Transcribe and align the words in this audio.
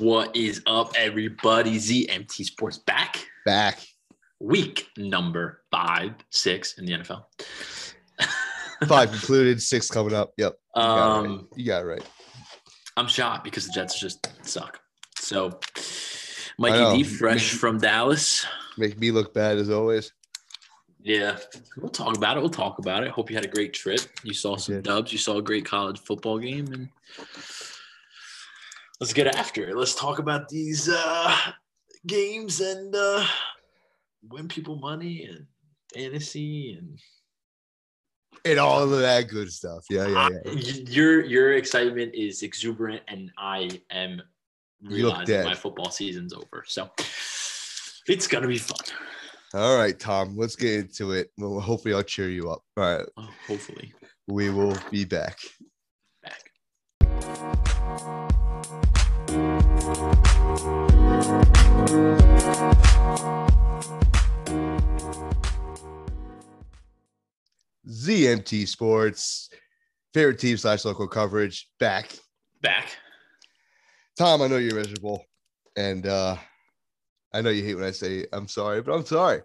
What 0.00 0.34
is 0.34 0.62
up, 0.66 0.94
everybody? 0.96 1.76
ZMT 1.76 2.46
Sports 2.46 2.78
back. 2.78 3.28
Back. 3.44 3.80
Week 4.38 4.86
number 4.96 5.60
five, 5.70 6.14
six 6.30 6.78
in 6.78 6.86
the 6.86 6.92
NFL. 6.92 7.24
Five 8.88 9.12
included, 9.12 9.60
six 9.60 9.90
coming 9.90 10.14
up. 10.14 10.32
Yep. 10.38 10.54
You 10.74 10.82
got, 10.82 10.86
it 10.86 10.96
right. 10.96 11.26
Um, 11.28 11.48
you 11.54 11.66
got 11.66 11.82
it 11.82 11.84
right. 11.84 12.02
I'm 12.96 13.08
shocked 13.08 13.44
because 13.44 13.66
the 13.66 13.74
Jets 13.74 14.00
just 14.00 14.26
suck. 14.40 14.80
So, 15.18 15.60
Mikey. 16.58 17.02
D, 17.02 17.04
fresh 17.04 17.50
from 17.52 17.76
Dallas. 17.76 18.46
Make 18.78 18.98
me 18.98 19.10
look 19.10 19.34
bad 19.34 19.58
as 19.58 19.68
always. 19.68 20.14
Yeah, 21.02 21.36
we'll 21.76 21.90
talk 21.90 22.16
about 22.16 22.38
it. 22.38 22.40
We'll 22.40 22.48
talk 22.48 22.78
about 22.78 23.04
it. 23.04 23.10
Hope 23.10 23.28
you 23.28 23.36
had 23.36 23.44
a 23.44 23.48
great 23.48 23.74
trip. 23.74 24.00
You 24.22 24.32
saw 24.32 24.56
some 24.56 24.80
dubs. 24.80 25.12
You 25.12 25.18
saw 25.18 25.36
a 25.36 25.42
great 25.42 25.66
college 25.66 25.98
football 25.98 26.38
game, 26.38 26.72
and 26.72 26.88
let's 29.00 29.12
get 29.12 29.26
after 29.34 29.68
it. 29.68 29.76
Let's 29.76 29.94
talk 29.94 30.18
about 30.18 30.48
these 30.48 30.88
uh, 30.88 31.36
games 32.06 32.60
and 32.60 32.94
uh, 32.94 33.26
win 34.28 34.48
people 34.48 34.76
money 34.76 35.24
and 35.24 35.46
fantasy 35.94 36.72
and 36.78 36.98
And 38.44 38.58
all 38.58 38.82
of 38.82 38.90
that 39.00 39.28
good 39.28 39.50
stuff. 39.52 39.84
Yeah, 39.90 40.06
yeah, 40.06 40.28
yeah. 40.44 40.52
I- 40.52 40.54
your 40.90 41.24
your 41.24 41.52
excitement 41.54 42.14
is 42.14 42.42
exuberant, 42.42 43.02
and 43.08 43.30
I 43.38 43.68
am 43.90 44.22
realizing 44.82 45.44
my 45.44 45.54
football 45.54 45.90
season's 45.90 46.32
over. 46.32 46.64
So 46.66 46.90
it's 48.06 48.26
gonna 48.26 48.48
be 48.48 48.58
fun. 48.58 48.78
All 49.52 49.76
right, 49.76 49.98
Tom, 49.98 50.36
let's 50.36 50.54
get 50.54 50.74
into 50.74 51.10
it. 51.12 51.32
Well, 51.36 51.58
hopefully, 51.60 51.92
I'll 51.92 52.04
cheer 52.04 52.28
you 52.30 52.50
up. 52.50 52.62
All 52.76 52.84
right, 52.84 53.06
Oh, 53.16 53.28
hopefully, 53.48 53.92
we 54.28 54.48
will 54.50 54.78
be 54.92 55.04
back. 55.04 55.38
back. 56.22 56.50
ZMT 67.88 68.66
Sports, 68.68 69.50
favorite 70.12 70.38
team 70.38 70.56
slash 70.56 70.84
local 70.84 71.08
coverage, 71.08 71.68
back. 71.78 72.10
Back. 72.62 72.88
Tom, 74.18 74.42
I 74.42 74.48
know 74.48 74.58
you're 74.58 74.74
miserable, 74.74 75.24
and 75.76 76.06
uh, 76.06 76.36
I 77.32 77.40
know 77.40 77.50
you 77.50 77.64
hate 77.64 77.74
when 77.76 77.84
I 77.84 77.90
say 77.90 78.26
I'm 78.32 78.48
sorry, 78.48 78.82
but 78.82 78.92
I'm 78.94 79.06
sorry. 79.06 79.40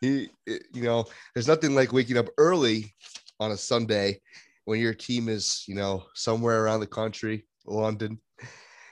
He, 0.00 0.28
it- 0.46 0.64
you 0.72 0.82
know, 0.82 1.04
there's 1.34 1.48
nothing 1.48 1.74
like 1.74 1.92
waking 1.92 2.16
up 2.18 2.28
early 2.38 2.94
on 3.40 3.50
a 3.50 3.56
Sunday 3.56 4.20
when 4.64 4.80
your 4.80 4.94
team 4.94 5.28
is, 5.28 5.64
you 5.68 5.74
know, 5.74 6.04
somewhere 6.14 6.64
around 6.64 6.80
the 6.80 6.86
country, 6.86 7.46
London, 7.66 8.18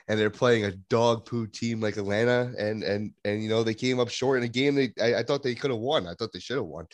and 0.07 0.19
they're 0.19 0.29
playing 0.29 0.65
a 0.65 0.71
dog 0.71 1.25
poo 1.25 1.47
team 1.47 1.81
like 1.81 1.97
Atlanta, 1.97 2.53
and 2.57 2.83
and 2.83 3.11
and 3.23 3.43
you 3.43 3.49
know 3.49 3.63
they 3.63 3.73
came 3.73 3.99
up 3.99 4.09
short 4.09 4.37
in 4.37 4.43
a 4.43 4.47
game. 4.47 4.75
They 4.75 4.91
I, 5.01 5.19
I 5.19 5.23
thought 5.23 5.43
they 5.43 5.55
could 5.55 5.71
have 5.71 5.79
won. 5.79 6.07
I 6.07 6.13
thought 6.13 6.31
they 6.31 6.39
should 6.39 6.57
have 6.57 6.65
won, 6.65 6.87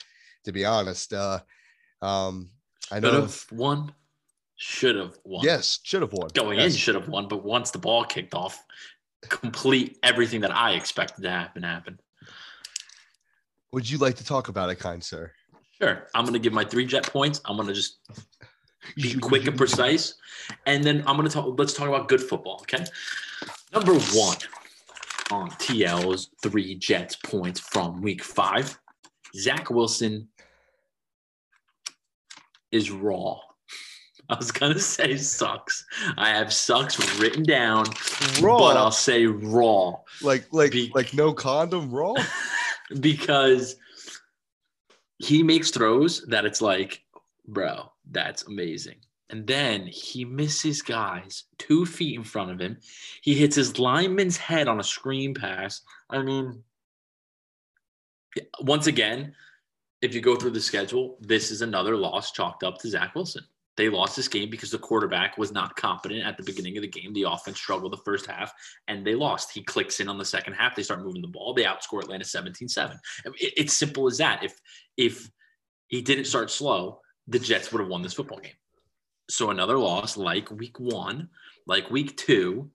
to 0.46 0.52
be 0.52 0.66
honest. 0.66 1.14
Uh, 1.14 1.40
um, 2.02 2.50
I 2.92 3.00
know 3.00 3.12
Should 3.12 3.22
have 3.22 3.46
won. 3.52 3.94
Should 4.56 4.96
have 4.96 5.18
won. 5.24 5.44
Yes, 5.44 5.80
should 5.84 6.02
have 6.02 6.14
won. 6.14 6.30
Going 6.34 6.60
Yes. 6.60 6.74
in, 6.74 6.78
should 6.78 6.96
have 6.96 7.08
won. 7.08 7.28
But 7.28 7.44
once 7.44 7.72
the 7.72 7.80
ball 7.80 8.06
kicked 8.06 8.36
off, 8.36 8.64
complete 9.28 9.98
everything 10.04 10.42
that 10.42 10.56
I 10.56 10.74
expected 10.74 11.24
to 11.24 11.30
happen 11.30 11.64
happened. 11.64 12.00
Would 13.74 13.90
you 13.90 13.98
like 13.98 14.16
to 14.18 14.26
talk 14.26 14.50
about 14.50 14.70
it, 14.70 14.76
kind 14.76 15.04
sir? 15.04 15.32
Sure. 15.82 16.08
I'm 16.14 16.26
going 16.26 16.34
to 16.34 16.40
give 16.40 16.54
my 16.54 16.64
three 16.66 16.86
jet 16.86 17.08
points. 17.08 17.42
I'm 17.46 17.56
going 17.56 17.68
to 17.68 17.74
just 17.74 18.00
be 18.96 19.16
quick 19.16 19.48
and 19.48 19.58
precise. 19.58 20.16
And 20.66 20.84
then 20.84 21.04
I'm 21.08 21.16
going 21.16 21.28
to 21.28 21.34
talk, 21.34 21.58
let's 21.58 21.74
talk 21.74 21.88
about 21.88 22.08
good 22.08 22.22
football. 22.22 22.60
Okay. 22.64 22.84
Number 23.74 23.94
one 23.94 24.38
on 25.32 25.50
TL's 25.52 26.30
three 26.44 26.76
Jets 26.76 27.16
points 27.16 27.60
from 27.60 28.02
week 28.02 28.22
five 28.24 28.78
Zach 29.36 29.70
Wilson 29.70 30.28
is 32.72 32.92
raw. 32.92 33.38
I 34.30 34.36
was 34.38 34.52
going 34.52 34.74
to 34.74 34.80
say 34.80 35.18
sucks. 35.18 35.86
I 36.18 36.30
have 36.30 36.54
sucks 36.54 37.20
written 37.20 37.44
down, 37.44 37.86
Raw. 38.42 38.60
but 38.60 38.78
I'll 38.78 38.92
say 38.92 39.26
raw 39.26 39.96
like 40.22 40.46
like 40.52 40.72
Be- 40.72 40.92
like 40.96 41.14
no 41.14 41.34
condom 41.34 41.92
raw 41.92 42.14
because 43.00 43.76
he 45.20 45.44
makes 45.44 45.70
throws 45.70 46.22
that 46.28 46.46
it's 46.46 46.62
like, 46.62 47.04
bro, 47.52 47.92
that's 48.10 48.44
amazing. 48.48 48.96
And 49.30 49.48
then 49.48 49.88
he 49.88 50.26
misses 50.26 50.82
guys 50.82 51.46
two 51.58 51.86
feet 51.86 52.18
in 52.18 52.24
front 52.24 52.52
of 52.52 52.60
him. 52.60 52.78
He 53.22 53.34
hits 53.34 53.56
his 53.56 53.80
lineman's 53.80 54.38
head 54.38 54.68
on 54.68 54.80
a 54.80 54.84
screen 54.84 55.34
pass. 55.34 55.82
I 56.10 56.22
mean, 56.22 56.64
once 58.60 58.88
again, 58.88 59.34
if 60.02 60.14
you 60.14 60.22
go 60.22 60.36
through 60.36 60.52
the 60.52 60.60
schedule, 60.60 61.18
this 61.22 61.52
is 61.52 61.62
another 61.62 61.96
loss 61.96 62.32
chalked 62.32 62.64
up 62.64 62.78
to 62.80 62.90
Zach 62.90 63.16
Wilson. 63.16 63.44
They 63.78 63.88
lost 63.88 64.18
this 64.18 64.28
game 64.28 64.50
because 64.50 64.72
the 64.72 64.78
quarterback 64.78 65.38
was 65.38 65.54
not 65.54 65.78
competent 65.78 66.26
at 66.26 66.36
the 66.36 66.44
beginning 66.44 66.78
of 66.78 66.82
the 66.82 66.90
game. 66.90 67.14
The 67.14 67.24
offense 67.24 67.58
struggled 67.58 67.94
the 67.94 67.98
first 67.98 68.26
half 68.26 68.54
and 68.90 69.06
they 69.06 69.16
lost. 69.16 69.52
He 69.54 69.64
clicks 69.64 70.02
in 70.02 70.10
on 70.10 70.18
the 70.18 70.26
second 70.26 70.54
half. 70.54 70.76
They 70.76 70.84
start 70.84 71.04
moving 71.04 71.22
the 71.22 71.28
ball. 71.30 71.54
They 71.54 71.64
outscore 71.64 72.02
Atlanta 72.02 72.26
17 72.26 72.68
7. 72.68 73.00
It's 73.38 73.74
simple 73.74 74.08
as 74.08 74.18
that. 74.18 74.44
If, 74.44 74.60
if 74.98 75.32
he 75.88 76.02
didn't 76.02 76.26
start 76.26 76.52
slow, 76.52 77.01
the 77.28 77.40
Jets 77.40 77.72
would 77.72 77.80
have 77.80 77.90
won 77.90 78.02
this 78.02 78.14
football 78.14 78.40
game. 78.40 78.54
So 79.30 79.50
another 79.50 79.78
loss 79.78 80.18
like 80.18 80.52
week 80.52 80.80
one, 80.80 81.30
like 81.68 81.90
week 81.90 82.18
two, 82.18 82.70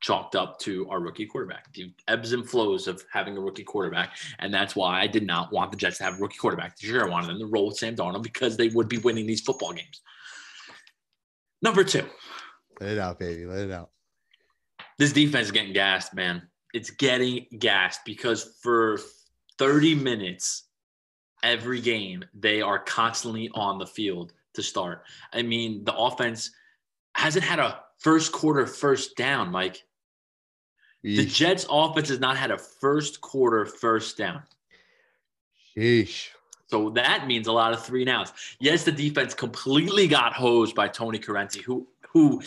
chalked 0.00 0.34
up 0.34 0.58
to 0.58 0.88
our 0.90 1.00
rookie 1.00 1.26
quarterback. 1.26 1.72
The 1.72 1.94
ebbs 2.08 2.32
and 2.32 2.48
flows 2.48 2.88
of 2.88 3.04
having 3.10 3.36
a 3.36 3.40
rookie 3.40 3.62
quarterback. 3.62 4.16
And 4.40 4.52
that's 4.52 4.74
why 4.74 5.00
I 5.00 5.06
did 5.06 5.26
not 5.26 5.52
want 5.52 5.70
the 5.70 5.76
Jets 5.76 5.98
to 5.98 6.04
have 6.04 6.18
a 6.18 6.20
rookie 6.20 6.38
quarterback. 6.38 6.76
Sure, 6.78 7.06
I 7.06 7.08
wanted 7.08 7.28
them 7.28 7.38
to 7.38 7.46
roll 7.46 7.68
with 7.68 7.78
Sam 7.78 7.94
Darnold 7.94 8.22
because 8.22 8.56
they 8.56 8.68
would 8.68 8.88
be 8.88 8.98
winning 8.98 9.26
these 9.26 9.40
football 9.40 9.72
games. 9.72 10.00
Number 11.62 11.84
two, 11.84 12.04
let 12.80 12.90
it 12.90 12.98
out 12.98 13.20
baby 13.20 13.46
let 13.46 13.60
it 13.60 13.70
out 13.70 13.92
this 15.02 15.12
defense 15.12 15.46
is 15.46 15.52
getting 15.52 15.72
gassed, 15.72 16.14
man. 16.14 16.42
It's 16.74 16.90
getting 16.90 17.46
gassed 17.58 18.00
because 18.04 18.56
for 18.62 19.00
30 19.58 19.96
minutes 19.96 20.68
every 21.42 21.80
game, 21.80 22.24
they 22.34 22.62
are 22.62 22.78
constantly 22.78 23.50
on 23.54 23.78
the 23.78 23.86
field 23.86 24.32
to 24.54 24.62
start. 24.62 25.04
I 25.32 25.42
mean, 25.42 25.84
the 25.84 25.94
offense 25.94 26.50
hasn't 27.14 27.44
had 27.44 27.58
a 27.58 27.80
first 27.98 28.32
quarter 28.32 28.66
first 28.66 29.16
down, 29.16 29.50
Mike. 29.50 29.84
The 31.04 31.26
Jets 31.26 31.66
offense 31.68 32.08
has 32.10 32.20
not 32.20 32.36
had 32.36 32.52
a 32.52 32.58
first 32.58 33.20
quarter 33.20 33.66
first 33.66 34.16
down. 34.16 34.42
Sheesh. 35.76 36.28
So 36.68 36.90
that 36.90 37.26
means 37.26 37.48
a 37.48 37.52
lot 37.52 37.72
of 37.72 37.84
three 37.84 38.02
and 38.02 38.10
outs. 38.10 38.32
Yes, 38.60 38.84
the 38.84 38.92
defense 38.92 39.34
completely 39.34 40.06
got 40.06 40.32
hosed 40.32 40.74
by 40.74 40.88
Tony 40.88 41.18
Corrente, 41.18 41.60
who 41.60 41.88
who 42.12 42.40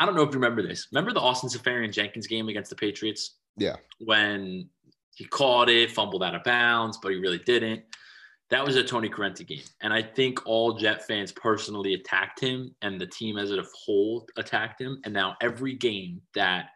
I 0.00 0.06
don't 0.06 0.14
know 0.14 0.22
if 0.22 0.28
you 0.28 0.34
remember 0.34 0.62
this. 0.62 0.88
Remember 0.90 1.12
the 1.12 1.20
Austin 1.20 1.50
Seferian-Jenkins 1.50 2.26
game 2.26 2.48
against 2.48 2.70
the 2.70 2.76
Patriots? 2.76 3.34
Yeah. 3.56 3.76
When 3.98 4.68
he 5.14 5.24
caught 5.24 5.68
it, 5.68 5.90
fumbled 5.90 6.22
out 6.22 6.34
of 6.34 6.44
bounds, 6.44 6.98
but 7.02 7.12
he 7.12 7.18
really 7.18 7.38
didn't. 7.38 7.82
That 8.50 8.64
was 8.64 8.76
a 8.76 8.82
Tony 8.82 9.10
Corrente 9.10 9.46
game. 9.46 9.62
And 9.82 9.92
I 9.92 10.02
think 10.02 10.46
all 10.46 10.72
Jet 10.72 11.06
fans 11.06 11.32
personally 11.32 11.94
attacked 11.94 12.40
him 12.40 12.74
and 12.80 12.98
the 12.98 13.06
team 13.06 13.36
as 13.36 13.52
a 13.52 13.62
whole 13.74 14.26
attacked 14.36 14.80
him. 14.80 15.00
And 15.04 15.12
now 15.12 15.36
every 15.42 15.74
game 15.74 16.22
that 16.34 16.70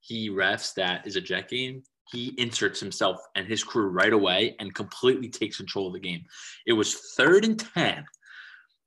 he 0.00 0.30
refs 0.30 0.72
that 0.74 1.06
is 1.06 1.16
a 1.16 1.20
Jet 1.20 1.48
game, 1.48 1.82
he 2.12 2.32
inserts 2.38 2.78
himself 2.78 3.18
and 3.34 3.46
his 3.46 3.64
crew 3.64 3.88
right 3.88 4.12
away 4.12 4.54
and 4.60 4.74
completely 4.74 5.28
takes 5.28 5.56
control 5.56 5.88
of 5.88 5.94
the 5.94 6.00
game. 6.00 6.24
It 6.64 6.72
was 6.72 6.94
third 7.16 7.44
and 7.44 7.58
10, 7.58 8.04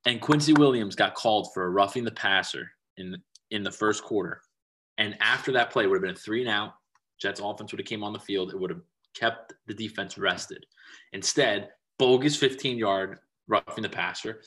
and 0.05 0.21
Quincy 0.21 0.53
Williams 0.53 0.95
got 0.95 1.15
called 1.15 1.49
for 1.53 1.65
a 1.65 1.69
roughing 1.69 2.05
the 2.05 2.11
passer 2.11 2.71
in, 2.95 3.17
in 3.51 3.63
the 3.63 3.71
first 3.71 4.03
quarter. 4.03 4.41
And 4.97 5.17
after 5.19 5.51
that 5.53 5.71
play, 5.71 5.87
would 5.87 5.95
have 5.95 6.01
been 6.01 6.11
a 6.11 6.15
three 6.15 6.41
and 6.41 6.49
out. 6.49 6.73
Jets 7.21 7.41
offense 7.43 7.71
would 7.71 7.79
have 7.79 7.87
came 7.87 8.03
on 8.03 8.13
the 8.13 8.19
field. 8.19 8.51
It 8.51 8.59
would 8.59 8.69
have 8.69 8.81
kept 9.13 9.53
the 9.67 9.73
defense 9.73 10.17
rested. 10.17 10.65
Instead, 11.11 11.69
bogus 11.99 12.35
15 12.35 12.77
yard 12.77 13.19
roughing 13.47 13.83
the 13.83 13.89
passer. 13.89 14.41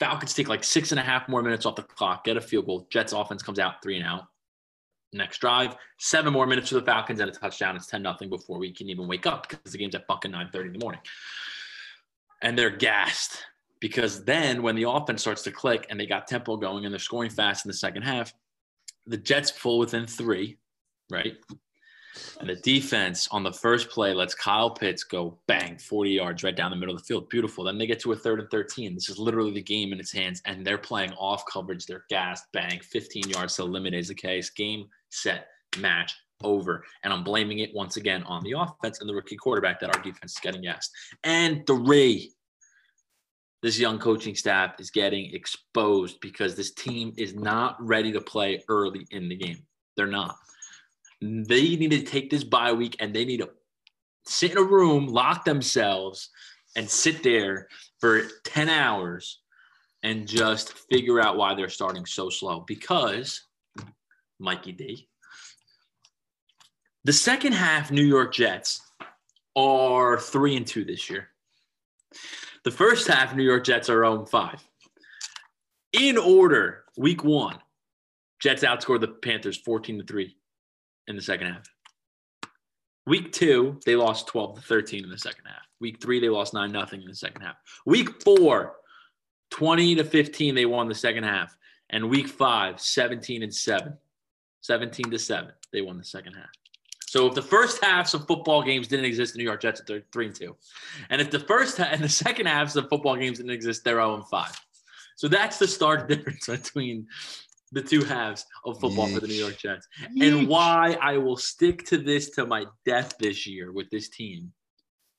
Falcons 0.00 0.34
take 0.34 0.48
like 0.48 0.64
six 0.64 0.90
and 0.90 0.98
a 0.98 1.02
half 1.02 1.28
more 1.28 1.42
minutes 1.42 1.64
off 1.64 1.76
the 1.76 1.82
clock, 1.82 2.24
get 2.24 2.36
a 2.36 2.40
field 2.40 2.66
goal. 2.66 2.86
Jets 2.90 3.12
offense 3.12 3.42
comes 3.42 3.58
out 3.58 3.82
three 3.82 3.96
and 3.96 4.04
out. 4.04 4.24
Next 5.12 5.38
drive, 5.38 5.76
seven 5.98 6.32
more 6.32 6.46
minutes 6.46 6.70
for 6.70 6.74
the 6.74 6.82
Falcons 6.82 7.20
and 7.20 7.30
a 7.30 7.32
touchdown. 7.32 7.76
It's 7.76 7.86
10 7.86 8.02
nothing 8.02 8.28
before 8.28 8.58
we 8.58 8.72
can 8.72 8.90
even 8.90 9.06
wake 9.06 9.26
up 9.26 9.48
because 9.48 9.72
the 9.72 9.78
game's 9.78 9.94
at 9.94 10.06
fucking 10.08 10.32
9 10.32 10.50
30 10.52 10.66
in 10.66 10.72
the 10.72 10.78
morning. 10.80 11.00
And 12.42 12.58
they're 12.58 12.68
gassed 12.68 13.44
because 13.80 14.24
then 14.24 14.62
when 14.62 14.74
the 14.74 14.90
offense 14.90 15.20
starts 15.20 15.42
to 15.42 15.52
click 15.52 15.86
and 15.88 16.00
they 16.00 16.06
got 16.06 16.26
tempo 16.26 16.56
going 16.56 16.84
and 16.84 16.92
they're 16.92 16.98
scoring 16.98 17.30
fast 17.30 17.64
in 17.64 17.68
the 17.68 17.76
second 17.76 18.02
half, 18.02 18.34
the 19.06 19.16
Jets 19.16 19.52
pull 19.52 19.78
within 19.78 20.06
three, 20.06 20.58
right? 21.10 21.36
And 22.40 22.48
the 22.48 22.56
defense 22.56 23.28
on 23.30 23.42
the 23.42 23.52
first 23.52 23.90
play 23.90 24.14
lets 24.14 24.34
Kyle 24.34 24.70
Pitts 24.70 25.04
go 25.04 25.38
bang 25.46 25.78
40 25.78 26.10
yards 26.10 26.42
right 26.42 26.54
down 26.54 26.70
the 26.70 26.76
middle 26.76 26.94
of 26.94 27.00
the 27.00 27.06
field. 27.06 27.28
Beautiful. 27.28 27.64
Then 27.64 27.78
they 27.78 27.86
get 27.86 28.00
to 28.00 28.12
a 28.12 28.16
third 28.16 28.40
and 28.40 28.50
13. 28.50 28.94
This 28.94 29.08
is 29.08 29.18
literally 29.18 29.52
the 29.52 29.62
game 29.62 29.92
in 29.92 30.00
its 30.00 30.12
hands, 30.12 30.42
and 30.44 30.66
they're 30.66 30.78
playing 30.78 31.12
off 31.12 31.44
coverage. 31.50 31.86
They're 31.86 32.04
gassed, 32.08 32.44
bang, 32.52 32.80
15 32.80 33.30
yards 33.30 33.56
to 33.56 33.62
eliminate 33.62 34.00
is 34.00 34.08
the 34.08 34.14
case. 34.14 34.50
Game, 34.50 34.86
set, 35.10 35.48
match 35.78 36.14
over. 36.42 36.84
And 37.02 37.12
I'm 37.12 37.24
blaming 37.24 37.60
it 37.60 37.74
once 37.74 37.96
again 37.96 38.22
on 38.24 38.42
the 38.42 38.52
offense 38.52 39.00
and 39.00 39.08
the 39.08 39.14
rookie 39.14 39.36
quarterback 39.36 39.80
that 39.80 39.94
our 39.94 40.02
defense 40.02 40.32
is 40.32 40.40
getting 40.40 40.62
yes. 40.62 40.90
And 41.22 41.66
three, 41.66 42.32
this 43.62 43.78
young 43.78 43.98
coaching 43.98 44.34
staff 44.34 44.74
is 44.78 44.90
getting 44.90 45.34
exposed 45.34 46.20
because 46.20 46.54
this 46.54 46.72
team 46.72 47.12
is 47.16 47.34
not 47.34 47.76
ready 47.80 48.12
to 48.12 48.20
play 48.20 48.62
early 48.68 49.06
in 49.10 49.28
the 49.28 49.36
game. 49.36 49.64
They're 49.96 50.06
not. 50.06 50.36
They 51.24 51.76
need 51.76 51.90
to 51.92 52.02
take 52.02 52.28
this 52.28 52.44
bye 52.44 52.72
week 52.72 52.96
and 53.00 53.14
they 53.14 53.24
need 53.24 53.38
to 53.38 53.50
sit 54.26 54.52
in 54.52 54.58
a 54.58 54.62
room, 54.62 55.06
lock 55.06 55.44
themselves, 55.44 56.28
and 56.76 56.88
sit 56.88 57.22
there 57.22 57.68
for 57.98 58.24
10 58.44 58.68
hours 58.68 59.40
and 60.02 60.28
just 60.28 60.74
figure 60.90 61.20
out 61.20 61.38
why 61.38 61.54
they're 61.54 61.70
starting 61.70 62.04
so 62.04 62.28
slow. 62.28 62.60
Because, 62.66 63.44
Mikey 64.38 64.72
D, 64.72 65.08
the 67.04 67.12
second 67.12 67.52
half 67.52 67.90
New 67.90 68.04
York 68.04 68.34
Jets 68.34 68.82
are 69.56 70.18
three 70.18 70.56
and 70.56 70.66
two 70.66 70.84
this 70.84 71.08
year. 71.08 71.28
The 72.64 72.70
first 72.70 73.06
half 73.08 73.34
New 73.34 73.44
York 73.44 73.64
Jets 73.64 73.88
are 73.88 74.04
0 74.04 74.26
5. 74.26 74.68
In 75.94 76.18
order, 76.18 76.84
week 76.98 77.24
one, 77.24 77.58
Jets 78.40 78.62
outscored 78.62 79.00
the 79.00 79.08
Panthers 79.08 79.56
14 79.56 80.00
to 80.00 80.04
3 80.04 80.36
in 81.08 81.16
the 81.16 81.22
second 81.22 81.48
half. 81.48 81.64
Week 83.06 83.32
two, 83.32 83.78
they 83.84 83.96
lost 83.96 84.26
12 84.28 84.56
to 84.56 84.62
13 84.62 85.04
in 85.04 85.10
the 85.10 85.18
second 85.18 85.44
half. 85.44 85.62
Week 85.80 86.00
three, 86.00 86.20
they 86.20 86.30
lost 86.30 86.54
9 86.54 86.72
nothing 86.72 87.02
in 87.02 87.08
the 87.08 87.14
second 87.14 87.42
half. 87.42 87.56
Week 87.84 88.22
four, 88.22 88.76
20 89.50 89.96
to 89.96 90.04
15, 90.04 90.54
they 90.54 90.64
won 90.64 90.88
the 90.88 90.94
second 90.94 91.24
half. 91.24 91.54
And 91.90 92.08
week 92.08 92.28
five, 92.28 92.80
17 92.80 93.42
and 93.42 93.54
7. 93.54 93.92
17 94.62 95.10
to 95.10 95.18
7, 95.18 95.52
they 95.72 95.82
won 95.82 95.98
the 95.98 96.04
second 96.04 96.32
half. 96.32 96.48
So 97.06 97.28
if 97.28 97.34
the 97.34 97.42
first 97.42 97.84
halves 97.84 98.14
of 98.14 98.26
football 98.26 98.62
games 98.62 98.88
didn't 98.88 99.04
exist, 99.04 99.34
the 99.34 99.38
New 99.38 99.44
York 99.44 99.60
Jets 99.60 99.80
are 99.88 100.02
three 100.10 100.26
and 100.26 100.34
two, 100.34 100.56
and 101.10 101.20
if 101.20 101.30
the 101.30 101.38
first 101.38 101.78
and 101.80 102.02
the 102.02 102.08
second 102.08 102.46
halves 102.46 102.74
of 102.74 102.88
football 102.88 103.14
games 103.14 103.36
didn't 103.36 103.52
exist, 103.52 103.84
they're 103.84 103.96
zero 103.96 104.14
and 104.14 104.26
five. 104.26 104.58
So 105.14 105.28
that's 105.28 105.58
the 105.58 105.68
stark 105.68 106.08
difference 106.08 106.46
between 106.46 107.06
the 107.74 107.82
two 107.82 108.04
halves 108.04 108.46
of 108.64 108.80
football 108.80 109.08
Yeesh. 109.08 109.14
for 109.14 109.20
the 109.20 109.26
New 109.26 109.34
York 109.34 109.58
Jets, 109.58 109.86
Yeesh. 110.16 110.38
and 110.38 110.48
why 110.48 110.96
I 111.00 111.18
will 111.18 111.36
stick 111.36 111.84
to 111.86 111.98
this 111.98 112.30
to 112.30 112.46
my 112.46 112.66
death 112.86 113.18
this 113.18 113.46
year 113.46 113.72
with 113.72 113.90
this 113.90 114.08
team. 114.08 114.52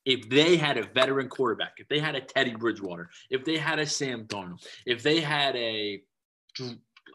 If 0.06 0.30
they 0.30 0.56
had 0.56 0.78
a 0.78 0.84
veteran 0.84 1.30
quarterback, 1.30 1.74
if 1.78 1.88
they 1.88 2.00
had 2.00 2.16
a 2.16 2.22
Teddy 2.22 2.56
Bridgewater, 2.56 3.10
if 3.30 3.44
they 3.44 3.58
had 3.58 3.80
a 3.80 3.86
Sam 3.86 4.26
Darnold, 4.26 4.66
if 4.86 5.04
they 5.04 5.20
had 5.20 5.56
a, 5.56 6.02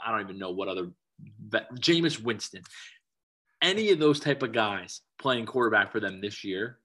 I 0.04 0.10
don't 0.10 0.20
even 0.20 0.38
know 0.38 0.50
what 0.50 0.68
other, 0.68 0.90
Jameis 1.50 2.20
Winston, 2.20 2.62
any 3.62 3.90
of 3.90 3.98
those 3.98 4.20
type 4.20 4.42
of 4.42 4.52
guys 4.52 5.02
playing 5.18 5.46
quarterback 5.46 5.92
for 5.92 6.00
them 6.00 6.20
this 6.20 6.42
year, 6.44 6.78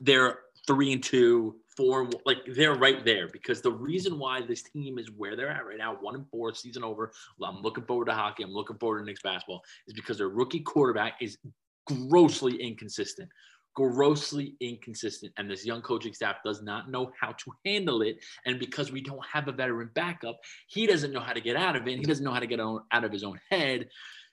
they're 0.00 0.40
three 0.66 0.92
and 0.92 1.02
two, 1.02 1.56
four, 1.76 2.08
like 2.24 2.38
they're 2.54 2.74
right 2.74 3.04
there 3.04 3.28
because 3.28 3.60
the 3.60 3.72
reason 3.72 4.18
why 4.18 4.40
this 4.42 4.62
team 4.62 4.98
is 4.98 5.10
where 5.16 5.36
they're 5.36 5.50
at 5.50 5.66
right 5.66 5.78
now, 5.78 5.96
one 6.00 6.14
and 6.14 6.28
four, 6.30 6.54
season 6.54 6.84
over. 6.84 7.12
I'm 7.44 7.62
looking 7.62 7.84
forward 7.84 8.06
to 8.06 8.14
hockey. 8.14 8.42
I'm 8.42 8.52
looking 8.52 8.78
forward 8.78 9.00
to 9.00 9.06
next 9.06 9.22
basketball, 9.22 9.62
is 9.86 9.94
because 9.94 10.18
their 10.18 10.28
rookie 10.28 10.60
quarterback 10.60 11.14
is 11.20 11.38
grossly 11.86 12.56
inconsistent. 12.60 13.28
Grossly 13.74 14.54
inconsistent, 14.60 15.32
and 15.38 15.50
this 15.50 15.64
young 15.64 15.80
coaching 15.80 16.12
staff 16.12 16.36
does 16.44 16.62
not 16.62 16.90
know 16.90 17.10
how 17.18 17.32
to 17.32 17.52
handle 17.64 18.02
it. 18.02 18.22
And 18.44 18.58
because 18.58 18.92
we 18.92 19.00
don't 19.00 19.24
have 19.24 19.48
a 19.48 19.52
veteran 19.52 19.88
backup, 19.94 20.38
he 20.66 20.86
doesn't 20.86 21.10
know 21.10 21.20
how 21.20 21.32
to 21.32 21.40
get 21.40 21.56
out 21.56 21.74
of 21.74 21.88
it. 21.88 21.96
He 21.96 22.04
doesn't 22.04 22.22
know 22.22 22.34
how 22.34 22.40
to 22.40 22.46
get 22.46 22.60
out 22.60 22.82
of 22.92 23.10
his 23.10 23.24
own 23.24 23.40
head. 23.50 23.88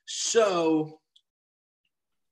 So 0.07 1.00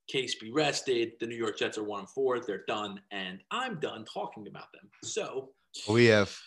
case 0.07 0.35
be 0.35 0.51
rested. 0.51 1.13
The 1.19 1.27
New 1.27 1.35
York 1.35 1.57
Jets 1.57 1.77
are 1.77 1.83
one 1.83 2.01
and 2.01 2.09
four. 2.09 2.39
They're 2.39 2.65
done, 2.67 3.01
and 3.11 3.39
I'm 3.51 3.79
done 3.79 4.05
talking 4.05 4.47
about 4.47 4.71
them. 4.73 4.89
So 5.03 5.49
we 5.87 6.05
have 6.05 6.37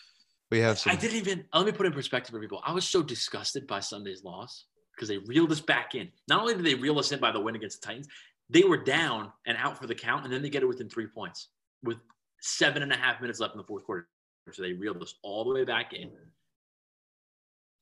we 0.49 0.59
have 0.59 0.79
some. 0.79 0.91
I 0.91 0.95
didn't 0.95 1.17
even 1.17 1.45
let 1.53 1.65
me 1.65 1.71
put 1.71 1.85
in 1.85 1.93
perspective 1.93 2.33
for 2.33 2.39
people. 2.39 2.61
I 2.65 2.73
was 2.73 2.87
so 2.87 3.01
disgusted 3.01 3.67
by 3.67 3.79
Sunday's 3.79 4.23
loss 4.23 4.65
because 4.95 5.07
they 5.07 5.17
reeled 5.19 5.51
us 5.51 5.61
back 5.61 5.95
in. 5.95 6.09
Not 6.27 6.41
only 6.41 6.53
did 6.53 6.65
they 6.65 6.75
reel 6.75 6.99
us 6.99 7.11
in 7.11 7.19
by 7.19 7.31
the 7.31 7.39
win 7.39 7.55
against 7.55 7.81
the 7.81 7.87
Titans, 7.87 8.07
they 8.49 8.63
were 8.63 8.77
down 8.77 9.31
and 9.47 9.57
out 9.57 9.77
for 9.79 9.87
the 9.87 9.95
count, 9.95 10.25
and 10.25 10.33
then 10.33 10.41
they 10.41 10.49
get 10.49 10.63
it 10.63 10.67
within 10.67 10.89
three 10.89 11.07
points 11.07 11.49
with 11.83 11.97
seven 12.41 12.83
and 12.83 12.91
a 12.91 12.97
half 12.97 13.21
minutes 13.21 13.39
left 13.39 13.53
in 13.53 13.57
the 13.57 13.63
fourth 13.63 13.85
quarter. 13.85 14.07
So 14.51 14.61
they 14.61 14.73
reeled 14.73 15.01
us 15.01 15.15
all 15.23 15.45
the 15.45 15.53
way 15.53 15.63
back 15.63 15.93
in, 15.93 16.09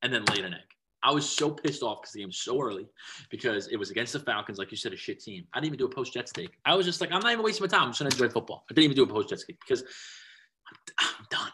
and 0.01 0.13
then 0.13 0.25
laid 0.25 0.45
an 0.45 0.53
egg. 0.53 0.59
I 1.01 1.11
was 1.11 1.27
so 1.29 1.49
pissed 1.49 1.81
off 1.81 2.01
because 2.01 2.13
the 2.13 2.19
game 2.19 2.29
was 2.29 2.39
so 2.39 2.61
early 2.61 2.87
because 3.29 3.67
it 3.67 3.77
was 3.77 3.89
against 3.89 4.13
the 4.13 4.19
Falcons, 4.19 4.57
like 4.57 4.71
you 4.71 4.77
said, 4.77 4.93
a 4.93 4.97
shit 4.97 5.21
team. 5.21 5.45
I 5.53 5.59
didn't 5.59 5.67
even 5.67 5.79
do 5.79 5.85
a 5.85 5.89
post 5.89 6.13
Jets 6.13 6.31
take. 6.31 6.57
I 6.65 6.75
was 6.75 6.85
just 6.85 6.99
like, 6.99 7.11
I'm 7.11 7.21
not 7.21 7.31
even 7.31 7.43
wasting 7.43 7.63
my 7.63 7.67
time. 7.67 7.83
I'm 7.83 7.89
just 7.89 7.99
gonna 7.99 8.11
enjoy 8.13 8.29
football. 8.29 8.65
I 8.69 8.73
didn't 8.73 8.85
even 8.85 8.95
do 8.95 9.03
a 9.03 9.07
post 9.07 9.29
Jets 9.29 9.45
take 9.45 9.59
because 9.59 9.83
I'm, 10.67 10.95
I'm 10.99 11.25
done. 11.29 11.51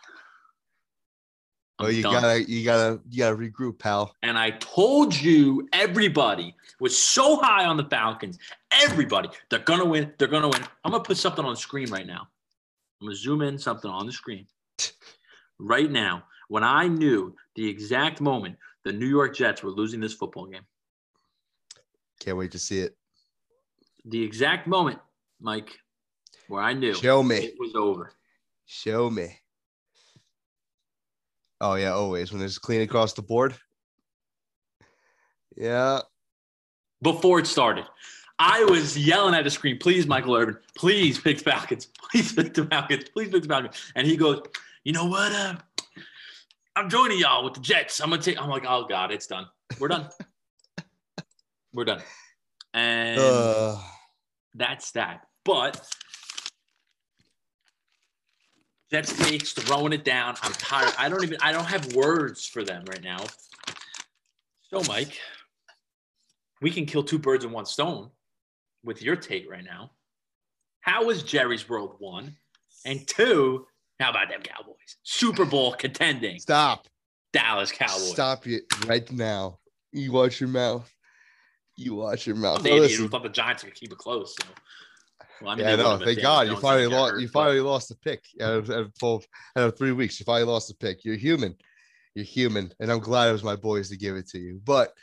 Oh, 1.78 1.88
you 1.88 2.04
done. 2.04 2.22
gotta, 2.22 2.50
you 2.50 2.64
gotta, 2.64 3.02
you 3.10 3.20
gotta 3.20 3.36
regroup, 3.36 3.80
pal. 3.80 4.16
And 4.24 4.38
I 4.38 4.52
told 4.52 5.14
you, 5.14 5.68
everybody 5.74 6.56
was 6.80 6.98
so 6.98 7.36
high 7.38 7.66
on 7.66 7.76
the 7.76 7.84
Falcons. 7.84 8.40
Everybody, 8.72 9.30
they're 9.50 9.60
gonna 9.60 9.86
win. 9.86 10.14
They're 10.18 10.30
gonna 10.30 10.48
win. 10.48 10.64
I'm 10.84 10.92
gonna 10.92 11.04
put 11.04 11.18
something 11.18 11.44
on 11.44 11.54
the 11.54 11.60
screen 11.60 11.90
right 11.92 12.08
now. 12.08 12.28
I'm 13.02 13.08
gonna 13.08 13.16
zoom 13.16 13.42
in 13.42 13.58
something 13.58 13.92
on 13.92 14.06
the 14.06 14.14
screen 14.14 14.48
right 15.60 15.92
now. 15.92 16.24
When 16.48 16.64
I 16.64 16.88
knew 16.88 17.36
the 17.56 17.68
exact 17.68 18.22
moment 18.22 18.58
the 18.86 18.94
New 18.94 19.08
York 19.08 19.36
Jets 19.36 19.64
were 19.64 19.72
losing 19.72 20.00
this 20.00 20.14
football 20.14 20.46
game. 20.46 20.62
Can't 22.22 22.38
wait 22.38 22.52
to 22.52 22.60
see 22.60 22.80
it. 22.80 22.96
The 24.06 24.24
exact 24.24 24.68
moment, 24.68 25.00
Mike, 25.42 25.78
where 26.48 26.62
I 26.62 26.74
knew 26.74 26.94
Show 26.94 27.24
me. 27.24 27.38
it 27.38 27.56
was 27.60 27.74
over. 27.76 28.14
Show 28.66 29.10
me. 29.10 29.40
Oh 31.60 31.76
yeah, 31.76 31.92
always 31.94 32.32
when 32.32 32.42
it's 32.42 32.60
clean 32.60 32.82
across 32.82 33.14
the 33.14 33.24
board. 33.24 33.56
Yeah. 35.58 36.02
Before 37.02 37.40
it 37.40 37.48
started. 37.48 37.86
I 38.38 38.66
was 38.66 38.98
yelling 38.98 39.34
at 39.34 39.46
the 39.46 39.50
screen, 39.50 39.78
please, 39.80 40.06
Michael 40.06 40.36
Irvin, 40.36 40.58
please 40.78 41.18
pick 41.20 41.38
the 41.38 41.44
Falcons. 41.44 41.88
Please 42.12 42.32
pick 42.34 42.54
the 42.54 42.66
Falcons. 42.66 43.06
Please 43.10 43.30
pick 43.30 43.42
the 43.44 43.48
Falcons. 43.50 43.92
And 43.96 44.06
he 44.06 44.16
goes, 44.16 44.42
you 44.84 44.94
know 44.94 45.06
what? 45.06 45.32
Uh, 45.32 45.56
I'm 46.78 46.90
joining 46.90 47.20
y'all 47.20 47.44
with 47.44 47.54
the 47.54 47.62
Jets. 47.62 48.02
I'm 48.02 48.10
gonna 48.10 48.22
take. 48.22 48.42
I'm 48.42 48.50
like, 48.50 48.66
oh 48.68 48.86
god, 48.88 49.12
it's 49.12 49.28
done. 49.28 49.46
We're 49.80 49.88
done. 49.88 50.10
We're 51.74 51.86
done. 51.86 52.02
And 52.74 53.20
uh. 53.20 53.78
that's 54.54 54.92
that. 54.92 55.22
But 55.46 55.88
Jets 58.92 59.18
takes 59.18 59.54
throwing 59.54 59.94
it 59.94 60.04
down. 60.04 60.36
I'm 60.42 60.52
tired. 60.54 60.94
I 60.98 61.08
don't 61.08 61.24
even. 61.24 61.38
I 61.42 61.54
don't 61.54 61.66
have 61.66 61.94
words 61.94 62.46
for 62.46 62.64
them 62.64 62.84
right 62.90 63.04
now. 63.04 63.24
So, 64.70 64.82
Mike, 64.90 65.18
we 66.62 66.72
can 66.72 66.86
kill 66.86 67.04
two 67.04 67.20
birds 67.20 67.46
in 67.46 67.52
one 67.52 67.66
stone 67.66 68.10
with 68.84 69.02
your 69.02 69.16
take 69.16 69.50
right 69.50 69.64
now. 69.64 69.92
How 70.82 71.10
is 71.10 71.24
Jerry's 71.24 71.70
World 71.70 71.96
one? 72.00 72.36
And 72.86 73.08
two, 73.08 73.66
how 74.00 74.10
about 74.10 74.30
them 74.30 74.42
Cowboys? 74.42 74.76
Super 75.04 75.46
Bowl 75.46 75.74
contending. 75.74 76.40
Stop. 76.40 76.88
Dallas 77.34 77.72
Cowboys. 77.72 78.12
Stop 78.12 78.48
it 78.48 78.64
right 78.88 79.10
now. 79.12 79.60
You 79.92 80.12
watch 80.12 80.40
your 80.40 80.50
mouth. 80.50 80.92
You 81.78 81.96
watch 81.96 82.28
your 82.28 82.36
mouth. 82.36 82.64
They 82.64 82.88
thought 82.88 83.24
the 83.24 83.30
Giants 83.30 83.64
could 83.64 83.76
keep 83.76 83.92
it 83.92 83.98
close. 83.98 84.36
So. 84.42 84.48
Well, 85.42 85.52
I 85.52 85.56
mean, 85.56 85.66
yeah, 85.66 85.76
no, 85.76 85.98
thank 85.98 86.22
God 86.22 86.48
you 86.48 86.56
finally 86.58 86.88
lost. 86.88 87.14
Hurt, 87.14 87.22
you 87.22 87.28
finally 87.28 87.60
but... 87.60 87.66
lost 87.66 87.90
the 87.90 87.96
pick 87.96 88.24
out 88.42 88.54
of, 88.54 88.70
out 88.70 88.90
of, 89.02 89.28
out 89.58 89.68
of 89.68 89.78
three 89.78 89.92
weeks. 89.92 90.20
You 90.20 90.24
finally 90.24 90.50
lost 90.50 90.70
the 90.70 90.76
pick. 90.76 91.04
You're 91.04 91.16
human. 91.16 91.56
You're 92.14 92.26
human, 92.26 92.72
and 92.80 92.90
I'm 92.90 93.00
glad 93.00 93.28
it 93.28 93.34
was 93.34 93.44
my 93.44 93.58
boys 93.58 93.90
to 93.90 93.98
give 93.98 94.16
it 94.16 94.30
to 94.30 94.40
you. 94.40 94.62
But 94.64 94.94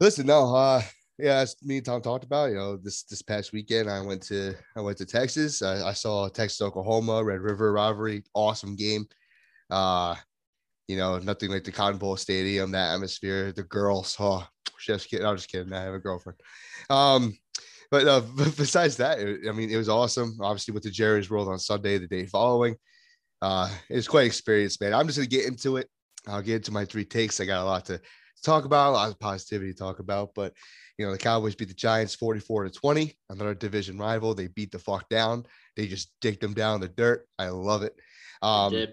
listen, 0.00 0.26
no, 0.26 0.54
uh, 0.54 0.82
yeah, 1.18 1.38
as 1.38 1.56
me 1.62 1.78
and 1.78 1.86
Tom 1.86 2.00
talked 2.00 2.24
about, 2.24 2.50
you 2.50 2.56
know, 2.56 2.76
this 2.76 3.02
this 3.02 3.22
past 3.22 3.52
weekend 3.52 3.90
I 3.90 4.00
went 4.00 4.22
to 4.24 4.54
I 4.76 4.80
went 4.80 4.98
to 4.98 5.06
Texas. 5.06 5.62
I, 5.62 5.88
I 5.88 5.92
saw 5.92 6.28
Texas 6.28 6.62
Oklahoma 6.62 7.24
Red 7.24 7.40
River 7.40 7.72
rivalry, 7.72 8.22
awesome 8.34 8.76
game. 8.76 9.06
Uh, 9.68 10.14
you 10.86 10.96
know, 10.96 11.18
nothing 11.18 11.50
like 11.50 11.64
the 11.64 11.72
Cotton 11.72 11.98
Bowl 11.98 12.16
Stadium, 12.16 12.70
that 12.70 12.94
atmosphere, 12.94 13.52
the 13.52 13.64
girls. 13.64 14.16
Oh, 14.20 14.46
just 14.80 15.10
kidding. 15.10 15.26
I'm 15.26 15.36
just 15.36 15.50
kidding. 15.50 15.72
I 15.72 15.82
have 15.82 15.94
a 15.94 15.98
girlfriend. 15.98 16.38
Um, 16.88 17.36
but 17.90 18.06
uh, 18.06 18.20
besides 18.56 18.96
that, 18.98 19.18
I 19.18 19.52
mean, 19.52 19.70
it 19.70 19.76
was 19.76 19.88
awesome. 19.88 20.38
Obviously, 20.40 20.72
with 20.72 20.84
the 20.84 20.90
Jerry's 20.90 21.30
World 21.30 21.48
on 21.48 21.58
Sunday, 21.58 21.98
the 21.98 22.06
day 22.06 22.26
following, 22.26 22.76
uh, 23.42 23.68
it 23.90 23.96
was 23.96 24.08
quite 24.08 24.26
experience, 24.26 24.80
man. 24.80 24.94
I'm 24.94 25.06
just 25.06 25.18
gonna 25.18 25.28
get 25.28 25.46
into 25.46 25.78
it. 25.78 25.88
I'll 26.28 26.42
get 26.42 26.56
into 26.56 26.72
my 26.72 26.84
three 26.84 27.04
takes. 27.04 27.40
I 27.40 27.44
got 27.44 27.62
a 27.62 27.64
lot 27.64 27.86
to 27.86 28.00
talk 28.44 28.64
about, 28.64 28.90
a 28.90 28.92
lot 28.92 29.10
of 29.10 29.18
positivity 29.18 29.72
to 29.72 29.78
talk 29.78 29.98
about, 29.98 30.30
but 30.34 30.52
you 30.98 31.06
know, 31.06 31.12
the 31.12 31.18
Cowboys 31.18 31.54
beat 31.54 31.68
the 31.68 31.74
Giants 31.74 32.14
44 32.16 32.64
to 32.64 32.70
20, 32.70 33.16
another 33.30 33.54
division 33.54 33.98
rival. 33.98 34.34
They 34.34 34.48
beat 34.48 34.72
the 34.72 34.78
fuck 34.78 35.08
down. 35.08 35.46
They 35.76 35.86
just 35.86 36.12
dig 36.20 36.40
them 36.40 36.54
down 36.54 36.80
the 36.80 36.88
dirt. 36.88 37.26
I 37.38 37.48
love 37.48 37.82
it. 37.82 37.94
Um, 38.42 38.86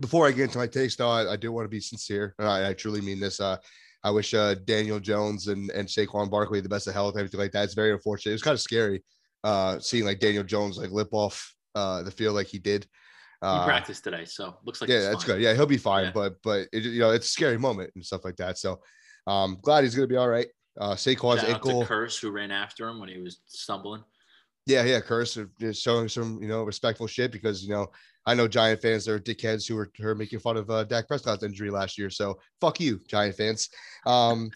before 0.00 0.26
I 0.26 0.32
get 0.32 0.44
into 0.44 0.58
my 0.58 0.66
takes, 0.66 0.96
though, 0.96 1.08
I, 1.08 1.32
I 1.32 1.36
do 1.36 1.52
want 1.52 1.64
to 1.64 1.70
be 1.70 1.80
sincere. 1.80 2.34
I, 2.38 2.68
I, 2.68 2.72
truly 2.74 3.00
mean 3.00 3.20
this. 3.20 3.40
Uh, 3.40 3.56
I 4.04 4.10
wish 4.10 4.34
uh, 4.34 4.54
Daniel 4.64 5.00
Jones 5.00 5.48
and 5.48 5.70
and 5.70 5.88
Saquon 5.88 6.30
Barkley 6.30 6.60
the 6.60 6.68
best 6.68 6.86
of 6.86 6.94
health, 6.94 7.16
everything 7.16 7.40
like 7.40 7.52
that. 7.52 7.64
It's 7.64 7.74
very 7.74 7.92
unfortunate. 7.92 8.34
It's 8.34 8.42
kind 8.42 8.54
of 8.54 8.60
scary 8.60 9.02
uh, 9.44 9.78
seeing 9.78 10.04
like 10.04 10.20
Daniel 10.20 10.44
Jones 10.44 10.78
like 10.78 10.90
lip 10.90 11.08
off 11.12 11.54
uh, 11.74 12.02
the 12.02 12.10
field 12.10 12.34
like 12.34 12.46
he 12.46 12.58
did. 12.58 12.86
Uh, 13.40 13.60
he 13.60 13.66
practiced 13.66 14.04
today, 14.04 14.24
so 14.24 14.56
looks 14.64 14.80
like 14.80 14.90
yeah, 14.90 15.00
that's 15.00 15.24
fine. 15.24 15.36
good. 15.36 15.42
Yeah, 15.42 15.54
he'll 15.54 15.66
be 15.66 15.76
fine. 15.76 16.06
Yeah. 16.06 16.12
But 16.12 16.36
but 16.42 16.68
it, 16.72 16.84
you 16.84 17.00
know 17.00 17.10
it's 17.10 17.26
a 17.26 17.30
scary 17.30 17.58
moment 17.58 17.90
and 17.94 18.04
stuff 18.04 18.24
like 18.24 18.36
that. 18.36 18.58
So 18.58 18.80
um, 19.26 19.58
glad 19.62 19.84
he's 19.84 19.94
gonna 19.94 20.08
be 20.08 20.16
all 20.16 20.28
right. 20.28 20.48
Uh, 20.80 20.94
Saquon's 20.94 21.40
Shout 21.40 21.50
out 21.50 21.54
ankle. 21.56 21.84
Curse 21.84 22.18
who 22.18 22.30
ran 22.30 22.50
after 22.50 22.88
him 22.88 23.00
when 23.00 23.08
he 23.08 23.18
was 23.18 23.40
stumbling. 23.46 24.04
Yeah, 24.66 24.84
yeah, 24.84 25.00
Curse 25.00 25.38
are 25.38 25.50
just 25.58 25.82
showing 25.82 26.08
some, 26.08 26.40
you 26.42 26.48
know, 26.48 26.62
respectful 26.62 27.06
shit 27.06 27.32
because 27.32 27.62
you 27.62 27.70
know 27.70 27.88
I 28.26 28.34
know 28.34 28.46
Giant 28.46 28.82
fans 28.82 29.08
are 29.08 29.18
dickheads 29.18 29.66
who 29.66 29.74
were, 29.74 29.90
who 29.96 30.04
were 30.04 30.14
making 30.14 30.40
fun 30.40 30.58
of 30.58 30.68
uh, 30.68 30.84
Dak 30.84 31.08
Prescott's 31.08 31.42
injury 31.42 31.70
last 31.70 31.96
year. 31.96 32.10
So 32.10 32.38
fuck 32.60 32.78
you, 32.78 33.00
Giant 33.08 33.36
fans. 33.36 33.70
Um, 34.04 34.50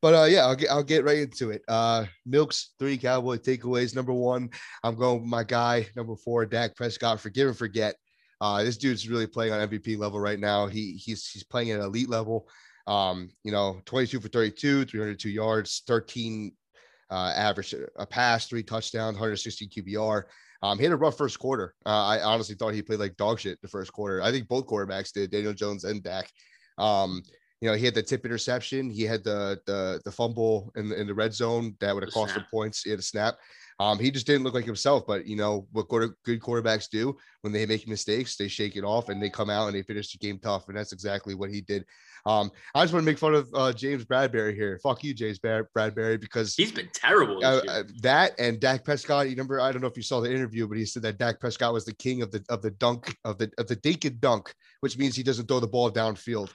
but 0.00 0.14
uh, 0.14 0.24
yeah, 0.24 0.46
I'll 0.46 0.56
get 0.56 0.70
I'll 0.70 0.82
get 0.82 1.04
right 1.04 1.18
into 1.18 1.50
it. 1.50 1.62
Uh, 1.68 2.06
Milk's 2.24 2.70
three 2.78 2.96
Cowboy 2.96 3.36
takeaways. 3.36 3.94
Number 3.94 4.12
one, 4.14 4.48
I'm 4.82 4.94
going 4.94 5.20
with 5.20 5.28
my 5.28 5.44
guy. 5.44 5.86
Number 5.96 6.16
four, 6.16 6.46
Dak 6.46 6.74
Prescott. 6.76 7.20
Forgive 7.20 7.48
and 7.48 7.56
forget. 7.58 7.96
Uh, 8.40 8.62
this 8.62 8.76
dude's 8.76 9.08
really 9.08 9.26
playing 9.26 9.52
on 9.52 9.68
MVP 9.68 9.98
level 9.98 10.20
right 10.20 10.38
now. 10.38 10.66
He 10.66 10.92
he's 10.92 11.28
he's 11.28 11.42
playing 11.44 11.72
at 11.72 11.80
elite 11.80 12.08
level. 12.08 12.48
Um, 12.88 13.30
you 13.44 13.52
know, 13.52 13.80
22 13.84 14.20
for 14.20 14.28
32, 14.28 14.86
302 14.86 15.28
yards, 15.28 15.82
13 15.86 16.52
uh, 17.10 17.32
average 17.36 17.74
a 17.96 18.06
pass, 18.06 18.46
three 18.46 18.62
touchdowns, 18.62 19.14
160 19.14 19.68
QBR. 19.68 20.24
Um, 20.62 20.78
he 20.78 20.84
had 20.84 20.92
a 20.92 20.96
rough 20.96 21.16
first 21.16 21.38
quarter. 21.38 21.74
Uh, 21.86 22.06
I 22.06 22.22
honestly 22.22 22.54
thought 22.54 22.74
he 22.74 22.82
played 22.82 22.98
like 22.98 23.16
dog 23.16 23.38
shit 23.40 23.60
the 23.62 23.68
first 23.68 23.92
quarter. 23.92 24.22
I 24.22 24.32
think 24.32 24.48
both 24.48 24.66
quarterbacks 24.66 25.12
did, 25.12 25.30
Daniel 25.30 25.52
Jones 25.52 25.84
and 25.84 26.02
Dak. 26.02 26.30
Um, 26.78 27.22
you 27.60 27.68
know, 27.68 27.74
he 27.74 27.84
had 27.84 27.94
the 27.94 28.02
tip 28.02 28.24
interception. 28.24 28.88
He 28.90 29.02
had 29.02 29.24
the 29.24 29.58
the 29.66 30.00
the 30.04 30.12
fumble 30.12 30.70
in 30.76 30.88
the, 30.88 31.00
in 31.00 31.06
the 31.06 31.14
red 31.14 31.34
zone 31.34 31.74
that 31.80 31.92
would 31.94 32.04
have 32.04 32.12
cost 32.12 32.36
him 32.36 32.44
points. 32.50 32.82
He 32.82 32.90
had 32.90 32.98
a 32.98 33.02
snap. 33.02 33.36
Um, 33.80 33.98
he 33.98 34.10
just 34.10 34.26
didn't 34.26 34.42
look 34.42 34.54
like 34.54 34.64
himself. 34.64 35.04
But 35.06 35.26
you 35.26 35.36
know 35.36 35.66
what 35.72 35.88
quarter, 35.88 36.16
good 36.24 36.40
quarterbacks 36.40 36.88
do 36.88 37.16
when 37.42 37.52
they 37.52 37.64
make 37.66 37.86
mistakes, 37.88 38.36
they 38.36 38.48
shake 38.48 38.76
it 38.76 38.84
off 38.84 39.08
and 39.08 39.22
they 39.22 39.30
come 39.30 39.50
out 39.50 39.66
and 39.66 39.76
they 39.76 39.82
finish 39.82 40.10
the 40.12 40.18
game 40.18 40.38
tough. 40.38 40.68
And 40.68 40.76
that's 40.76 40.92
exactly 40.92 41.34
what 41.34 41.50
he 41.50 41.60
did. 41.60 41.84
Um, 42.26 42.50
I 42.74 42.82
just 42.82 42.92
want 42.92 43.04
to 43.04 43.10
make 43.10 43.18
fun 43.18 43.34
of 43.34 43.48
uh, 43.54 43.72
James 43.72 44.04
Bradberry 44.04 44.54
here. 44.54 44.78
Fuck 44.82 45.04
you, 45.04 45.14
James 45.14 45.38
Brad- 45.38 45.66
Bradberry, 45.76 46.20
because 46.20 46.54
He's 46.56 46.72
been 46.72 46.88
terrible. 46.92 47.44
uh, 47.44 47.54
year. 47.54 47.62
uh, 47.68 47.82
that 48.02 48.32
and 48.38 48.58
Dak 48.60 48.84
Prescott. 48.84 49.26
You 49.26 49.30
remember? 49.30 49.60
I 49.60 49.70
don't 49.72 49.80
know 49.80 49.88
if 49.88 49.96
you 49.96 50.02
saw 50.02 50.20
the 50.20 50.32
interview, 50.32 50.66
but 50.66 50.76
he 50.76 50.84
said 50.84 51.02
that 51.02 51.18
Dak 51.18 51.38
Prescott 51.40 51.72
was 51.72 51.84
the 51.84 51.94
king 51.94 52.22
of 52.22 52.30
the 52.30 52.44
of 52.48 52.62
the 52.62 52.72
dunk 52.72 53.16
of 53.24 53.38
the 53.38 53.50
of 53.58 53.68
the 53.68 53.76
dink 53.76 54.04
and 54.04 54.20
dunk, 54.20 54.52
which 54.80 54.98
means 54.98 55.14
he 55.16 55.22
doesn't 55.22 55.46
throw 55.46 55.60
the 55.60 55.68
ball 55.68 55.90
downfield. 55.90 56.50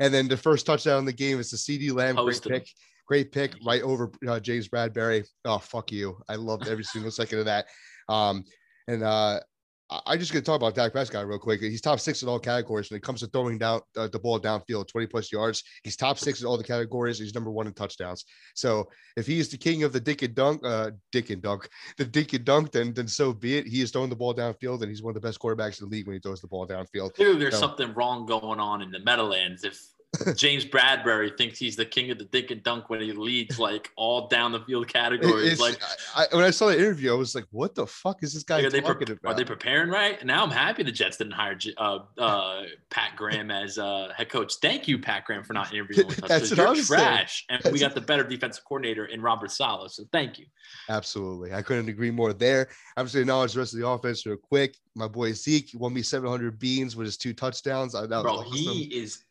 And 0.00 0.12
then 0.12 0.28
the 0.28 0.36
first 0.36 0.66
touchdown 0.66 1.00
in 1.00 1.04
the 1.04 1.12
game 1.12 1.40
is 1.40 1.50
the 1.50 1.56
CeeDee 1.56 1.92
Lamb 1.92 2.16
great 2.16 2.46
him. 2.46 2.52
pick, 2.52 2.68
great 3.06 3.32
pick 3.32 3.54
right 3.66 3.82
over 3.82 4.10
uh, 4.26 4.40
James 4.40 4.68
Bradberry. 4.68 5.26
Oh 5.44 5.58
fuck 5.58 5.90
you! 5.90 6.20
I 6.28 6.36
loved 6.36 6.68
every 6.68 6.84
single 6.84 7.10
second 7.10 7.40
of 7.40 7.44
that. 7.46 7.66
Um, 8.08 8.44
and 8.86 9.02
uh, 9.02 9.40
I'm 9.90 10.18
just 10.18 10.32
gonna 10.32 10.42
talk 10.44 10.56
about 10.56 10.74
Dak 10.74 10.92
Prescott 10.92 11.26
real 11.26 11.38
quick. 11.38 11.60
He's 11.62 11.80
top 11.80 11.98
six 11.98 12.22
in 12.22 12.28
all 12.28 12.38
categories 12.38 12.90
when 12.90 12.98
it 12.98 13.02
comes 13.02 13.20
to 13.20 13.26
throwing 13.28 13.56
down 13.56 13.80
uh, 13.96 14.06
the 14.08 14.18
ball 14.18 14.38
downfield, 14.38 14.86
20 14.88 15.06
plus 15.06 15.32
yards. 15.32 15.62
He's 15.82 15.96
top 15.96 16.18
six 16.18 16.40
in 16.42 16.46
all 16.46 16.58
the 16.58 16.64
categories. 16.64 17.18
He's 17.18 17.34
number 17.34 17.50
one 17.50 17.66
in 17.66 17.72
touchdowns. 17.72 18.24
So 18.54 18.88
if 19.16 19.26
he 19.26 19.38
is 19.38 19.48
the 19.48 19.56
king 19.56 19.84
of 19.84 19.92
the 19.94 20.00
dick 20.00 20.20
and 20.22 20.34
dunk, 20.34 20.60
uh, 20.64 20.90
dick 21.10 21.30
and 21.30 21.40
dunk, 21.40 21.68
the 21.96 22.04
dick 22.04 22.34
and 22.34 22.44
dunk, 22.44 22.72
then 22.72 22.92
then 22.92 23.08
so 23.08 23.32
be 23.32 23.56
it. 23.56 23.66
He 23.66 23.80
is 23.80 23.90
throwing 23.90 24.10
the 24.10 24.16
ball 24.16 24.34
downfield, 24.34 24.82
and 24.82 24.90
he's 24.90 25.02
one 25.02 25.16
of 25.16 25.20
the 25.20 25.26
best 25.26 25.40
quarterbacks 25.40 25.80
in 25.80 25.88
the 25.88 25.96
league 25.96 26.06
when 26.06 26.14
he 26.14 26.20
throws 26.20 26.40
the 26.42 26.48
ball 26.48 26.66
downfield. 26.66 27.14
Clearly, 27.14 27.38
there's 27.38 27.54
No. 27.54 27.60
something 27.60 27.94
wrong 27.94 28.26
going 28.26 28.60
on 28.60 28.82
in 28.82 28.90
the 28.90 29.00
Meadowlands 29.00 29.64
if 29.64 29.80
James 30.36 30.64
Bradberry 30.64 31.36
thinks 31.36 31.58
he's 31.58 31.76
the 31.76 31.84
king 31.84 32.10
of 32.10 32.18
the 32.18 32.24
dink 32.24 32.50
and 32.50 32.62
dunk 32.62 32.90
when 32.90 33.00
he 33.00 33.12
leads 33.12 33.58
like 33.58 33.90
all 33.96 34.28
down 34.28 34.52
the 34.52 34.60
field 34.60 34.88
categories. 34.88 35.52
it's- 35.52 35.58
like, 35.60 35.80
I, 36.16 36.24
I- 36.30 36.36
when 36.36 36.44
I 36.44 36.50
saw 36.50 36.66
the 36.68 36.78
interview, 36.78 37.12
I 37.12 37.16
was 37.16 37.34
like, 37.34 37.46
"What 37.50 37.74
the 37.74 37.86
fuck 37.86 38.22
is 38.22 38.34
this 38.34 38.42
guy 38.42 38.60
are 38.62 38.70
they 38.70 38.80
talking 38.80 39.06
pre- 39.06 39.16
about?" 39.16 39.32
are 39.32 39.36
they 39.36 39.44
preparing 39.44 39.90
right? 39.90 40.24
Now 40.24 40.42
I'm 40.44 40.50
happy 40.50 40.82
the 40.82 40.92
Jets 40.92 41.16
didn't 41.16 41.32
hire 41.32 41.58
uh, 41.76 41.98
uh, 42.18 42.62
Pat 42.90 43.12
Graham 43.16 43.50
as 43.50 43.78
uh, 43.78 44.12
head 44.16 44.28
coach. 44.28 44.54
Thank 44.62 44.88
you, 44.88 44.98
Pat 44.98 45.24
Graham, 45.24 45.42
for 45.44 45.52
not 45.52 45.72
interviewing 45.72 46.06
with 46.08 46.22
us. 46.24 46.28
That's 46.28 46.50
you're 46.56 46.68
was 46.68 46.86
saying. 46.88 47.00
trash, 47.00 47.44
and 47.48 47.62
we 47.72 47.78
got 47.78 47.94
the 47.94 48.00
better 48.00 48.24
defensive 48.24 48.64
coordinator 48.64 49.06
in 49.06 49.20
Robert 49.22 49.50
Saleh. 49.50 49.90
So 49.90 50.04
thank 50.12 50.38
you. 50.38 50.46
Absolutely. 50.88 51.52
I 51.54 51.62
couldn't 51.62 51.88
agree 51.88 52.10
more 52.10 52.32
there. 52.32 52.68
I'm 52.96 53.06
just 53.06 53.14
acknowledge 53.16 53.52
the 53.54 53.60
rest 53.60 53.74
of 53.74 53.80
the 53.80 53.86
offense 53.88 54.24
real 54.26 54.36
quick. 54.36 54.76
My 54.94 55.06
boy 55.08 55.32
Zeke 55.32 55.70
won 55.74 55.92
me 55.94 56.02
700 56.02 56.58
beans 56.58 56.96
with 56.96 57.06
his 57.06 57.16
two 57.16 57.32
touchdowns. 57.32 57.94
I, 57.94 58.02
that 58.06 58.10
was 58.10 58.22
Bro, 58.22 58.32
awesome. 58.34 58.52
he 58.52 58.82
is 58.84 59.24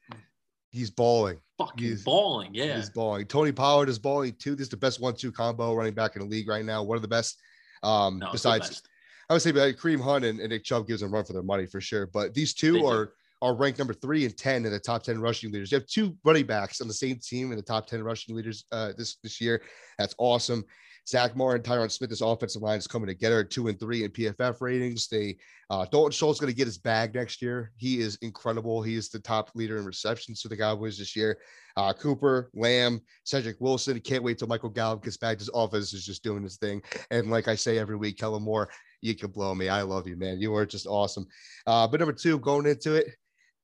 He's 0.71 0.89
balling. 0.89 1.39
fucking 1.57 1.83
He's- 1.87 2.03
balling. 2.03 2.53
Yeah. 2.53 2.75
He's 2.77 2.89
balling. 2.89 3.25
Tony 3.25 3.51
Pollard 3.51 3.89
is 3.89 3.97
balling 3.99 4.33
too. 4.39 4.53
This 4.55 4.65
is 4.65 4.69
the 4.69 4.77
best 4.77 4.99
one-two 5.01 5.31
combo 5.31 5.73
running 5.73 5.93
back 5.93 6.15
in 6.15 6.21
the 6.21 6.27
league 6.27 6.47
right 6.47 6.63
now. 6.65 6.83
One 6.83 6.95
of 6.97 7.01
the 7.01 7.07
best. 7.07 7.39
Um, 7.83 8.19
No, 8.19 8.31
besides, 8.31 8.67
best. 8.67 8.87
I 9.29 9.33
would 9.33 9.41
say 9.41 9.51
like 9.51 9.77
Kareem 9.77 9.99
Hunt 10.01 10.23
and, 10.25 10.39
and 10.39 10.49
Nick 10.49 10.63
Chubb 10.63 10.87
gives 10.87 11.01
them 11.01 11.09
a 11.11 11.13
run 11.13 11.25
for 11.25 11.33
their 11.33 11.41
money 11.43 11.65
for 11.65 11.81
sure. 11.81 12.05
But 12.07 12.33
these 12.33 12.53
two 12.53 12.73
They 12.73 12.79
do. 12.79 12.85
are 12.87 13.13
are 13.43 13.53
ranked 13.55 13.77
number 13.77 13.93
three 13.93 14.25
and 14.25 14.35
ten 14.35 14.65
in 14.65 14.71
the 14.71 14.79
top 14.79 15.03
ten 15.03 15.19
rushing 15.21 15.51
leaders. 15.51 15.71
You 15.71 15.77
have 15.77 15.85
two 15.87 16.17
running 16.23 16.45
backs 16.47 16.81
on 16.81 16.87
the 16.87 16.93
same 16.93 17.19
team 17.19 17.51
in 17.51 17.57
the 17.57 17.63
top 17.63 17.85
ten 17.87 18.01
rushing 18.03 18.35
leaders 18.35 18.65
uh, 18.71 18.93
this 18.97 19.17
this 19.23 19.39
year. 19.39 19.61
That's 19.99 20.15
awesome. 20.17 20.63
Zach 21.07 21.37
Moore 21.37 21.55
and 21.55 21.63
Tyron 21.63 21.89
Smith, 21.89 22.09
this 22.09 22.21
offensive 22.21 22.61
line 22.61 22.77
is 22.77 22.87
coming 22.87 23.07
together 23.07 23.43
two 23.43 23.67
and 23.67 23.79
three 23.79 24.03
in 24.03 24.11
PFF 24.11 24.59
ratings. 24.59 25.07
They 25.07 25.37
uh, 25.69 25.85
Dalton 25.85 26.11
Schultz 26.11 26.37
is 26.37 26.41
going 26.41 26.51
to 26.51 26.57
get 26.57 26.67
his 26.67 26.77
bag 26.77 27.15
next 27.15 27.41
year. 27.41 27.71
He 27.77 27.99
is 27.99 28.17
incredible. 28.21 28.81
He 28.81 28.95
is 28.95 29.09
the 29.09 29.19
top 29.19 29.51
leader 29.55 29.77
in 29.77 29.85
receptions 29.85 30.41
for 30.41 30.49
the 30.49 30.57
Cowboys 30.57 30.97
this 30.97 31.15
year. 31.15 31.37
Uh, 31.77 31.93
Cooper, 31.93 32.49
Lamb, 32.53 33.01
Cedric 33.23 33.57
Wilson. 33.61 33.99
Can't 34.01 34.23
wait 34.23 34.37
till 34.37 34.47
Michael 34.47 34.69
Gallup 34.69 35.03
gets 35.03 35.17
back. 35.17 35.39
This 35.39 35.49
offense 35.53 35.93
is 35.93 36.05
just 36.05 36.23
doing 36.23 36.43
his 36.43 36.57
thing. 36.57 36.81
And 37.09 37.29
like 37.29 37.47
I 37.47 37.55
say 37.55 37.77
every 37.77 37.95
week, 37.95 38.17
Kellen 38.17 38.43
Moore, 38.43 38.69
you 39.01 39.15
can 39.15 39.31
blow 39.31 39.55
me. 39.55 39.69
I 39.69 39.83
love 39.83 40.07
you, 40.07 40.17
man. 40.17 40.41
You 40.41 40.53
are 40.55 40.65
just 40.65 40.87
awesome. 40.87 41.25
Uh, 41.65 41.87
but 41.87 41.99
number 41.99 42.13
two, 42.13 42.39
going 42.39 42.65
into 42.65 42.95
it, 42.95 43.07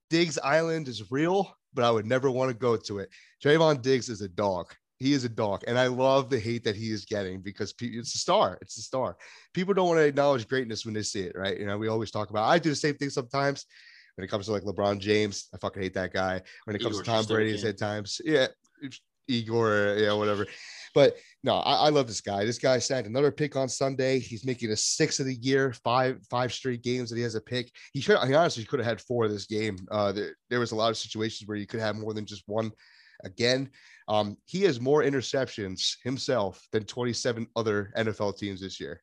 Diggs 0.09 0.39
Island 0.39 0.87
is 0.87 1.11
real, 1.11 1.53
but 1.73 1.83
I 1.83 1.91
would 1.91 2.05
never 2.05 2.31
want 2.31 2.51
to 2.51 2.55
go 2.55 2.77
to 2.77 2.99
it. 2.99 3.09
Trevon 3.43 3.81
Diggs 3.81 4.09
is 4.09 4.21
a 4.21 4.29
dog. 4.29 4.73
He 5.03 5.11
is 5.11 5.25
a 5.25 5.29
dog, 5.29 5.65
and 5.67 5.77
I 5.77 5.87
love 5.87 6.29
the 6.29 6.39
hate 6.39 6.63
that 6.63 6.77
he 6.77 6.89
is 6.89 7.03
getting 7.03 7.41
because 7.41 7.73
pe- 7.73 7.87
it's 7.87 8.15
a 8.15 8.19
star. 8.19 8.57
It's 8.61 8.77
a 8.77 8.81
star. 8.81 9.17
People 9.53 9.73
don't 9.73 9.89
want 9.89 9.99
to 9.99 10.05
acknowledge 10.05 10.47
greatness 10.47 10.85
when 10.85 10.93
they 10.93 11.03
see 11.03 11.23
it, 11.23 11.35
right? 11.35 11.59
You 11.59 11.65
know, 11.65 11.77
we 11.77 11.89
always 11.89 12.09
talk 12.09 12.29
about. 12.29 12.47
I 12.47 12.57
do 12.57 12.69
the 12.69 12.75
same 12.75 12.95
thing 12.95 13.09
sometimes 13.09 13.65
when 14.15 14.23
it 14.23 14.29
comes 14.29 14.45
to 14.45 14.53
like 14.53 14.63
LeBron 14.63 14.99
James. 14.99 15.49
I 15.53 15.57
fucking 15.57 15.81
hate 15.81 15.95
that 15.95 16.13
guy. 16.13 16.39
When 16.63 16.77
it 16.77 16.81
comes 16.81 16.95
Igor 16.95 17.03
to 17.03 17.11
Tom 17.11 17.25
Brady, 17.25 17.67
at 17.67 17.77
times, 17.77 18.21
yeah, 18.23 18.47
Igor, 19.27 19.97
yeah, 19.97 20.13
whatever. 20.13 20.47
But 20.95 21.17
no, 21.43 21.57
I, 21.57 21.87
I 21.87 21.89
love 21.89 22.07
this 22.07 22.21
guy. 22.21 22.45
This 22.45 22.57
guy 22.57 22.79
snagged 22.79 23.07
another 23.07 23.31
pick 23.31 23.57
on 23.57 23.67
Sunday. 23.67 24.19
He's 24.19 24.45
making 24.45 24.71
a 24.71 24.77
six 24.77 25.19
of 25.19 25.25
the 25.25 25.35
year, 25.35 25.73
five 25.83 26.19
five 26.29 26.53
straight 26.53 26.81
games 26.81 27.09
that 27.09 27.17
he 27.17 27.23
has 27.23 27.35
a 27.35 27.41
pick. 27.41 27.71
He 27.91 27.99
should, 27.99 28.17
he 28.25 28.33
honestly 28.33 28.63
could 28.63 28.79
have 28.79 28.87
had 28.87 29.01
four 29.01 29.27
this 29.27 29.47
game. 29.47 29.79
Uh, 29.91 30.13
there, 30.13 30.35
there 30.49 30.61
was 30.61 30.71
a 30.71 30.77
lot 30.77 30.91
of 30.91 30.97
situations 30.97 31.45
where 31.45 31.57
you 31.57 31.67
could 31.67 31.81
have 31.81 31.97
more 31.97 32.13
than 32.13 32.25
just 32.25 32.43
one. 32.45 32.71
Again, 33.23 33.69
um, 34.07 34.37
he 34.45 34.61
has 34.63 34.79
more 34.79 35.03
interceptions 35.03 35.95
himself 36.03 36.67
than 36.71 36.83
27 36.83 37.47
other 37.55 37.93
NFL 37.97 38.37
teams 38.37 38.61
this 38.61 38.79
year. 38.79 39.01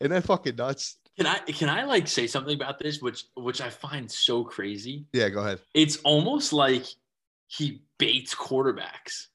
Isn't 0.00 0.12
that 0.12 0.24
fucking 0.24 0.56
nuts? 0.56 0.96
Can 1.16 1.26
I 1.26 1.38
can 1.40 1.68
I 1.68 1.84
like 1.84 2.08
say 2.08 2.26
something 2.26 2.54
about 2.54 2.78
this, 2.78 3.02
which 3.02 3.24
which 3.36 3.60
I 3.60 3.68
find 3.68 4.10
so 4.10 4.42
crazy? 4.42 5.06
Yeah, 5.12 5.28
go 5.28 5.40
ahead. 5.40 5.60
It's 5.74 5.96
almost 5.98 6.52
like 6.52 6.86
he 7.48 7.82
baits 7.98 8.34
quarterbacks. 8.34 9.26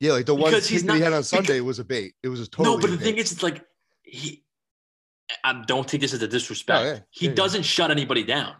Yeah, 0.00 0.12
like 0.12 0.26
the 0.26 0.34
one 0.34 0.50
Because 0.50 0.68
he's 0.68 0.84
that 0.84 0.96
he 0.96 1.00
had 1.00 1.12
on 1.12 1.22
Sunday 1.22 1.60
was 1.60 1.78
a 1.78 1.84
bait. 1.84 2.14
It 2.22 2.28
was 2.28 2.40
a 2.40 2.46
total. 2.46 2.74
no, 2.74 2.80
but 2.80 2.90
the 2.90 2.98
thing 2.98 3.16
is, 3.16 3.32
it's 3.32 3.42
like 3.42 3.64
he. 4.02 4.42
I 5.42 5.62
don't 5.66 5.88
take 5.88 6.02
this 6.02 6.12
as 6.12 6.22
a 6.22 6.28
disrespect. 6.28 6.82
No, 6.82 6.86
yeah, 6.86 6.98
he 7.10 7.26
yeah, 7.26 7.30
yeah. 7.30 7.34
doesn't 7.34 7.62
shut 7.62 7.90
anybody 7.90 8.24
down. 8.24 8.56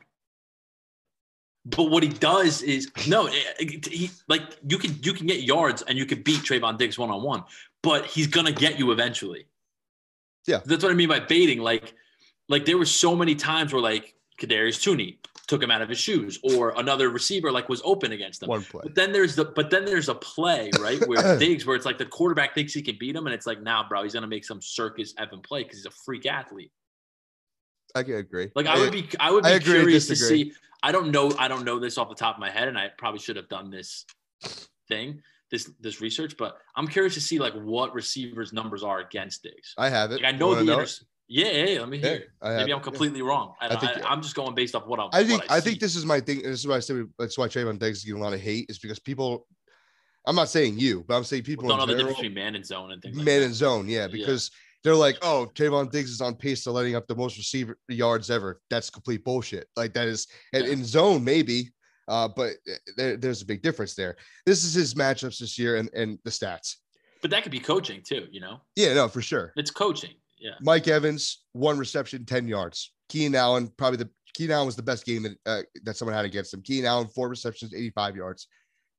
But 1.66 1.84
what 1.84 2.02
he 2.02 2.10
does 2.10 2.60
is 2.62 2.90
no, 3.08 3.26
he 3.58 4.10
like 4.28 4.42
you 4.68 4.76
can 4.76 4.98
you 5.02 5.14
can 5.14 5.26
get 5.26 5.42
yards 5.42 5.82
and 5.82 5.96
you 5.96 6.04
can 6.04 6.22
beat 6.22 6.40
Trevon 6.40 6.76
Diggs 6.76 6.98
one 6.98 7.10
on 7.10 7.22
one, 7.22 7.44
but 7.82 8.04
he's 8.06 8.26
gonna 8.26 8.52
get 8.52 8.78
you 8.78 8.92
eventually. 8.92 9.46
Yeah. 10.46 10.60
that's 10.64 10.82
what 10.82 10.92
I 10.92 10.94
mean 10.94 11.08
by 11.08 11.20
baiting. 11.20 11.60
Like, 11.60 11.94
like 12.50 12.66
there 12.66 12.76
were 12.76 12.84
so 12.84 13.16
many 13.16 13.34
times 13.34 13.72
where 13.72 13.80
like 13.80 14.14
Kadarius 14.38 14.82
Toney 14.82 15.20
took 15.46 15.62
him 15.62 15.70
out 15.70 15.80
of 15.80 15.88
his 15.88 15.98
shoes, 15.98 16.38
or 16.42 16.74
another 16.76 17.08
receiver 17.08 17.50
like 17.50 17.68
was 17.68 17.80
open 17.84 18.12
against 18.12 18.42
him. 18.42 18.48
one 18.48 18.62
play. 18.62 18.80
But 18.82 18.94
then 18.94 19.12
there's 19.12 19.34
the 19.34 19.46
but 19.46 19.70
then 19.70 19.84
there's 19.86 20.08
a 20.08 20.14
play 20.14 20.70
right 20.80 21.00
where 21.06 21.38
Diggs 21.38 21.64
where 21.64 21.76
it's 21.76 21.86
like 21.86 21.98
the 21.98 22.06
quarterback 22.06 22.54
thinks 22.54 22.74
he 22.74 22.82
can 22.82 22.96
beat 22.98 23.16
him, 23.16 23.26
and 23.26 23.34
it's 23.34 23.46
like, 23.46 23.62
nah, 23.62 23.88
bro, 23.88 24.02
he's 24.02 24.12
gonna 24.12 24.26
make 24.26 24.44
some 24.44 24.60
circus 24.60 25.14
Evan 25.18 25.40
play 25.40 25.62
because 25.62 25.78
he's 25.78 25.86
a 25.86 25.90
freak 25.90 26.26
athlete. 26.26 26.72
I 27.94 28.02
can 28.02 28.14
agree. 28.16 28.50
Like 28.54 28.66
I 28.66 28.78
would 28.78 28.92
be 28.92 29.08
I 29.20 29.30
would 29.30 29.46
I 29.46 29.50
be 29.50 29.56
agree 29.56 29.74
and 29.74 29.82
curious 29.82 30.08
to 30.08 30.16
see. 30.16 30.52
I 30.84 30.92
don't 30.92 31.10
know 31.10 31.32
I 31.38 31.48
don't 31.48 31.64
know 31.64 31.78
this 31.78 31.96
off 31.98 32.08
the 32.08 32.14
top 32.14 32.36
of 32.36 32.40
my 32.40 32.50
head, 32.50 32.68
and 32.68 32.78
I 32.78 32.90
probably 32.98 33.20
should 33.20 33.36
have 33.36 33.48
done 33.48 33.70
this 33.70 34.04
thing 34.88 35.22
this 35.50 35.70
this 35.80 36.00
research, 36.00 36.36
but 36.36 36.58
I'm 36.76 36.88
curious 36.88 37.14
to 37.14 37.20
see 37.20 37.38
like 37.38 37.54
what 37.54 37.94
receivers 37.94 38.52
numbers 38.52 38.82
are 38.82 39.00
against 39.00 39.42
Diggs. 39.42 39.74
I 39.78 39.88
have 39.88 40.10
it. 40.12 40.22
Like 40.22 40.34
I 40.34 40.36
know 40.36 40.54
the 40.54 40.60
it? 40.60 40.78
inter- 40.78 40.86
yeah, 41.26 41.46
yeah, 41.46 41.64
yeah, 41.64 41.80
let 41.80 41.88
me 41.88 41.98
hear. 41.98 42.24
I 42.42 42.56
Maybe. 42.56 42.72
I'm 42.74 42.80
completely 42.80 43.22
wrong. 43.22 43.54
I, 43.60 43.68
I 43.68 44.08
I, 44.08 44.12
am 44.12 44.20
just 44.20 44.34
going 44.34 44.54
based 44.54 44.74
off 44.74 44.86
what 44.86 45.00
I'm. 45.00 45.08
I 45.12 45.24
think 45.24 45.40
what 45.40 45.50
I, 45.50 45.60
think 45.60 45.80
this 45.80 45.96
is 45.96 46.04
my 46.04 46.20
thing. 46.20 46.42
This 46.42 46.60
is 46.60 46.66
why 46.66 46.76
I 46.76 46.80
say 46.80 47.02
that's 47.18 47.38
why 47.38 47.48
Trevon 47.48 47.78
Diggs 47.78 47.98
is 47.98 48.04
getting 48.04 48.20
a 48.20 48.24
lot 48.24 48.34
of 48.34 48.40
hate 48.40 48.66
is 48.68 48.78
because 48.78 48.98
people 48.98 49.46
I'm 50.26 50.36
not 50.36 50.48
saying 50.48 50.78
you, 50.78 51.04
but 51.06 51.16
I'm 51.16 51.24
saying 51.24 51.42
people 51.42 51.68
Don't 51.68 51.78
know 51.78 51.86
the 51.86 51.94
difference 51.94 52.18
between 52.18 52.34
man 52.34 52.54
and 52.54 52.64
zone 52.64 52.92
and 52.92 53.02
things 53.02 53.16
like 53.16 53.26
man 53.26 53.40
that. 53.40 53.46
and 53.46 53.54
zone, 53.54 53.88
yeah, 53.88 54.06
because 54.06 54.50
they're 54.84 54.94
like, 54.94 55.18
oh, 55.22 55.50
Trevon 55.54 55.90
Diggs 55.90 56.10
is 56.10 56.20
on 56.20 56.34
pace 56.34 56.62
to 56.64 56.70
letting 56.70 56.94
up 56.94 57.06
the 57.08 57.16
most 57.16 57.38
receiver 57.38 57.76
yards 57.88 58.30
ever. 58.30 58.60
That's 58.70 58.90
complete 58.90 59.24
bullshit. 59.24 59.66
Like 59.76 59.94
that 59.94 60.06
is, 60.06 60.26
and 60.52 60.66
in 60.66 60.84
zone 60.84 61.24
maybe, 61.24 61.72
uh, 62.06 62.28
but 62.28 62.52
there, 62.96 63.16
there's 63.16 63.42
a 63.42 63.46
big 63.46 63.62
difference 63.62 63.94
there. 63.94 64.16
This 64.44 64.62
is 64.62 64.74
his 64.74 64.94
matchups 64.94 65.38
this 65.38 65.58
year 65.58 65.76
and 65.76 65.88
and 65.94 66.18
the 66.24 66.30
stats. 66.30 66.76
But 67.22 67.30
that 67.30 67.42
could 67.42 67.52
be 67.52 67.60
coaching 67.60 68.02
too, 68.06 68.26
you 68.30 68.40
know? 68.40 68.60
Yeah, 68.76 68.92
no, 68.92 69.08
for 69.08 69.22
sure. 69.22 69.54
It's 69.56 69.70
coaching. 69.70 70.10
Yeah. 70.38 70.56
Mike 70.60 70.88
Evans, 70.88 71.44
one 71.52 71.78
reception, 71.78 72.26
10 72.26 72.46
yards. 72.46 72.92
Keenan 73.08 73.34
Allen, 73.34 73.72
probably 73.78 73.96
the 73.96 74.10
Keenan 74.34 74.56
Allen 74.56 74.66
was 74.66 74.76
the 74.76 74.82
best 74.82 75.06
game 75.06 75.22
that, 75.22 75.38
uh, 75.46 75.62
that 75.84 75.96
someone 75.96 76.14
had 76.14 76.26
against 76.26 76.52
him. 76.52 76.60
Keenan 76.60 76.84
Allen, 76.84 77.08
four 77.08 77.30
receptions, 77.30 77.72
85 77.72 78.16
yards. 78.16 78.48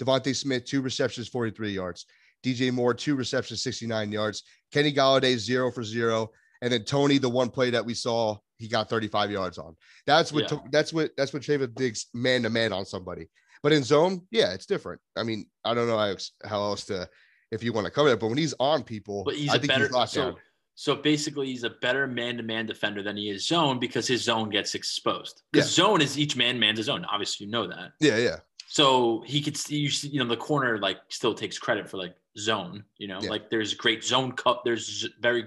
DeVonta 0.02 0.36
Smith, 0.36 0.66
two 0.66 0.82
receptions, 0.82 1.28
43 1.28 1.72
yards. 1.72 2.08
DJ 2.46 2.72
Moore, 2.72 2.94
two 2.94 3.16
receptions, 3.16 3.64
69 3.64 4.12
yards. 4.12 4.44
Kenny 4.72 4.94
Golladay, 4.94 5.38
zero 5.38 5.72
for 5.72 5.84
zero. 5.84 6.30
And 6.62 6.72
then 6.72 6.84
Tony, 6.84 7.18
the 7.18 7.30
one 7.30 7.50
play 7.50 7.70
that 7.72 7.86
we 7.86 7.94
saw, 7.94 8.38
he 8.58 8.68
got 8.68 8.90
35 8.90 9.32
yards 9.32 9.58
on. 9.58 9.76
That's 10.06 10.32
what 10.32 10.50
Yeah. 10.52 10.60
that's 10.72 10.94
what 10.94 11.12
that's 11.18 11.34
what 11.34 11.42
Trevon 11.42 11.74
Diggs 11.76 12.08
man 12.14 12.44
to 12.44 12.50
man 12.50 12.72
on 12.72 12.86
somebody. 12.86 13.28
But 13.64 13.74
in 13.74 13.84
zone, 13.84 14.22
yeah, 14.32 14.54
it's 14.54 14.66
different. 14.66 15.02
I 15.18 15.24
mean, 15.24 15.48
I 15.64 15.74
don't 15.74 15.88
know 15.88 15.98
how, 15.98 16.64
else- 16.70 16.86
to 16.86 17.10
if 17.52 17.64
you 17.64 17.74
want 17.74 17.86
to 17.86 17.92
cover 17.92 18.10
it, 18.10 18.20
but 18.20 18.28
when 18.28 18.38
he's 18.38 18.54
on 18.60 18.84
people, 18.84 19.24
But 19.24 19.36
he's 19.36 19.50
I 19.50 19.56
a 19.56 19.60
think 19.60 19.70
better 19.70 19.86
he's 19.86 19.92
locked 19.94 20.12
so 20.12 20.32
down. 20.32 20.36
so 20.76 20.96
basically 20.96 21.48
he's 21.48 21.64
a 21.64 21.70
better 21.70 22.06
man-to-man 22.08 22.66
defender 22.66 23.02
than 23.04 23.18
he 23.18 23.30
is 23.30 23.48
zone 23.48 23.80
because 23.80 24.08
his 24.08 24.24
zone 24.24 24.50
gets 24.50 24.76
exposed. 24.76 25.42
Because 25.52 25.74
zone 25.74 26.02
is 26.02 26.18
each 26.18 26.36
man 26.36 26.60
man's 26.60 26.78
his 26.78 26.90
own. 26.90 27.06
Obviously, 27.06 27.46
you 27.46 27.52
know 27.52 27.68
that. 27.68 27.92
Yeah, 28.00 28.18
yeah. 28.18 28.38
So 28.68 29.24
he 29.26 29.42
could 29.42 29.56
see 29.58 29.78
you, 29.78 29.90
see, 29.90 30.10
you 30.10 30.20
know, 30.20 30.28
the 30.28 30.38
corner 30.38 30.80
like 30.80 30.98
still 31.10 31.34
takes 31.34 31.58
credit 31.60 31.90
for 31.90 31.98
like 31.98 32.16
zone, 32.38 32.84
you 32.98 33.08
know, 33.08 33.20
Yeah. 33.22 33.30
like 33.30 33.50
there's 33.50 33.74
great 33.74 34.04
zone 34.04 34.32
cut. 34.34 34.62
There's 34.66 35.08
very 35.22 35.46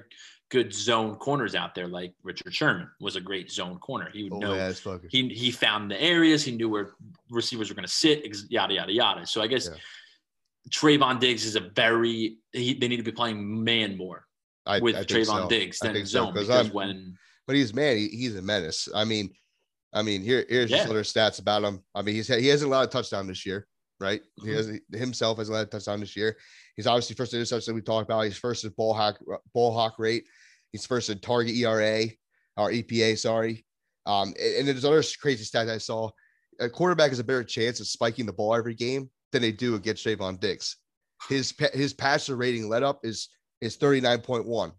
good 0.50 0.72
zone 0.72 1.16
corners 1.16 1.54
out 1.54 1.74
there. 1.74 1.86
Like 1.88 2.14
Richard 2.22 2.54
Sherman 2.54 2.88
was 3.00 3.16
a 3.16 3.20
great 3.20 3.50
zone 3.50 3.78
corner. 3.78 4.08
He 4.12 4.24
would 4.24 4.32
Oh, 4.32 4.38
know, 4.38 4.54
yeah, 4.54 4.72
he, 5.10 5.28
he 5.28 5.50
found 5.50 5.90
the 5.90 6.00
areas, 6.00 6.42
he 6.44 6.52
knew 6.52 6.68
where 6.70 6.92
receivers 7.30 7.68
were 7.68 7.74
going 7.74 7.86
to 7.86 7.92
sit, 7.92 8.24
yada, 8.50 8.72
yada, 8.74 8.92
yada. 8.92 9.26
So 9.26 9.42
I 9.42 9.46
guess 9.46 9.66
Yeah. 9.68 9.76
Trevon 10.70 11.20
Diggs 11.20 11.44
is 11.44 11.56
a 11.56 11.60
very, 11.60 12.38
he, 12.52 12.74
they 12.74 12.88
need 12.88 12.96
to 12.98 13.02
be 13.02 13.12
playing 13.12 13.62
man 13.64 13.96
more 13.96 14.26
I, 14.66 14.80
with 14.80 14.96
I 14.96 15.04
Trevon 15.04 15.26
so. 15.26 15.48
Diggs 15.48 15.78
than 15.78 15.94
zone 16.06 16.28
so, 16.28 16.32
because 16.32 16.50
I'm- 16.50 16.72
when, 16.72 17.16
but 17.46 17.56
he's 17.56 17.72
man, 17.72 17.96
he, 17.96 18.08
he's 18.08 18.36
a 18.36 18.42
menace. 18.42 18.88
I 18.94 19.04
mean, 19.04 19.30
I 19.94 20.02
mean, 20.02 20.22
here 20.22 20.44
here's 20.50 20.68
just 20.68 20.86
other 20.86 21.02
stats 21.02 21.40
about 21.40 21.62
him. 21.64 21.82
I 21.94 22.02
mean, 22.02 22.14
he's 22.14 22.28
he 22.28 22.46
hasn't 22.48 22.68
allowed 22.68 22.82
a 22.82 22.86
touchdown 22.88 23.26
this 23.26 23.46
year, 23.46 23.66
right? 24.00 24.22
He 24.42 24.48
Mhm. 24.48 24.54
has 24.54 24.80
himself 25.00 25.38
hasn't 25.38 25.54
allowed 25.54 25.66
a 25.68 25.70
touchdown 25.70 26.00
this 26.00 26.16
year. 26.16 26.36
He's 26.76 26.86
obviously 26.86 27.16
first 27.16 27.32
in 27.32 27.40
interception 27.40 27.74
we 27.74 27.82
talked 27.82 28.08
about. 28.08 28.22
He's 28.22 28.36
first 28.36 28.64
in 28.64 28.70
ball 28.70 28.94
hawk 28.94 29.18
ball 29.52 29.72
hawk 29.74 29.98
rate. 29.98 30.26
He's 30.72 30.86
first 30.86 31.10
in 31.10 31.18
target 31.20 31.54
ERA 31.54 32.04
or 32.56 32.70
EPA, 32.70 33.16
sorry. 33.18 33.64
Um, 34.06 34.34
and, 34.40 34.56
and 34.56 34.68
there's 34.68 34.84
other 34.84 35.02
crazy 35.20 35.44
stat 35.44 35.68
I 35.68 35.78
saw. 35.78 36.10
A 36.60 36.68
quarterback 36.68 37.10
has 37.10 37.18
a 37.18 37.24
better 37.24 37.44
chance 37.44 37.80
of 37.80 37.86
spiking 37.86 38.26
the 38.26 38.32
ball 38.32 38.54
every 38.54 38.74
game 38.74 39.10
than 39.32 39.42
they 39.42 39.52
do 39.52 39.74
against 39.74 40.04
Trevon 40.04 40.40
Diggs. 40.40 40.76
His 41.28 41.52
his 41.72 41.92
passer 41.94 42.36
rating 42.36 42.68
let 42.68 42.82
up 42.82 43.04
is 43.04 43.28
is 43.60 43.76
39.1 43.76 44.72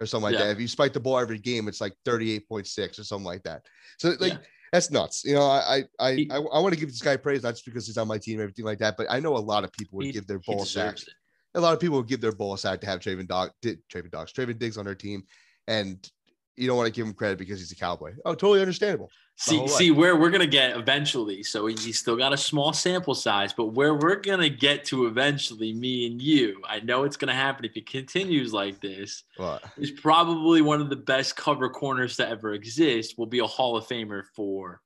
or 0.00 0.06
something 0.06 0.24
like 0.24 0.32
Yeah. 0.34 0.46
that. 0.46 0.50
If 0.52 0.60
you 0.60 0.66
spike 0.68 0.92
the 0.92 1.00
ball 1.00 1.18
every 1.18 1.38
game, 1.38 1.68
it's 1.68 1.80
like 1.80 1.94
38.6 2.04 2.98
or 2.98 3.04
something 3.04 3.24
like 3.26 3.42
that. 3.44 3.62
So 3.98 4.16
like 4.18 4.32
Yeah. 4.32 4.38
That's 4.72 4.90
nuts. 4.90 5.24
You 5.24 5.34
know, 5.34 5.44
I 5.44 5.84
I 5.98 6.12
He- 6.14 6.30
I, 6.30 6.36
I, 6.36 6.58
want 6.60 6.72
to 6.74 6.80
give 6.80 6.88
this 6.88 7.02
guy 7.02 7.16
praise, 7.16 7.42
not 7.42 7.52
just 7.52 7.64
because 7.64 7.86
he's 7.86 7.98
on 7.98 8.08
my 8.08 8.18
team, 8.18 8.34
and 8.34 8.42
everything 8.42 8.64
like 8.64 8.78
that, 8.78 8.96
but 8.96 9.06
I 9.10 9.20
know 9.20 9.36
a 9.36 9.38
lot 9.38 9.64
of 9.64 9.72
people 9.72 9.98
would 9.98 10.06
he, 10.06 10.12
give 10.12 10.26
their 10.26 10.40
he 10.42 10.54
ball 10.54 10.64
sack. 10.64 10.96
it. 10.96 11.08
A 11.54 11.60
lot 11.60 11.74
of 11.74 11.80
people 11.80 11.96
would 11.96 12.06
give 12.06 12.20
their 12.20 12.32
ball 12.32 12.56
sack 12.56 12.80
to 12.80 12.86
have 12.86 13.00
Traven 13.00 13.26
Dog, 13.26 13.50
Traven 13.64 14.10
Dogs, 14.10 14.32
Traven 14.32 14.58
Diggs 14.58 14.78
on 14.78 14.84
their 14.84 14.94
team, 14.94 15.24
and 15.66 16.08
you 16.56 16.66
don't 16.66 16.76
want 16.76 16.86
to 16.86 16.92
give 16.92 17.06
him 17.06 17.14
credit 17.14 17.38
because 17.38 17.58
he's 17.58 17.72
a 17.72 17.76
cowboy. 17.76 18.14
Oh, 18.24 18.34
totally 18.34 18.60
understandable. 18.60 19.10
See, 19.36 19.66
see 19.68 19.90
where 19.90 20.16
we're 20.16 20.28
gonna 20.28 20.46
get 20.46 20.76
eventually. 20.76 21.42
So 21.42 21.64
he's 21.64 21.98
still 21.98 22.16
got 22.16 22.34
a 22.34 22.36
small 22.36 22.74
sample 22.74 23.14
size, 23.14 23.54
but 23.54 23.68
where 23.68 23.94
we're 23.94 24.20
gonna 24.20 24.50
get 24.50 24.84
to 24.86 25.06
eventually, 25.06 25.72
me 25.72 26.06
and 26.06 26.20
you, 26.20 26.60
I 26.68 26.80
know 26.80 27.04
it's 27.04 27.16
gonna 27.16 27.32
happen 27.34 27.64
if 27.64 27.72
he 27.72 27.80
continues 27.80 28.52
like 28.52 28.82
this. 28.82 29.24
But 29.38 29.64
Is 29.78 29.92
probably 29.92 30.60
one 30.60 30.82
of 30.82 30.90
the 30.90 30.96
best 30.96 31.36
cover 31.36 31.70
corners 31.70 32.16
to 32.16 32.28
ever 32.28 32.52
exist. 32.52 33.16
Will 33.16 33.24
be 33.24 33.38
a 33.38 33.46
Hall 33.46 33.78
of 33.78 33.86
Famer 33.86 34.24
for 34.36 34.82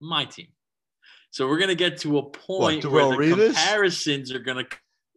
my 0.00 0.24
team. 0.24 0.48
So 1.30 1.46
we're 1.46 1.60
gonna 1.60 1.76
get 1.76 1.98
to 1.98 2.18
a 2.18 2.24
point 2.24 2.84
where 2.84 3.08
the 3.08 3.16
Revis? 3.16 3.54
comparisons 3.54 4.32
are 4.32 4.40
gonna 4.40 4.66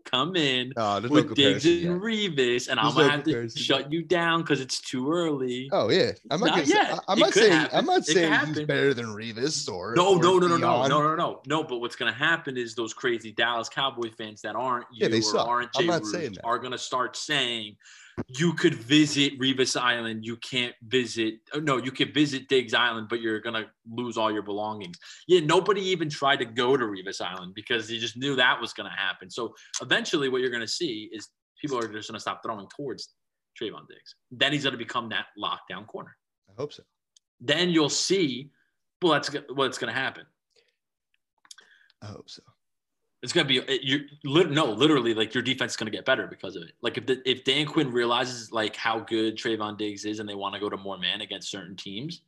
come 0.05 0.35
in 0.35 0.71
uh, 0.77 0.99
there's 0.99 1.11
no 1.11 1.15
with 1.23 1.35
Diggs 1.35 1.65
and 1.65 1.81
yet. 1.81 1.91
Revis, 1.91 2.69
and 2.69 2.79
I'm 2.79 2.93
gonna 2.93 3.07
no 3.07 3.09
have 3.09 3.23
to 3.23 3.49
shut 3.49 3.91
you 3.91 4.03
down 4.03 4.41
because 4.41 4.61
it's 4.61 4.79
too 4.79 5.11
early. 5.11 5.69
Oh 5.71 5.89
yeah, 5.89 6.11
I'm 6.31 6.39
not. 6.39 6.47
Not 6.47 6.55
Gonna 6.55 6.65
say, 6.67 6.97
I'm 7.07 7.19
not 7.19 7.33
saying. 7.33 7.51
happen. 7.51 7.77
I'm 7.77 7.85
not 7.85 8.05
saying 8.05 8.33
he's 8.33 8.47
happen. 8.47 8.65
better 8.65 8.93
than 8.93 9.07
Revis 9.07 9.69
or 9.71 9.93
No, 9.95 10.15
or 10.15 10.21
no, 10.21 10.37
no, 10.37 10.47
no, 10.47 10.57
no, 10.57 10.87
no, 10.87 11.01
no, 11.01 11.15
no, 11.15 11.41
no. 11.45 11.63
But 11.63 11.79
what's 11.79 11.95
to 12.11 12.17
happen 12.17 12.57
is 12.57 12.75
those 12.75 12.93
crazy 12.93 13.31
Dallas 13.31 13.69
Cowboy 13.69 14.11
fans 14.17 14.41
that 14.41 14.55
aren't 14.55 14.85
you 14.93 15.03
Yeah, 15.03 15.09
they 15.09 15.19
or 15.19 15.23
suck. 15.23 15.47
aren't 15.47 15.69
I'm 15.75 15.81
Jay 15.81 15.87
not 15.87 16.01
Root 16.03 16.11
saying 16.11 16.33
that. 16.33 16.45
are 16.45 16.59
to 16.71 16.77
start 16.77 17.15
saying 17.17 17.75
you 18.28 18.54
could 18.54 18.75
visit 18.75 19.39
Revis 19.39 19.80
Island. 19.80 20.25
You 20.25 20.38
can't 20.38 20.73
visit. 20.88 21.36
oh, 21.54 21.60
No, 21.60 21.78
you 21.78 21.91
can 21.91 22.12
visit 22.13 22.47
Diggs 22.47 22.73
Island, 22.73 23.08
but 23.10 23.21
you're 23.21 23.39
going 23.39 23.56
to 23.56 23.69
lose 23.89 24.17
all 24.17 24.32
your 24.32 24.41
belongings. 24.41 24.97
Yeah, 25.28 25.41
nobody 25.41 25.82
even 25.82 26.10
tried 26.10 26.38
to 26.38 26.45
go 26.45 26.78
to 26.78 26.86
Revis 26.86 27.21
Island 27.21 27.54
because 27.56 27.88
they 27.88 27.97
just 27.97 28.17
knew 28.17 28.36
that 28.36 28.60
was 28.60 28.73
going 28.73 28.89
to 28.89 28.97
happen. 28.97 29.30
So 29.30 29.54
eventually, 29.82 30.30
what 30.30 30.41
you're 30.41 30.49
going 30.49 30.62
to 30.62 30.67
see 30.67 31.10
is 31.12 31.30
people 31.62 31.78
are 31.78 31.88
just 31.88 32.10
going 32.10 32.15
to 32.15 32.21
stop 32.21 32.41
throwing 32.43 32.67
towards 32.75 33.10
Trevon 33.62 33.88
Diggs. 33.89 34.15
Then 34.32 34.54
he's 34.54 34.63
going 34.63 34.73
to 34.73 34.78
become 34.78 35.10
that 35.10 35.28
lockdown 35.38 35.86
corner. 35.88 36.15
I 36.49 36.54
hope 36.58 36.73
so. 36.73 36.84
Then 37.39 37.69
you'll 37.69 37.89
see. 37.89 38.51
Well, 39.01 39.13
that's 39.13 39.30
what's 39.49 39.78
going 39.78 39.93
to 39.93 39.99
happen. 39.99 40.23
I 42.01 42.08
hope 42.08 42.30
so. 42.30 42.41
It's 43.25 43.33
gonna 43.33 43.47
be 43.47 43.59
you. 43.81 44.01
No, 44.23 44.65
literally, 44.65 45.15
like 45.15 45.33
your 45.33 45.41
defense 45.41 45.71
is 45.71 45.77
gonna 45.77 45.89
get 45.89 46.05
better 46.05 46.27
because 46.27 46.55
of 46.55 46.61
it. 46.61 46.73
Like 46.83 46.99
if 46.99 47.07
the, 47.07 47.27
if 47.27 47.43
Dan 47.43 47.65
Quinn 47.65 47.91
realizes 47.91 48.51
like 48.51 48.75
how 48.75 48.99
good 48.99 49.35
Trevon 49.35 49.79
Diggs 49.79 50.05
is, 50.05 50.19
and 50.19 50.29
they 50.29 50.35
want 50.35 50.53
to 50.53 50.59
go 50.59 50.69
to 50.69 50.77
more 50.77 50.99
man 50.99 51.21
against 51.21 51.49
certain 51.49 51.75
teams, 51.75 52.21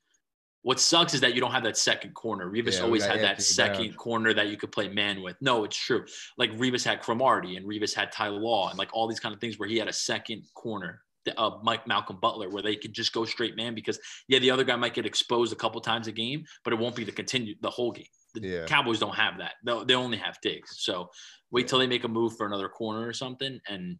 what 0.63 0.79
sucks 0.79 1.13
is 1.13 1.21
that 1.21 1.35
you 1.35 1.39
don't 1.39 1.51
have 1.51 1.61
that 1.65 1.77
second 1.77 2.15
corner. 2.15 2.49
Revis 2.49 2.79
Yeah, 2.79 2.85
always 2.85 3.05
had 3.05 3.21
that 3.21 3.43
second 3.43 3.95
corner 3.95 4.33
that 4.33 4.47
you 4.47 4.57
could 4.57 4.71
play 4.71 4.87
man 4.87 5.21
with. 5.21 5.35
No, 5.39 5.65
it's 5.65 5.77
true. 5.77 6.03
Like 6.35 6.51
Revis 6.57 6.83
had 6.83 6.99
Cromartie 6.99 7.57
and 7.57 7.67
Revis 7.67 7.93
had 7.93 8.11
Ty 8.11 8.29
Law 8.29 8.69
and 8.69 8.79
like 8.79 8.89
all 8.91 9.07
these 9.07 9.19
kind 9.19 9.35
of 9.35 9.39
things 9.39 9.59
where 9.59 9.69
he 9.69 9.77
had 9.77 9.87
a 9.87 9.93
second 9.93 10.45
corner. 10.55 11.03
Uh, 11.37 11.51
Mike 11.61 11.85
Malcolm 11.85 12.17
Butler, 12.19 12.49
where 12.49 12.63
they 12.63 12.75
could 12.75 12.93
just 12.93 13.13
go 13.13 13.23
straight 13.23 13.55
man 13.55 13.75
because 13.75 13.99
yeah, 14.29 14.39
the 14.39 14.49
other 14.49 14.63
guy 14.63 14.75
might 14.75 14.95
get 14.95 15.05
exposed 15.05 15.53
a 15.53 15.55
couple 15.55 15.79
times 15.79 16.07
a 16.07 16.11
game, 16.11 16.43
but 16.63 16.73
it 16.73 16.79
won't 16.79 16.95
be 16.95 17.03
the 17.03 17.11
continue 17.11 17.53
the 17.61 17.69
whole 17.69 17.91
game. 17.91 18.05
The 18.39 18.47
Yeah. 18.47 18.65
Cowboys 18.65 18.99
don't 18.99 19.15
have 19.15 19.37
that. 19.39 19.53
They 19.63 19.83
they 19.85 19.95
only 19.95 20.17
have 20.17 20.37
Diggs. 20.41 20.77
So 20.79 21.09
wait 21.51 21.67
till 21.67 21.79
they 21.79 21.87
make 21.87 22.03
a 22.03 22.07
move 22.07 22.35
for 22.37 22.45
another 22.45 22.69
corner 22.69 23.07
or 23.07 23.13
something, 23.13 23.59
and 23.67 23.97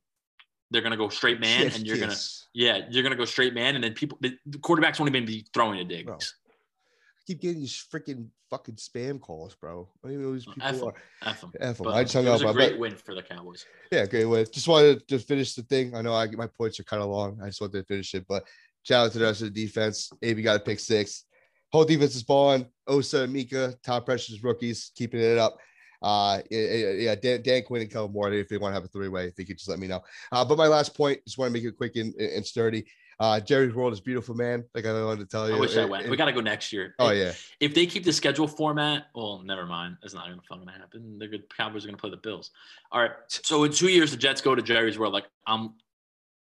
they're 0.72 0.82
gonna 0.82 0.98
go 0.98 1.10
straight 1.10 1.40
man, 1.40 1.64
Yes, 1.64 1.76
and 1.78 1.88
you're 1.88 1.98
gonna 1.98 2.16
yeah, 2.54 2.82
you're 2.90 3.04
gonna 3.04 3.16
go 3.16 3.26
straight 3.26 3.54
man, 3.54 3.76
and 3.76 3.84
then 3.84 3.94
people 3.94 4.18
the 4.22 4.38
quarterbacks 4.60 5.00
won't 5.00 5.10
even 5.10 5.26
be 5.26 5.46
throwing 5.54 5.78
to 5.78 5.84
Diggs. 5.84 6.06
Bro. 6.06 6.16
I 6.16 7.22
keep 7.26 7.42
getting 7.42 7.60
these 7.60 7.86
freaking 7.94 8.30
fucking 8.50 8.76
spam 8.76 9.20
calls, 9.20 9.56
bro. 9.56 9.90
I 10.04 10.08
don't 10.08 10.14
even 10.14 10.26
know 10.26 10.34
these 10.34 10.48
oh, 10.48 10.54
people 10.54 10.70
F 10.70 10.84
are. 10.84 11.30
F 11.30 11.44
'em. 11.44 11.52
F 11.60 11.80
'em. 11.80 11.84
But 11.84 11.94
I 11.94 12.04
just 12.04 12.14
hung 12.14 12.28
it 12.28 12.32
was 12.32 12.44
up. 12.44 12.52
a 12.52 12.54
great 12.54 12.80
win 12.80 12.96
for 12.96 13.16
the 13.16 13.22
Cowboys. 13.22 13.66
Yeah, 13.92 14.06
great 14.06 14.26
way. 14.26 14.46
Just 14.46 14.68
wanted 14.68 15.08
to 15.08 15.20
finish 15.20 15.54
the 15.54 15.64
thing. 15.64 15.96
I 15.96 16.02
know 16.02 16.14
I 16.14 16.28
my 16.28 16.48
points 16.48 16.80
are 16.80 16.84
kind 16.84 17.04
of 17.04 17.10
long. 17.10 17.40
I 17.42 17.48
just 17.48 17.62
wanted 17.62 17.80
to 17.80 17.84
finish 17.86 18.14
it, 18.14 18.26
but 18.28 18.44
shout 18.84 19.08
out 19.08 19.12
to 19.14 19.20
the 19.20 19.26
rest 19.26 19.42
of 19.42 19.54
the 19.54 19.66
defense. 19.66 20.10
AB 20.22 20.42
got 20.42 20.58
a 20.58 20.60
pick 20.60 20.80
six. 20.80 21.26
Whole 21.72 21.86
defense 21.86 22.16
is 22.16 22.24
balling. 22.24 22.68
Osa 22.88 23.28
Micah, 23.28 23.76
top 23.84 24.06
pressures 24.06 24.42
rookies, 24.44 24.92
keeping 24.96 25.20
it 25.20 25.38
up. 25.38 25.58
Uh, 26.02 26.40
yeah, 26.52 27.16
Dan, 27.16 27.42
Dan 27.42 27.64
Quinn 27.64 27.82
and 27.82 27.92
Kevin 27.92 28.12
Moore. 28.12 28.32
If 28.32 28.48
they 28.50 28.58
want 28.58 28.72
to 28.72 28.76
have 28.76 28.86
a 28.86 28.88
three 28.88 29.10
way, 29.10 29.34
they 29.36 29.44
could 29.44 29.58
just 29.58 29.70
let 29.70 29.80
me 29.80 29.88
know. 29.88 30.02
Uh, 30.32 30.46
but 30.46 30.58
my 30.58 30.68
last 30.68 30.96
point, 30.96 31.20
just 31.26 31.38
want 31.38 31.50
to 31.50 31.54
make 31.54 31.64
it 31.68 31.76
quick 31.76 31.96
and, 31.96 32.14
and 32.16 32.46
sturdy. 32.46 32.86
Uh, 33.20 33.40
Jerry's 33.40 33.74
World 33.74 33.94
is 33.94 34.00
beautiful, 34.00 34.36
man. 34.36 34.64
Like 34.76 34.86
I 34.86 35.04
wanted 35.04 35.22
to 35.22 35.26
tell 35.26 35.50
you. 35.50 35.56
I 35.56 35.60
wish 35.60 35.76
I 35.76 35.86
went. 35.86 36.06
it- 36.06 36.12
We 36.12 36.18
got 36.18 36.26
to 36.26 36.34
go 36.34 36.40
next 36.40 36.72
year. 36.72 36.94
oh 37.00 37.10
If- 37.10 37.18
yeah, 37.18 37.34
If 37.68 37.74
they 37.74 37.88
keep 37.88 38.04
the 38.04 38.14
schedule 38.14 38.48
format, 38.48 39.08
well, 39.16 39.42
never 39.44 39.66
mind. 39.66 39.98
That's 40.04 40.14
not 40.14 40.28
even 40.28 40.40
gonna 40.48 40.72
happen. 40.72 41.18
Good. 41.20 41.46
Cowboys 41.58 41.84
are 41.84 41.88
gonna 41.88 41.98
play 41.98 42.12
the 42.12 42.18
Bills. 42.18 42.52
All 42.92 43.02
right. 43.02 43.12
So 43.28 43.64
in 43.64 43.72
two 43.72 43.88
years, 43.88 44.12
the 44.12 44.18
Jets 44.18 44.40
go 44.40 44.54
to 44.54 44.62
Jerry's 44.62 45.00
World. 45.00 45.14
Like 45.14 45.26
I'm 45.48 45.74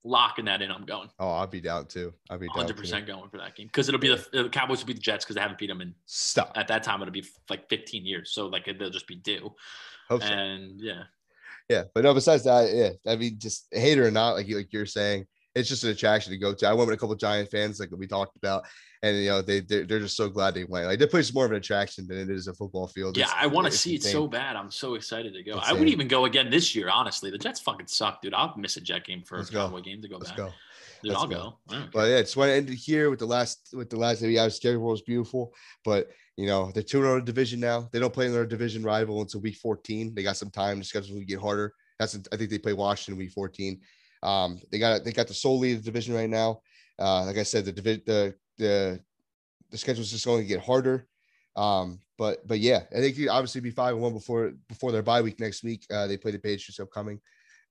locking 0.05 0.45
that 0.47 0.63
in. 0.63 0.71
I'm 0.71 0.85
going. 0.85 1.09
oh 1.19 1.31
I'll 1.31 1.47
be 1.47 1.61
down 1.61 1.87
too. 1.87 2.13
I'll 2.31 2.39
be 2.39 2.47
down. 2.47 2.57
100 2.57 2.77
percent 2.77 3.07
going 3.07 3.29
for 3.29 3.39
that 3.39 3.55
game 3.55 3.67
because 3.67 3.89
it'll 3.89 4.01
be 4.01 4.09
the, 4.09 4.43
the 4.43 4.49
Cowboys 4.49 4.81
will 4.81 4.87
be 4.87 4.95
the 4.95 5.01
Jets 5.01 5.25
because 5.25 5.37
they 5.37 5.41
haven't 5.43 5.59
beat 5.59 5.69
them 5.69 5.81
in 5.81 5.95
Stop. 6.07 6.53
at 6.57 6.69
that 6.69 6.83
time. 6.83 7.01
It'll 7.03 7.13
be 7.13 7.25
like 7.49 7.69
15 7.69 8.05
years, 8.05 8.31
so 8.33 8.47
like 8.47 8.67
they'll 8.67 8.91
just 8.91 9.07
be 9.07 9.17
due. 9.17 9.55
Hope 10.09 10.23
so. 10.23 10.29
And 10.29 10.81
yeah, 10.81 11.05
Yeah, 11.69 11.85
but 11.95 12.05
no. 12.05 12.15
Besides 12.15 12.45
that, 12.45 12.73
yeah, 12.73 12.91
I 13.11 13.17
mean, 13.17 13.39
just 13.39 13.67
hate 13.71 13.99
it 13.99 14.03
or 14.03 14.11
not, 14.11 14.33
like 14.33 14.49
you 14.49 14.57
like 14.57 14.73
you're 14.73 14.87
saying, 14.87 15.27
it's 15.55 15.69
just 15.69 15.85
an 15.85 15.91
attraction 15.91 16.33
to 16.33 16.39
go 16.39 16.55
to. 16.55 16.67
I 16.67 16.73
went 16.73 16.89
with 16.89 16.97
a 16.97 17.01
couple 17.01 17.15
Giant 17.15 17.51
fans, 17.51 17.79
like 17.79 17.91
we 17.93 18.07
talked 18.07 18.37
about, 18.37 18.65
and 19.03 19.17
you 19.19 19.29
know 19.29 19.43
they 19.43 19.61
they're, 19.61 19.85
they're 19.85 20.01
just 20.01 20.17
so 20.17 20.29
glad 20.29 20.55
they 20.55 20.65
went. 20.65 20.87
Like 20.87 20.99
the 20.99 21.07
place 21.07 21.27
is 21.29 21.35
more 21.35 21.45
of 21.45 21.51
an 21.51 21.59
attraction 21.59 22.07
than 22.07 22.19
it 22.19 22.31
is 22.31 22.47
a 22.49 22.55
football 22.55 22.87
field. 22.87 23.17
Yeah, 23.17 23.25
It's- 23.25 23.39
I 23.41 23.47
want 23.49 23.67
to 23.67 23.73
see 23.73 23.95
it 23.95 24.03
so 24.03 24.27
bad. 24.27 24.57
I'm 24.57 24.71
so 24.71 24.95
excited 24.95 25.35
to 25.35 25.43
go. 25.43 25.53
I 25.59 25.71
Insane. 25.71 25.79
would 25.81 25.89
even 25.89 26.09
go 26.09 26.25
again 26.25 26.49
this 26.51 26.75
year. 26.75 26.89
Honestly, 26.89 27.31
the 27.31 27.39
Jets 27.39 27.61
fucking 27.61 27.87
suck, 27.87 28.23
dude. 28.23 28.33
I'll 28.35 28.55
miss 28.57 28.77
a 28.77 28.81
Jet 28.81 29.05
game 29.05 29.23
for 29.25 29.37
Let's 29.39 29.51
a. 29.51 29.55
Cowboy 29.55 29.81
game 29.83 30.01
to 30.03 30.09
go 30.09 30.17
Let's 30.17 30.31
back. 30.31 30.39
go. 30.39 30.53
Dude, 31.03 31.13
Let's 31.13 31.23
I'll 31.23 31.29
go. 31.29 31.57
go. 31.69 31.77
I. 31.77 31.89
But 31.93 32.09
yeah, 32.11 32.21
just 32.23 32.37
want 32.37 32.49
to 32.49 32.55
end 32.55 32.71
it 32.71 32.77
here 32.77 33.11
with 33.11 33.19
the 33.19 33.27
last 33.27 33.71
with 33.75 33.91
the 33.91 33.97
last 33.97 34.23
maybe 34.23 34.39
our 34.39 34.49
schedule 34.51 34.83
was 34.83 35.03
beautiful. 35.03 35.53
But 35.85 36.09
you 36.39 36.47
know, 36.47 36.71
they're 36.73 36.83
two 36.83 37.01
oh 37.01 37.03
in 37.03 37.09
our 37.11 37.21
division 37.21 37.61
now. 37.61 37.89
They 37.93 37.99
don't 37.99 38.13
play 38.15 38.25
in 38.27 38.33
their 38.33 38.47
division 38.47 38.83
rival 38.83 39.21
until 39.21 39.41
week 39.43 39.57
14. 39.57 40.15
They 40.15 40.23
got 40.23 40.37
some 40.39 40.49
time. 40.51 40.79
The 40.79 40.85
schedule 40.85 41.17
will 41.17 41.25
get 41.25 41.41
harder. 41.41 41.75
That's 41.99 42.19
I 42.33 42.37
think 42.37 42.49
they 42.51 42.59
play 42.59 42.73
Washington 42.73 43.19
week 43.19 43.33
14. 43.33 43.81
Um, 44.23 44.61
they 44.71 44.79
got 44.79 45.05
they 45.05 45.13
got 45.13 45.29
the 45.29 45.35
sole 45.35 45.59
lead 45.59 45.77
of 45.79 45.85
the 45.85 45.91
division 45.91 46.15
right 46.15 46.31
now. 46.31 46.61
Uh, 46.99 47.25
like 47.25 47.39
I 47.39 47.43
said, 47.43 47.65
the 47.65 47.73
the 47.73 48.35
the 48.59 49.01
the 49.71 49.79
schedule's 49.79 50.11
just 50.11 50.25
going 50.27 50.43
to 50.43 50.47
get 50.47 50.61
harder. 50.61 51.07
Um, 51.57 51.99
but 52.19 52.47
but 52.47 52.61
yeah, 52.61 52.83
I 52.93 53.01
think 53.01 53.17
you 53.17 53.31
obviously 53.31 53.61
be 53.61 53.71
five 53.71 53.95
and 53.95 54.03
one 54.03 54.13
before 54.13 54.53
before 54.69 54.93
their 54.93 55.03
bye 55.03 55.23
week 55.23 55.41
next 55.41 55.63
week. 55.65 55.85
Uh, 55.93 56.07
they 56.07 56.17
play 56.17 56.31
the 56.31 56.39
Patriots 56.39 56.79
upcoming. 56.81 57.21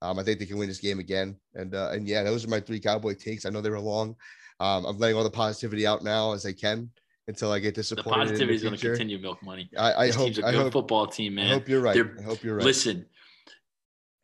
Um, 0.02 0.18
I 0.18 0.24
think 0.24 0.38
they 0.40 0.46
can 0.46 0.58
win 0.58 0.68
this 0.68 0.80
game 0.80 0.98
again. 0.98 1.36
And 1.54 1.74
uh, 1.74 1.90
and 1.92 2.06
yeah, 2.06 2.22
those 2.24 2.44
are 2.44 2.48
my 2.48 2.60
three 2.60 2.80
Cowboy 2.80 3.14
takes. 3.14 3.46
I 3.46 3.50
know 3.50 3.60
they 3.60 3.70
were 3.70 3.80
long. 3.80 4.16
Um, 4.60 4.84
I'm 4.84 4.98
letting 4.98 5.16
all 5.16 5.24
the 5.24 5.30
positivity 5.30 5.86
out 5.86 6.04
now 6.04 6.32
as 6.32 6.44
I 6.44 6.52
can 6.52 6.90
until 7.28 7.50
I 7.52 7.58
get 7.60 7.74
The 7.74 7.80
disappointed. 7.82 8.12
in 8.12 8.26
positivity 8.28 8.54
is 8.56 8.62
going 8.62 8.76
to 8.76 8.86
continue, 8.88 9.18
milk 9.18 9.42
money. 9.42 9.70
I, 9.78 9.92
I 9.94 10.06
This 10.06 10.16
hope 10.16 10.24
team's 10.26 10.38
a 10.40 10.46
I 10.46 10.50
good 10.52 10.62
hope, 10.62 10.72
football 10.72 11.06
team, 11.06 11.36
man. 11.36 11.46
I 11.50 11.54
hope 11.54 11.68
you're 11.68 11.80
right. 11.80 11.94
They're- 11.94 12.16
I 12.18 12.22
hope 12.22 12.42
you're 12.44 12.56
right. 12.56 12.64
Listen, 12.64 13.06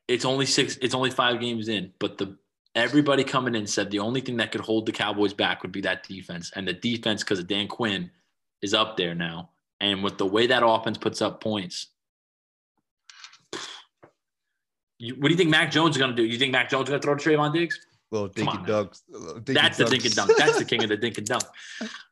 it's 0.08 0.24
only 0.24 0.46
six. 0.46 0.76
It's 0.80 0.94
only 0.94 1.10
five 1.10 1.40
games 1.40 1.68
in, 1.68 1.92
but 1.98 2.18
the 2.18 2.36
everybody 2.74 3.24
coming 3.24 3.54
in 3.54 3.66
said 3.66 3.90
the 3.90 3.98
only 4.00 4.20
thing 4.20 4.38
that 4.38 4.52
could 4.52 4.60
hold 4.60 4.86
the 4.86 4.92
Cowboys 4.92 5.34
back 5.34 5.62
would 5.62 5.72
be 5.72 5.82
that 5.82 6.06
defense, 6.08 6.50
and 6.56 6.66
the 6.66 6.72
defense 6.72 7.22
because 7.22 7.38
of 7.38 7.46
Dan 7.46 7.68
Quinn 7.68 8.10
is 8.62 8.74
up 8.74 8.96
there 8.96 9.14
now, 9.14 9.50
and 9.80 10.02
with 10.02 10.18
the 10.18 10.26
way 10.26 10.46
that 10.46 10.66
offense 10.66 10.98
puts 10.98 11.22
up 11.22 11.40
points. 11.40 11.88
You, 15.00 15.14
what 15.14 15.28
do 15.28 15.30
you 15.30 15.36
think 15.36 15.50
Mac 15.50 15.70
Jones 15.70 15.94
is 15.94 15.98
going 15.98 16.10
to 16.10 16.16
do? 16.16 16.24
You 16.24 16.38
think 16.38 16.50
Mac 16.50 16.68
Jones 16.68 16.88
is 16.88 16.88
going 16.88 17.00
to 17.00 17.04
throw 17.04 17.14
to 17.14 17.30
Trevon 17.30 17.52
Diggs? 17.52 17.78
little 18.10 18.48
on 18.48 18.56
now. 18.62 18.62
dunk. 18.64 18.96
That's 19.44 19.76
the 19.76 19.84
dink 19.84 20.04
and 20.04 20.14
dunk. 20.14 20.32
That's 20.36 20.58
the 20.58 20.64
king 20.64 20.82
of 20.82 20.88
the 20.88 20.96
dink 20.96 21.18
and 21.18 21.26
dunk. 21.26 21.44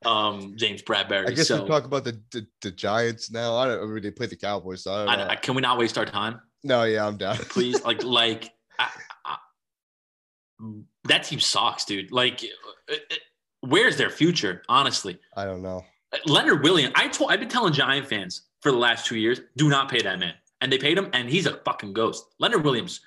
Um, 0.05 0.55
James 0.57 0.83
Bradberry. 0.83 1.29
I 1.29 1.33
guess 1.33 1.49
so 1.49 1.63
we 1.63 1.69
talk 1.69 1.85
about 1.85 2.05
the, 2.05 2.21
the 2.31 2.47
the 2.63 2.71
Giants 2.71 3.31
now. 3.31 3.57
I 3.57 3.67
don't. 3.67 3.83
I 3.83 3.87
mean, 3.87 4.03
they 4.03 4.11
play 4.11 4.27
the 4.27 4.37
Cowboys, 4.37 4.85
so 4.85 4.93
I 4.93 4.99
don't 4.99 5.09
I, 5.09 5.17
know. 5.17 5.31
I, 5.31 5.37
can 5.37 5.55
we 5.55 5.63
not 5.63 5.79
waste 5.79 5.97
our 5.99 6.05
time? 6.05 6.41
No, 6.67 6.83
yeah, 6.85 7.07
I'm 7.07 7.17
down. 7.17 7.37
please 7.49 7.83
like 7.85 8.03
like 8.03 8.53
I, 8.79 8.91
I, 9.25 9.37
that 11.05 11.25
team 11.25 11.41
sucks 11.41 11.85
dude 11.85 12.11
like 12.13 12.45
uh, 12.91 12.95
uh, 12.95 13.15
where's 13.61 13.97
their 13.97 14.11
future 14.11 14.63
honestly 14.69 15.19
I 15.37 15.45
don't 15.45 15.63
know. 15.63 15.85
leonard 16.27 16.63
williams 16.63 16.93
i 16.97 17.09
told 17.09 17.31
i've 17.31 17.41
been 17.41 17.49
telling 17.49 17.73
giant 17.73 18.07
fans 18.07 18.43
for 18.61 18.73
the 18.73 18.79
last 18.79 19.07
two 19.07 19.17
years 19.17 19.41
do 19.57 19.69
not 19.69 19.91
pay 19.91 20.01
that 20.03 20.19
man 20.19 20.35
and 20.61 20.73
they 20.73 20.79
paid 20.79 20.97
him 20.97 21.09
and 21.13 21.29
he's 21.29 21.47
a 21.47 21.59
fucking 21.65 21.93
ghost 21.93 22.25
leonard 22.39 22.65
williams 22.65 23.01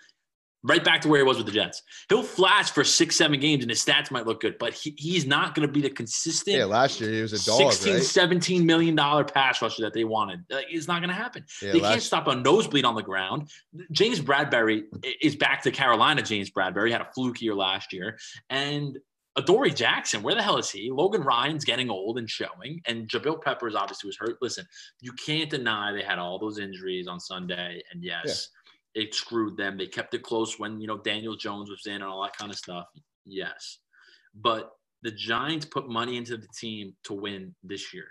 right 0.63 0.83
back 0.83 1.01
to 1.01 1.07
where 1.07 1.19
he 1.19 1.23
was 1.23 1.37
with 1.37 1.45
the 1.45 1.51
jets 1.51 1.81
he'll 2.09 2.23
flash 2.23 2.71
for 2.71 2.83
six 2.83 3.15
seven 3.15 3.39
games 3.39 3.63
and 3.63 3.69
his 3.69 3.83
stats 3.83 4.11
might 4.11 4.25
look 4.25 4.41
good 4.41 4.57
but 4.59 4.73
he, 4.73 4.93
he's 4.97 5.25
not 5.25 5.55
going 5.55 5.67
to 5.67 5.71
be 5.71 5.81
the 5.81 5.89
consistent 5.89 6.57
Yeah, 6.57 6.65
last 6.65 6.99
year 6.99 7.11
he 7.11 7.21
was 7.21 7.33
a 7.33 7.45
dog, 7.45 7.71
16 7.71 7.93
right? 7.93 8.03
17 8.03 8.65
million 8.65 8.95
dollar 8.95 9.23
pass 9.23 9.61
rusher 9.61 9.83
that 9.83 9.93
they 9.93 10.03
wanted 10.03 10.43
it's 10.49 10.87
not 10.87 10.99
going 10.99 11.09
to 11.09 11.15
happen 11.15 11.45
Yeah, 11.61 11.73
they 11.73 11.79
can't 11.79 12.01
stop 12.01 12.27
a 12.27 12.35
nosebleed 12.35 12.85
on 12.85 12.95
the 12.95 13.03
ground. 13.03 13.49
James 13.91 14.19
Bradberry 14.19 14.83
is 15.21 15.35
back 15.35 15.61
to 15.63 15.71
Carolina. 15.71 16.21
James 16.21 16.49
Bradberry 16.49 16.91
had 16.91 17.01
a 17.01 17.07
fluke 17.13 17.41
year 17.41 17.55
last 17.55 17.93
year. 17.93 18.17
And 18.49 18.97
Adoree 19.35 19.71
Jackson, 19.73 20.21
where 20.21 20.35
the 20.35 20.41
hell 20.41 20.57
is 20.57 20.69
he? 20.69 20.89
Logan 20.91 21.21
Ryan's 21.21 21.63
getting 21.63 21.89
old 21.89 22.17
and 22.17 22.29
showing. 22.29 22.81
And 22.87 23.07
Jabrill 23.07 23.41
Peppers 23.41 23.75
obviously 23.75 24.07
was 24.07 24.17
hurt. 24.17 24.37
Listen, 24.41 24.65
you 25.01 25.13
can't 25.13 25.49
deny 25.49 25.91
they 25.93 26.01
had 26.01 26.19
all 26.19 26.39
those 26.39 26.59
injuries 26.59 27.07
on 27.07 27.19
Sunday. 27.19 27.81
And 27.91 28.03
yes, 28.03 28.49
it 28.95 29.13
screwed 29.13 29.57
them. 29.57 29.77
They 29.77 29.87
kept 29.87 30.13
it 30.13 30.23
close 30.23 30.59
when, 30.59 30.79
you 30.81 30.87
know, 30.87 30.97
Daniel 30.97 31.35
Jones 31.35 31.69
was 31.69 31.85
in 31.85 31.95
and 31.95 32.03
all 32.03 32.23
that 32.23 32.37
kind 32.37 32.51
of 32.51 32.57
stuff. 32.57 32.85
Yes. 33.25 33.79
But 34.33 34.71
the 35.01 35.11
Giants 35.11 35.65
put 35.65 35.89
money 35.89 36.17
into 36.17 36.37
the 36.37 36.47
team 36.55 36.93
to 37.05 37.13
win 37.13 37.55
this 37.63 37.93
year 37.93 38.07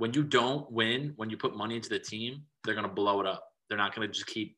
when 0.00 0.14
you 0.14 0.24
don't 0.24 0.70
win, 0.72 1.12
when 1.16 1.28
you 1.28 1.36
put 1.36 1.54
money 1.54 1.76
into 1.76 1.90
the 1.90 1.98
team, 1.98 2.42
they're 2.64 2.74
to 2.88 2.94
blow 2.94 3.20
it 3.20 3.26
up. 3.26 3.44
They're 3.68 3.76
not 3.76 3.94
to 4.08 4.12
just 4.12 4.26
keep 4.26 4.56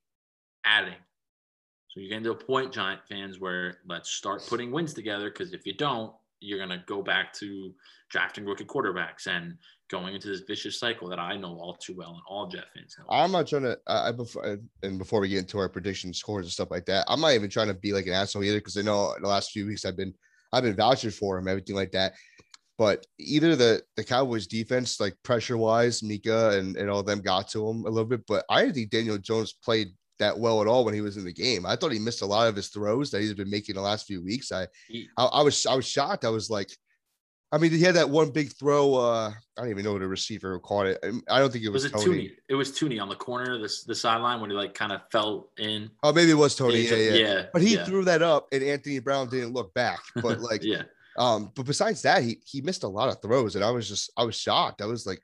adding. 0.65 0.95
So 1.89 1.99
you're 1.99 2.11
getting 2.11 2.23
to 2.25 2.31
a 2.31 2.35
point, 2.37 2.73
Giant 2.73 3.01
fans, 3.09 3.41
where 3.41 3.79
let's 3.85 4.09
start 4.09 4.47
putting 4.49 4.71
wins 4.71 4.95
together. 4.95 5.31
Because 5.31 5.53
if 5.53 5.67
you 5.67 5.75
don't, 5.75 6.13
you're 6.43 6.59
going 6.59 6.71
to 6.71 6.85
go 6.87 7.03
back 7.03 7.33
to 7.35 7.73
drafting 8.11 8.45
rookie 8.45 8.65
quarterbacks 8.65 9.27
and 9.27 9.57
going 9.91 10.15
into 10.15 10.29
this 10.29 10.41
vicious 10.41 10.79
cycle 10.79 11.09
that 11.09 11.19
I 11.19 11.37
know 11.37 11.59
all 11.59 11.75
too 11.75 11.95
well 11.97 12.11
and 12.11 12.23
all 12.29 12.47
Jet 12.47 12.65
fans 12.75 12.97
know. 12.99 13.05
I'm 13.15 13.33
not 13.33 13.47
trying 13.47 13.63
to. 13.63 13.79
I 13.87 14.09
I- 14.09 14.13
before 14.13 14.59
and 14.83 14.99
before 14.99 15.21
we 15.21 15.29
get 15.29 15.39
into 15.39 15.59
our 15.59 15.69
prediction 15.69 16.13
scores 16.13 16.47
and 16.47 16.53
stuff 16.53 16.71
like 16.71 16.87
that, 16.87 17.05
I'm 17.09 17.21
not 17.21 17.33
even 17.33 17.51
trying 17.51 17.69
to 17.69 17.75
be 17.75 17.93
like 17.93 18.07
an 18.07 18.15
asshole 18.15 18.43
either 18.45 18.59
because 18.59 18.77
I 18.77 18.83
know 18.83 19.15
the 19.21 19.29
last 19.29 19.51
few 19.51 19.67
weeks 19.67 19.85
I've 19.85 19.97
been 19.97 20.15
I've 20.53 20.63
been 20.65 20.77
vouching 20.77 21.11
for 21.11 21.39
him, 21.39 21.49
everything 21.49 21.77
like 21.77 21.93
that. 21.93 22.15
But 22.79 23.07
either 23.19 23.55
the 23.55 23.83
the 23.97 24.05
Cowboys 24.05 24.47
defense, 24.47 24.99
like 24.99 25.15
pressure 25.23 25.57
wise, 25.57 26.03
Micah 26.03 26.59
and, 26.59 26.77
and 26.77 26.91
all 26.91 27.03
them 27.03 27.21
got 27.21 27.49
to 27.51 27.69
him 27.69 27.85
a 27.85 27.91
little 27.91 28.09
bit. 28.09 28.23
But 28.27 28.45
I 28.51 28.71
think 28.71 28.91
Daniel 28.91 29.19
Jones 29.19 29.53
played 29.53 29.89
that 30.19 30.39
well 30.39 30.61
at 30.61 30.67
all 30.67 30.85
when 30.85 30.95
he 30.95 31.01
was 31.01 31.17
in 31.17 31.25
the 31.25 31.33
game. 31.33 31.67
I 31.67 31.77
thought 31.77 31.93
he 31.93 31.99
missed 31.99 32.23
a 32.23 32.27
lot 32.27 32.49
of 32.49 32.57
his 32.57 32.69
throws 32.69 33.11
that 33.11 33.21
he's 33.21 33.35
been 33.35 33.51
making 33.51 33.75
the 33.75 33.81
last 33.81 34.07
few 34.07 34.23
weeks. 34.23 34.53
I 34.53 34.69
He- 34.89 35.09
I, 35.17 35.25
I 35.25 35.43
was 35.43 35.67
I 35.67 35.75
was 35.75 35.87
shocked. 35.87 36.25
I 36.25 36.31
was 36.31 36.51
like, 36.51 36.71
I 37.53 37.59
mean, 37.59 37.71
he 37.71 37.83
had 37.83 37.97
that 37.97 38.09
one 38.09 38.31
big 38.31 38.51
throw. 38.53 38.95
Uh, 38.95 39.31
I 39.59 39.61
don't 39.61 39.71
even 39.71 39.85
know 39.85 39.93
what 39.93 40.01
the 40.01 40.09
receiver 40.09 40.55
who 40.55 40.61
caught 40.61 40.87
it. 40.87 40.99
I 41.29 41.39
don't 41.39 41.53
think 41.53 41.65
it 41.65 41.69
was 41.69 41.83
was, 41.85 41.93
it 41.93 42.05
Tony. 42.07 42.29
Tooney? 42.29 42.33
It 42.49 42.55
was 42.55 42.73
Tooney 42.73 43.01
on 43.01 43.11
the 43.11 43.15
corner 43.15 43.55
of 43.55 43.61
the, 43.61 43.75
the 43.87 43.95
sideline 43.95 44.41
when 44.41 44.49
he 44.49 44.57
like 44.57 44.73
kind 44.73 44.91
of 44.91 45.03
fell 45.13 45.51
in. 45.59 45.91
Oh, 46.03 46.15
maybe 46.15 46.31
it 46.31 46.35
was 46.35 46.57
Tony. 46.57 46.81
Yeah, 46.81 46.97
yeah. 46.97 47.13
yeah. 47.13 47.43
But 47.53 47.61
he 47.61 47.75
yeah, 47.75 47.85
threw 47.85 48.05
that 48.05 48.23
up, 48.23 48.49
and 48.53 48.63
Anthony 48.63 49.01
Brown 49.01 49.29
didn't 49.29 49.53
look 49.53 49.75
back. 49.75 50.01
But 50.17 50.41
like, 50.51 50.65
yeah. 50.65 50.85
um, 51.19 51.53
but 51.55 51.67
besides 51.67 52.01
that, 52.03 52.23
he 52.23 52.39
he 52.47 52.63
missed 52.63 52.85
a 52.85 52.89
lot 52.89 53.11
of 53.11 53.21
throws, 53.21 53.55
and 53.55 53.63
I 53.63 53.71
was 53.71 53.87
just 53.87 54.11
I 54.17 54.25
was 54.25 54.35
shocked. 54.35 54.81
I 54.81 54.87
was 54.87 55.05
like, 55.05 55.21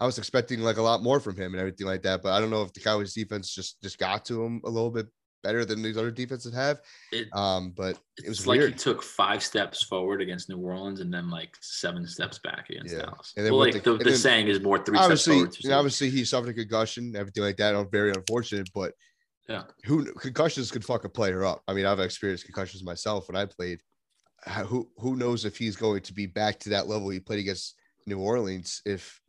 I 0.00 0.06
was 0.06 0.18
expecting 0.18 0.60
like 0.60 0.76
a 0.76 0.82
lot 0.82 1.02
more 1.02 1.18
from 1.20 1.36
him 1.36 1.52
and 1.54 1.60
everything 1.60 1.86
like 1.86 2.02
that. 2.02 2.22
But 2.22 2.32
I 2.32 2.40
don't 2.40 2.50
know 2.50 2.62
if 2.62 2.72
the 2.72 2.80
Cowboys 2.80 3.14
defense 3.14 3.52
just 3.54 3.80
just 3.82 3.98
got 3.98 4.24
to 4.26 4.44
him 4.44 4.60
a 4.64 4.70
little 4.70 4.90
bit 4.90 5.06
better 5.44 5.64
than 5.64 5.82
these 5.82 5.96
other 5.96 6.10
defenses 6.10 6.52
have. 6.54 6.80
It, 7.12 7.28
Um, 7.32 7.70
but 7.70 7.96
it 8.24 8.28
was 8.28 8.46
like 8.46 8.58
weird. 8.58 8.72
he 8.72 8.78
took 8.78 9.02
five 9.02 9.42
steps 9.42 9.84
forward 9.84 10.20
against 10.20 10.48
New 10.48 10.58
Orleans 10.58 11.00
and 11.00 11.12
then 11.14 11.30
like 11.30 11.54
seven 11.60 12.06
steps 12.06 12.40
back 12.40 12.68
against 12.70 12.92
Yeah. 12.92 13.02
Dallas. 13.02 13.32
And 13.36 13.46
then 13.46 13.52
well, 13.52 13.62
like 13.62 13.74
the- 13.74 13.80
the, 13.80 13.92
and 13.92 14.00
the 14.06 14.16
saying 14.16 14.48
is 14.48 14.60
more 14.60 14.78
three 14.84 14.96
steps 14.96 15.04
obviously, 15.04 15.34
forward. 15.34 15.46
two 15.52 15.56
and 15.58 15.64
steps- 15.64 15.74
obviously 15.74 16.10
he 16.10 16.24
suffered 16.24 16.48
a 16.50 16.54
concussion, 16.54 17.14
everything 17.16 17.44
like 17.44 17.56
that. 17.58 17.76
I'm 17.76 17.88
very 17.90 18.10
unfortunate, 18.10 18.68
but 18.74 18.94
Yeah. 19.48 19.62
who 19.84 20.12
concussions 20.14 20.72
could 20.72 20.84
fuck 20.84 21.04
a 21.04 21.08
player 21.08 21.44
up. 21.44 21.62
I 21.68 21.72
mean, 21.72 21.86
I've 21.86 22.00
experienced 22.00 22.44
concussions 22.44 22.82
myself 22.82 23.28
when 23.28 23.36
I 23.36 23.46
played. 23.46 23.80
Who 24.66 24.90
who 24.98 25.16
knows 25.16 25.44
if 25.44 25.56
he's 25.56 25.76
going 25.76 26.02
to 26.02 26.12
be 26.12 26.26
back 26.26 26.58
to 26.60 26.68
that 26.70 26.86
level 26.88 27.08
he 27.10 27.20
played 27.20 27.40
against 27.40 27.74
New 28.06 28.18
Orleans 28.18 28.82
if 28.84 29.20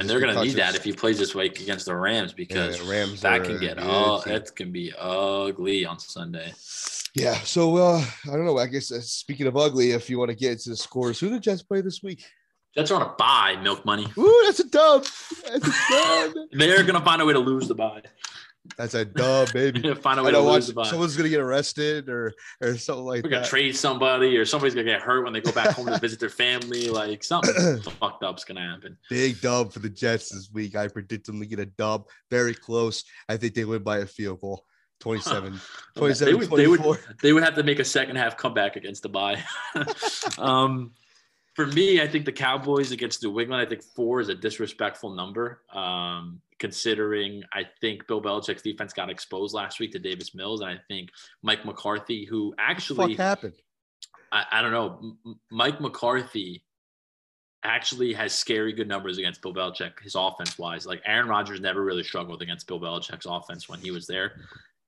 and 0.00 0.08
they're 0.08 0.20
going 0.20 0.34
to 0.34 0.42
need 0.42 0.56
that 0.56 0.74
if 0.74 0.84
he 0.84 0.92
plays 0.92 1.18
this 1.18 1.34
week 1.34 1.60
against 1.60 1.86
the 1.86 1.94
Rams 1.94 2.32
because 2.32 2.78
the 2.78 2.90
Rams 2.90 3.20
that 3.20 3.44
can 3.44 3.58
get 3.60 3.78
oh, 3.80 4.22
team. 4.22 4.32
that 4.32 4.54
can 4.54 4.72
be 4.72 4.92
ugly 4.98 5.84
on 5.84 5.98
Sunday. 5.98 6.52
yeah. 7.14 7.34
So 7.38 7.76
uh 7.76 8.04
I 8.26 8.30
don't 8.30 8.44
know. 8.44 8.58
I 8.58 8.66
guess 8.66 8.90
uh, 8.90 9.00
speaking 9.00 9.46
of 9.46 9.56
ugly, 9.56 9.92
if 9.92 10.10
you 10.10 10.18
want 10.18 10.30
to 10.30 10.36
get 10.36 10.52
into 10.52 10.70
the 10.70 10.76
scores, 10.76 11.18
who 11.18 11.30
did 11.30 11.42
Jets 11.42 11.62
play 11.62 11.80
this 11.80 12.02
week? 12.02 12.24
Jets 12.74 12.90
are 12.90 13.00
on 13.00 13.02
a 13.02 13.14
bye, 13.16 13.56
milk 13.62 13.84
money. 13.84 14.06
Ooh, 14.18 14.42
that's 14.44 14.58
a 14.58 14.68
dub. 14.68 15.06
That's 15.48 15.66
a 15.66 15.72
dub. 15.90 16.32
They're 16.52 16.82
going 16.82 16.98
to 16.98 17.04
find 17.04 17.22
a 17.22 17.24
way 17.24 17.32
to 17.32 17.38
lose 17.38 17.68
the 17.68 17.74
bye. 17.74 18.02
That's 18.76 18.94
a 18.94 19.04
dub, 19.04 19.52
baby. 19.52 19.94
Find 20.02 20.18
a 20.18 20.22
I 20.22 20.26
way 20.26 20.30
to 20.32 20.40
lose 20.40 20.72
watch. 20.74 20.86
the. 20.86 20.90
Someone's 20.90 21.16
gonna 21.16 21.28
get 21.28 21.40
arrested 21.40 22.08
or 22.08 22.32
or 22.60 22.76
something 22.76 23.04
like 23.04 23.22
that. 23.22 23.24
We're 23.24 23.30
gonna 23.30 23.42
that. 23.42 23.48
trade 23.50 23.76
somebody, 23.76 24.36
or 24.36 24.44
somebody's 24.44 24.74
gonna 24.74 24.84
get 24.86 25.02
hurt 25.02 25.24
when 25.24 25.32
they 25.32 25.40
go 25.40 25.52
back 25.52 25.70
home 25.76 25.86
to 25.86 25.98
visit 26.00 26.18
their 26.18 26.30
family. 26.30 26.88
Like 26.88 27.22
something 27.24 27.80
fucked 28.00 28.24
up's 28.24 28.44
gonna 28.44 28.66
happen. 28.66 28.96
Big 29.10 29.40
dub 29.40 29.72
for 29.72 29.80
the 29.80 29.90
Jets 29.90 30.30
this 30.30 30.50
week. 30.52 30.76
I 30.76 30.88
predict 30.88 31.26
them 31.26 31.40
to 31.40 31.46
get 31.46 31.58
a 31.58 31.66
dub. 31.66 32.08
Very 32.30 32.54
close. 32.54 33.04
I 33.28 33.36
think 33.36 33.54
they 33.54 33.64
win 33.64 33.82
by 33.82 33.98
a 33.98 34.06
field 34.06 34.40
goal. 34.40 34.64
27, 35.00 35.52
They 35.94 36.00
27 36.00 36.38
would, 36.38 36.50
they 36.50 36.66
would 36.66 36.98
they 37.20 37.32
would 37.32 37.42
have 37.42 37.56
to 37.56 37.62
make 37.62 37.78
a 37.78 37.84
second 37.84 38.16
half 38.16 38.36
comeback 38.38 38.76
against 38.76 39.02
the 39.02 39.08
bye. 39.10 39.42
um, 40.38 40.92
for 41.54 41.66
me, 41.66 42.00
I 42.00 42.08
think 42.08 42.24
the 42.24 42.32
Cowboys 42.32 42.90
against 42.90 43.22
New 43.22 43.38
England. 43.38 43.60
I 43.60 43.68
think 43.68 43.82
four 43.82 44.20
is 44.20 44.28
a 44.28 44.34
disrespectful 44.34 45.14
number, 45.14 45.62
um, 45.72 46.40
considering 46.58 47.42
I 47.52 47.64
think 47.80 48.06
Bill 48.06 48.22
Belichick's 48.22 48.62
defense 48.62 48.92
got 48.92 49.10
exposed 49.10 49.54
last 49.54 49.80
week 49.80 49.92
to 49.92 49.98
Davis 49.98 50.34
Mills, 50.34 50.60
and 50.60 50.70
I 50.70 50.78
think 50.88 51.10
Mike 51.42 51.64
McCarthy, 51.64 52.24
who 52.24 52.54
actually 52.58 53.14
happened? 53.14 53.54
I, 54.32 54.44
I 54.52 54.62
don't 54.62 54.72
know. 54.72 55.16
M- 55.26 55.40
Mike 55.50 55.80
McCarthy 55.80 56.64
actually 57.64 58.12
has 58.12 58.34
scary 58.34 58.72
good 58.72 58.88
numbers 58.88 59.18
against 59.18 59.40
Bill 59.40 59.54
Belichick, 59.54 60.00
his 60.00 60.14
offense 60.14 60.58
wise. 60.58 60.86
Like 60.86 61.00
Aaron 61.06 61.28
Rodgers 61.28 61.60
never 61.60 61.82
really 61.82 62.04
struggled 62.04 62.42
against 62.42 62.66
Bill 62.66 62.80
Belichick's 62.80 63.26
offense 63.26 63.68
when 63.68 63.80
he 63.80 63.90
was 63.90 64.06
there. 64.06 64.32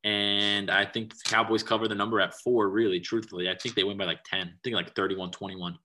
And 0.04 0.70
I 0.70 0.84
think 0.84 1.14
the 1.14 1.28
Cowboys 1.28 1.62
cover 1.62 1.88
the 1.88 1.94
number 1.94 2.20
at 2.20 2.34
four, 2.34 2.68
really, 2.68 3.00
truthfully. 3.00 3.48
I 3.48 3.56
think 3.56 3.74
they 3.74 3.82
win 3.82 3.96
by 3.96 4.04
like 4.04 4.22
10, 4.24 4.46
I 4.46 4.50
think 4.62 4.76
like 4.76 4.94
31 4.94 5.30
21. 5.32 5.76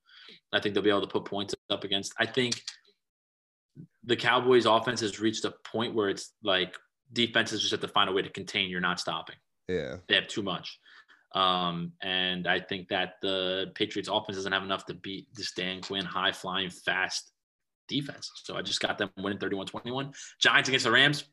I 0.53 0.59
think 0.59 0.75
they'll 0.75 0.83
be 0.83 0.89
able 0.89 1.01
to 1.01 1.07
put 1.07 1.25
points 1.25 1.55
up 1.69 1.83
against. 1.85 2.13
I 2.19 2.25
think 2.25 2.61
the 4.03 4.15
Cowboys 4.15 4.65
offense 4.65 5.01
has 5.01 5.19
reached 5.19 5.45
a 5.45 5.53
point 5.65 5.93
where 5.93 6.09
it's 6.09 6.33
like 6.43 6.75
defenses 7.13 7.61
just 7.61 7.71
have 7.71 7.81
to 7.81 7.87
find 7.87 8.09
a 8.09 8.13
way 8.13 8.21
to 8.21 8.29
contain 8.29 8.69
you're 8.69 8.81
not 8.81 8.99
stopping. 8.99 9.35
Yeah. 9.67 9.97
They 10.07 10.15
have 10.15 10.27
too 10.27 10.41
much. 10.41 10.79
Um, 11.33 11.93
and 12.01 12.47
I 12.47 12.59
think 12.59 12.89
that 12.89 13.15
the 13.21 13.71
Patriots 13.75 14.09
offense 14.11 14.37
doesn't 14.37 14.51
have 14.51 14.63
enough 14.63 14.85
to 14.87 14.93
beat 14.93 15.27
this 15.33 15.53
Dan 15.53 15.81
Quinn 15.81 16.03
high 16.03 16.31
flying 16.31 16.69
fast 16.69 17.31
defense. 17.87 18.29
So 18.43 18.55
I 18.55 18.61
just 18.61 18.81
got 18.81 18.97
them 18.97 19.09
winning 19.17 19.39
31 19.39 19.67
21. 19.67 20.13
Giants 20.39 20.69
against 20.69 20.85
the 20.85 20.91
Rams. 20.91 21.25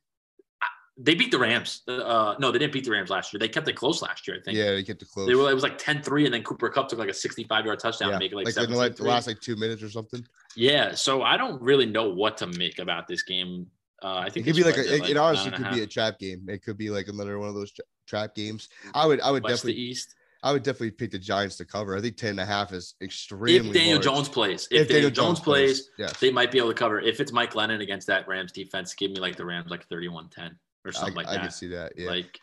They 1.01 1.15
beat 1.15 1.31
the 1.31 1.39
Rams. 1.39 1.83
Uh, 1.87 2.35
no, 2.41 2.51
they 2.51 2.59
didn't 2.59 2.73
beat 2.73 2.85
the 2.85 2.91
Rams 2.91 3.09
last 3.09 3.33
year. 3.33 3.39
They 3.39 3.49
kept 3.49 3.69
it 3.69 3.75
close 3.75 4.03
last 4.03 4.27
year, 4.27 4.37
I 4.37 4.41
think. 4.43 4.59
Yeah, 4.59 4.73
they 4.73 4.83
kept 4.83 5.01
it 5.01 5.09
close. 5.09 5.29
They 5.29 5.37
were, 5.37 5.49
it 5.49 5.55
was 5.55 5.63
like 5.63 5.79
10 5.79 6.03
3, 6.03 6.25
and 6.25 6.35
then 6.35 6.43
Cooper 6.43 6.69
Kupp 6.71 6.89
took 6.89 6.99
like 6.99 7.09
a 7.09 7.15
65 7.15 7.65
yard 7.65 7.79
touchdown 7.79 8.09
yeah. 8.09 8.15
to 8.15 8.19
make 8.19 8.33
it 8.33 8.35
like, 8.35 8.47
like 8.47 8.57
in 8.57 8.73
the, 8.73 8.77
like, 8.77 8.97
the 8.97 9.05
last 9.05 9.29
like 9.29 9.41
two 9.41 9.55
minutes 9.55 9.81
or 9.81 9.91
something. 9.91 10.27
Yeah. 10.57 10.95
So 10.95 11.23
I 11.23 11.37
don't 11.37 11.61
really 11.63 11.87
know 11.87 12.09
what 12.09 12.37
to 12.39 12.47
make 12.47 12.79
about 12.79 13.07
this 13.07 13.23
game. 13.23 13.67
Uh, 14.03 14.19
I 14.19 14.31
think 14.31 14.47
It 14.47 14.51
could 14.51 14.57
be 14.57 14.65
like, 14.65 14.77
a, 14.77 14.95
it, 14.95 15.11
it 15.11 15.17
honestly 15.17 15.51
could 15.51 15.71
be 15.71 15.83
a 15.83 15.87
trap 15.87 16.19
game. 16.19 16.47
It 16.49 16.63
could 16.63 16.79
be 16.79 16.91
like 16.91 17.09
another 17.09 17.39
one 17.39 17.49
of 17.49 17.55
those 17.55 17.73
tra- 17.73 17.85
trap 18.07 18.35
games. 18.35 18.69
I 18.95 19.07
would 19.07 19.21
I 19.21 19.31
would 19.31 19.43
West 19.43 19.65
definitely 19.65 19.83
East. 19.83 20.15
I 20.43 20.53
would 20.53 20.63
definitely 20.63 20.93
pick 20.93 21.11
the 21.11 21.19
Giants 21.19 21.57
to 21.57 21.65
cover. 21.65 21.97
I 21.97 22.01
think 22.01 22.17
10 22.17 22.31
and 22.31 22.41
a 22.41 22.47
half 22.47 22.73
is 22.73 22.95
extremely 23.03 23.71
If 23.71 23.75
Daniel 23.75 23.95
large. 23.97 24.05
Jones 24.05 24.29
plays, 24.29 24.69
if, 24.71 24.89
Daniel, 24.89 25.11
Jones, 25.11 25.41
plays, 25.41 25.91
yes. 25.99 26.17
they 26.21 26.31
might 26.31 26.53
be 26.53 26.59
able 26.59 26.69
to 26.69 26.75
cover. 26.75 27.01
If 27.01 27.19
it's 27.19 27.33
Mike 27.33 27.53
Glennon 27.55 27.83
against 27.83 28.07
that 28.07 28.29
Rams 28.29 28.53
defense, 28.53 28.95
give 28.95 29.11
me 29.11 29.19
like 29.19 29.35
the 29.35 29.45
Rams 29.45 29.69
like 29.69 29.89
31 29.89 30.29
10 30.29 30.57
or 30.85 30.89
I, 30.89 30.93
something 30.93 31.15
like 31.15 31.27
I 31.27 31.33
that. 31.33 31.39
I 31.41 31.43
can 31.43 31.51
see 31.51 31.67
that. 31.69 31.93
Yeah. 31.97 32.11
Like, 32.11 32.39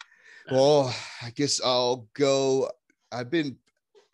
Well, 0.51 0.93
I 1.21 1.29
guess 1.29 1.61
I'll 1.63 2.09
go. 2.13 2.69
I've 3.13 3.31
been 3.31 3.55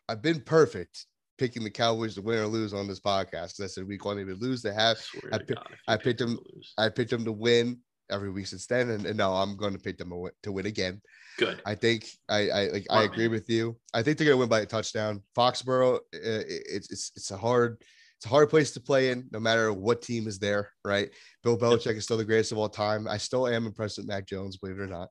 I've 0.08 0.22
been 0.22 0.42
perfect 0.42 1.08
picking 1.42 1.64
the 1.64 1.72
Cowboys 1.72 2.14
to 2.14 2.22
win 2.22 2.38
or 2.38 2.46
lose 2.46 2.72
on 2.72 2.88
this 2.88 3.00
podcast. 3.00 3.60
I 3.60 3.66
said 3.66 3.88
week 3.88 4.06
one 4.06 4.16
they 4.16 4.24
would 4.24 4.44
lose. 4.44 4.62
They 4.62 4.76
have. 4.76 4.98
I 5.34 5.40
to 5.40 5.46
pi- 5.46 5.54
God, 5.56 5.76
I 5.88 5.98
picked 5.98 6.20
them. 6.20 6.38
I 6.78 6.88
picked 6.90 7.10
them 7.10 7.26
to 7.26 7.32
win 7.32 7.80
every 8.12 8.30
week 8.30 8.46
since 8.46 8.68
then, 8.68 8.92
and, 8.92 9.08
and 9.08 9.18
no, 9.18 9.34
I'm 9.34 9.58
going 9.58 9.74
to 9.74 9.80
pick 9.80 9.98
them 9.98 10.14
to 10.44 10.52
win- 10.52 10.66
again. 10.68 11.02
Good. 11.40 11.60
I 11.66 11.74
think 11.74 12.06
I 12.30 12.50
I 12.50 12.66
like 12.68 12.86
I 12.92 13.04
agree 13.04 13.24
man. 13.24 13.32
with 13.32 13.50
you. 13.50 13.76
I 13.92 14.04
think 14.04 14.18
they're 14.20 14.26
going 14.26 14.38
to 14.38 14.42
win 14.42 14.50
by 14.50 14.60
a 14.60 14.68
touchdown. 14.68 15.24
Foxborough, 15.36 15.96
uh, 15.96 16.00
it's 16.14 16.92
it's 16.92 17.12
it's 17.16 17.32
a 17.32 17.38
hard 17.38 17.82
it's 18.18 18.28
a 18.28 18.30
hard 18.30 18.52
place 18.52 18.70
to 18.74 18.80
play 18.80 19.10
in, 19.10 19.28
no 19.32 19.40
matter 19.40 19.74
what 19.74 20.04
team 20.04 20.28
is 20.28 20.38
there. 20.38 20.70
Right? 20.86 21.10
Bill 21.44 21.58
Belichick 21.58 21.96
is 21.96 22.04
still 22.04 22.18
the 22.18 22.24
greatest 22.26 22.52
of 22.52 22.60
all 22.60 22.70
time. 22.70 23.08
I 23.08 23.18
still 23.18 23.48
am 23.48 23.66
impressed 23.66 23.98
with 23.98 24.08
Mac 24.08 24.28
Jones, 24.28 24.58
believe 24.58 24.78
it 24.78 24.84
or 24.84 24.88
not. 24.88 25.10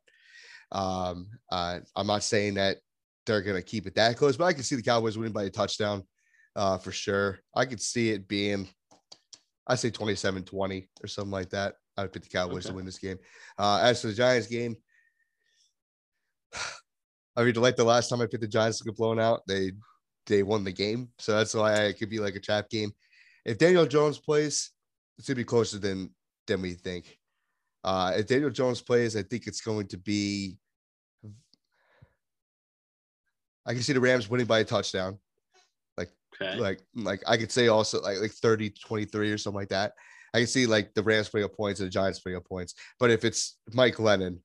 Um, 0.71 1.27
uh, 1.51 1.81
I'm 1.97 2.07
not 2.07 2.23
saying 2.23 2.55
that 2.55 2.77
they're 3.27 3.43
going 3.43 3.57
to 3.57 3.63
keep 3.63 3.89
it 3.89 3.97
that 3.97 4.17
close, 4.17 4.37
but 4.37 4.45
I 4.45 4.53
can 4.53 4.63
see 4.63 4.77
the 4.77 4.83
Cowboys 4.83 5.19
winning 5.19 5.33
by 5.33 5.43
a 5.45 5.51
touchdown 5.51 6.05
uh, 6.57 6.79
for 6.79 6.93
sure. 6.93 7.41
I 7.55 7.65
could 7.65 7.81
see 7.81 8.11
it 8.11 8.29
being, 8.29 8.69
I 9.67 9.75
say 9.75 9.91
27 9.91 10.45
20 10.45 10.89
or 11.03 11.07
something 11.07 11.31
like 11.31 11.51
that. 11.51 11.75
I 11.97 12.03
would 12.03 12.13
pick 12.13 12.23
the 12.23 12.29
Cowboys 12.29 12.67
to 12.67 12.73
win 12.73 12.87
this 12.87 12.99
game. 12.99 13.19
Uh, 13.59 13.81
as 13.83 14.01
for 14.01 14.09
the 14.09 14.15
Giants 14.15 14.47
game, 14.47 14.77
I 17.37 17.45
mean, 17.45 17.55
like 17.55 17.77
the 17.77 17.85
last 17.85 18.09
time 18.09 18.21
I 18.21 18.27
picked 18.27 18.41
the 18.41 18.49
Giants 18.49 18.79
to 18.79 18.85
get 18.85 18.97
blown 18.97 19.21
out, 19.21 19.43
they 19.47 19.73
they 20.27 20.43
won 20.43 20.65
the 20.65 20.73
game. 20.73 21.09
So 21.19 21.37
that's 21.37 21.55
why 21.55 21.75
it 21.85 21.99
could 21.99 22.11
be 22.11 22.19
like 22.19 22.35
a 22.35 22.41
trap 22.41 22.71
game. 22.71 22.93
If 23.45 23.59
Daniel 23.59 23.87
Jones 23.87 24.19
plays, 24.19 24.71
it's 25.19 25.29
gonna 25.29 25.37
be 25.37 25.45
closer 25.45 25.79
than 25.79 26.15
than 26.47 26.63
we 26.63 26.73
think. 26.75 27.19
Uh, 27.83 28.13
if 28.17 28.27
Daniel 28.27 28.51
Jones 28.51 28.81
plays, 28.81 29.17
I 29.17 29.23
think 29.23 29.47
it's 29.47 29.61
going 29.61 29.87
to 29.89 29.99
be. 29.99 30.59
I 33.67 33.73
can 33.73 33.83
see 33.83 33.93
the 33.93 34.01
Rams 34.01 34.29
winning 34.29 34.47
by 34.47 34.61
a 34.61 34.65
touchdown. 34.65 35.19
Okay. 36.43 36.59
Like, 36.59 36.81
like 36.95 37.23
I 37.27 37.37
could 37.37 37.53
say 37.53 37.69
also 37.69 38.01
like 38.01 38.19
like 38.21 38.33
30 38.33 38.71
23 38.71 39.31
or 39.33 39.39
something 39.39 39.59
like 39.61 39.69
that. 39.71 39.93
I 40.33 40.39
can 40.39 40.47
see 40.47 40.67
like 40.67 40.95
the 40.95 41.03
Rams 41.03 41.29
putting 41.29 41.45
up 41.45 41.55
points 41.57 41.81
and 41.81 41.87
the 41.89 41.91
Giants 41.91 42.21
putting 42.21 42.37
up 42.37 42.47
points. 42.47 42.75
But 42.99 43.11
if 43.11 43.25
it's 43.25 43.59
Mike 43.75 43.97
Glennon, 43.97 44.39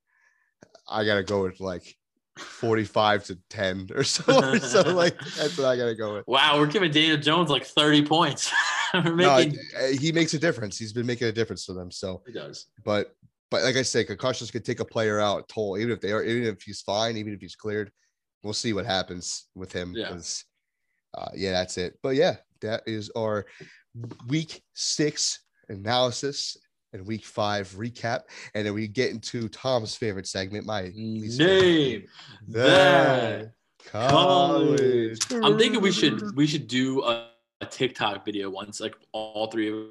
I 0.89 1.05
gotta 1.05 1.23
go 1.23 1.43
with 1.43 1.59
like 1.59 1.95
45 2.37 3.23
to 3.25 3.39
10 3.49 3.89
or 3.95 4.03
so. 4.05 4.23
So 4.59 4.81
like 4.81 5.17
that's 5.37 5.57
what 5.57 5.67
I 5.67 5.77
gotta 5.77 5.95
go 5.95 6.15
with. 6.15 6.27
wow, 6.27 6.57
we're 6.59 6.67
giving 6.67 6.91
Daniel 6.91 7.17
Jones 7.17 7.49
like 7.49 7.65
30 7.65 8.05
points. 8.05 8.51
we're 8.93 9.15
No, 9.15 9.37
making. 9.37 9.59
uh, 9.79 9.87
he 9.99 10.11
makes 10.11 10.33
a 10.33 10.39
difference. 10.39 10.77
He's 10.77 10.93
been 10.93 11.05
making 11.05 11.27
a 11.27 11.31
difference 11.31 11.65
for 11.65 11.73
them. 11.73 11.91
So, 11.91 12.21
he 12.25 12.33
does. 12.33 12.67
but 12.83 13.13
but 13.51 13.63
like 13.63 13.75
I 13.75 13.83
said, 13.83 14.07
concussions 14.07 14.49
could 14.51 14.65
take 14.65 14.79
a 14.79 14.85
player 14.85 15.19
out 15.19 15.47
toll, 15.47 15.77
even 15.77 15.91
if 15.91 16.01
they 16.01 16.11
are, 16.11 16.23
even 16.23 16.43
if 16.51 16.63
he's 16.63 16.81
fine, 16.81 17.15
even 17.15 17.33
if 17.33 17.39
he's 17.39 17.55
cleared. 17.55 17.91
We'll 18.43 18.53
see 18.53 18.73
what 18.73 18.85
happens 18.85 19.47
with 19.55 19.71
him. 19.71 19.93
Yeah. 19.95 20.17
Uh, 21.15 21.29
yeah, 21.33 21.51
that's 21.51 21.77
it. 21.77 21.97
But 22.03 22.15
yeah, 22.15 22.35
that 22.61 22.83
is 22.85 23.09
our 23.15 23.45
week 24.27 24.61
six 24.73 25.39
analysis 25.69 26.57
and 26.93 27.05
week 27.05 27.25
five 27.25 27.69
recap. 27.69 28.21
And 28.53 28.65
then 28.65 28.73
we 28.73 28.87
get 28.87 29.11
into 29.11 29.47
Tom's 29.49 29.95
favorite 29.95 30.27
segment, 30.27 30.65
my. 30.65 30.91
Name 30.95 32.05
that 32.49 33.51
college. 33.85 35.19
I'm 35.31 35.57
thinking 35.57 35.81
we 35.81 35.91
should 35.91 36.35
we 36.35 36.47
should 36.47 36.67
do 36.67 37.03
a, 37.03 37.29
a 37.61 37.65
TikTok 37.65 38.25
video 38.25 38.49
once, 38.49 38.79
like 38.79 38.95
all 39.11 39.47
three 39.47 39.69
of 39.69 39.87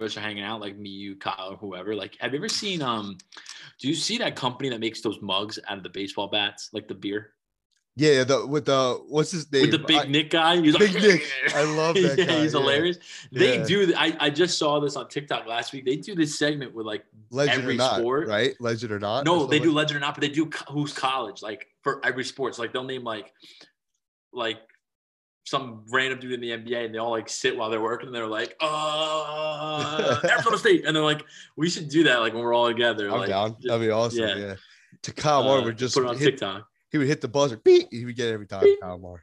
us 0.00 0.16
are 0.16 0.20
hanging 0.20 0.42
out, 0.42 0.60
like 0.60 0.76
me, 0.76 0.90
you, 0.90 1.16
Kyle, 1.16 1.52
or 1.52 1.56
whoever. 1.56 1.94
Like, 1.94 2.16
have 2.20 2.32
you 2.32 2.38
ever 2.38 2.48
seen 2.48 2.82
um? 2.82 3.16
Do 3.80 3.88
you 3.88 3.94
see 3.94 4.18
that 4.18 4.36
company 4.36 4.68
that 4.68 4.80
makes 4.80 5.00
those 5.00 5.20
mugs 5.20 5.58
out 5.68 5.76
of 5.76 5.82
the 5.82 5.88
baseball 5.88 6.28
bats, 6.28 6.70
like 6.72 6.86
the 6.88 6.94
beer, 6.94 7.33
Yeah, 7.96 8.24
the 8.24 8.44
with 8.44 8.64
the 8.64 9.00
what's 9.08 9.30
his 9.30 9.50
name? 9.52 9.62
with 9.62 9.70
the 9.70 9.78
big 9.78 9.96
I- 9.98 10.04
Nick 10.06 10.30
guy? 10.30 10.56
He's 10.60 10.76
Big 10.76 10.94
like, 10.94 11.02
Nick. 11.02 11.22
I 11.54 11.62
love 11.62 11.94
that 11.94 12.18
yeah, 12.18 12.24
guy, 12.24 12.40
he's 12.40 12.52
yeah. 12.52 12.58
hilarious. 12.60 12.98
They 13.30 13.58
Yeah. 13.58 13.64
do. 13.64 13.94
I 13.96 14.16
I 14.18 14.30
just 14.30 14.58
saw 14.58 14.80
this 14.80 14.96
on 14.96 15.08
TikTok 15.08 15.46
last 15.46 15.72
week. 15.72 15.84
They 15.84 15.96
do 15.96 16.16
this 16.16 16.36
segment 16.36 16.74
with 16.74 16.86
like 16.86 17.04
legend 17.30 17.62
every 17.62 17.74
or 17.74 17.78
not, 17.78 17.98
sport. 18.00 18.26
right? 18.26 18.52
Legend 18.58 18.90
or 18.90 18.98
not? 18.98 19.24
No, 19.24 19.46
they 19.46 19.60
do 19.60 19.70
legend 19.72 19.96
or 19.98 20.00
not, 20.00 20.14
but 20.14 20.22
they 20.22 20.28
do 20.28 20.50
who's 20.70 20.92
college, 20.92 21.40
like 21.40 21.68
for 21.82 22.04
every 22.04 22.24
sports. 22.24 22.58
Like 22.58 22.72
they'll 22.72 22.82
name 22.82 23.04
like 23.04 23.32
like 24.32 24.58
some 25.46 25.84
random 25.92 26.18
dude 26.18 26.32
in 26.32 26.40
the 26.40 26.50
NBA 26.50 26.86
and 26.86 26.94
they 26.94 26.98
all 26.98 27.10
like 27.12 27.28
sit 27.28 27.56
while 27.56 27.68
they're 27.70 27.80
working 27.80 28.06
and 28.08 28.16
they're 28.16 28.26
like, 28.26 28.56
uh 28.60 30.20
Arizona 30.28 30.58
State. 30.58 30.84
And 30.86 30.96
they're 30.96 31.02
like, 31.04 31.22
we 31.56 31.68
should 31.70 31.88
do 31.88 32.02
that 32.04 32.16
like 32.20 32.32
when 32.32 32.42
we're 32.42 32.54
all 32.54 32.66
together. 32.66 33.08
I'm 33.10 33.18
like, 33.18 33.28
down. 33.28 33.54
That'd 33.62 33.82
be 33.82 33.90
awesome. 33.90 34.20
yeah. 34.20 34.36
Yeah. 34.36 34.54
To 35.02 35.12
Kyle 35.12 35.48
uh, 35.48 35.60
Moore 35.60 35.72
just 35.72 35.94
put 35.94 36.04
it 36.04 36.08
on 36.08 36.16
hit, 36.18 36.30
TikTok. 36.30 36.66
He 36.94 36.98
would 36.98 37.08
hit 37.08 37.20
the 37.20 37.26
buzzer. 37.26 37.56
Beep. 37.56 37.88
He 37.90 38.04
would 38.04 38.14
get 38.14 38.28
it 38.28 38.34
every 38.34 38.46
time. 38.46 38.62
Beep. 38.62 38.78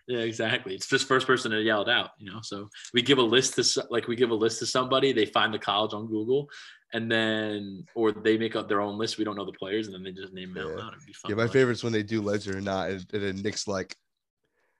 Yeah, 0.05 0.19
exactly. 0.19 0.75
It's 0.75 0.87
just 0.87 1.07
first 1.07 1.25
person 1.25 1.51
to 1.51 1.61
yell 1.61 1.81
it 1.83 1.87
out, 1.87 2.09
you 2.17 2.29
know. 2.29 2.39
So 2.43 2.67
we 2.93 3.01
give 3.01 3.17
a 3.17 3.21
list 3.21 3.55
to 3.55 3.87
like 3.89 4.09
we 4.09 4.17
give 4.17 4.29
a 4.29 4.35
list 4.35 4.59
to 4.59 4.65
somebody, 4.65 5.13
they 5.13 5.25
find 5.25 5.53
the 5.53 5.57
college 5.57 5.93
on 5.93 6.05
Google, 6.07 6.49
and 6.91 7.09
then 7.09 7.85
or 7.95 8.11
they 8.11 8.37
make 8.37 8.57
up 8.57 8.67
their 8.67 8.81
own 8.81 8.97
list. 8.97 9.17
We 9.17 9.23
don't 9.23 9.37
know 9.37 9.45
the 9.45 9.53
players, 9.53 9.87
and 9.87 9.95
then 9.95 10.03
they 10.03 10.11
just 10.11 10.33
name 10.33 10.53
them 10.53 10.65
out 10.67 10.69
Yeah. 10.71 10.83
loud. 10.83 10.93
It'd 10.95 11.05
be 11.05 11.13
fun. 11.13 11.29
Yeah, 11.29 11.35
my 11.37 11.43
Like, 11.43 11.53
favorite's 11.53 11.81
when 11.81 11.93
they 11.93 12.03
do 12.03 12.21
legend 12.21 12.57
or 12.57 12.61
not, 12.61 12.89
and, 12.89 13.05
and 13.13 13.23
then 13.23 13.41
Nick's 13.41 13.69
like, 13.69 13.95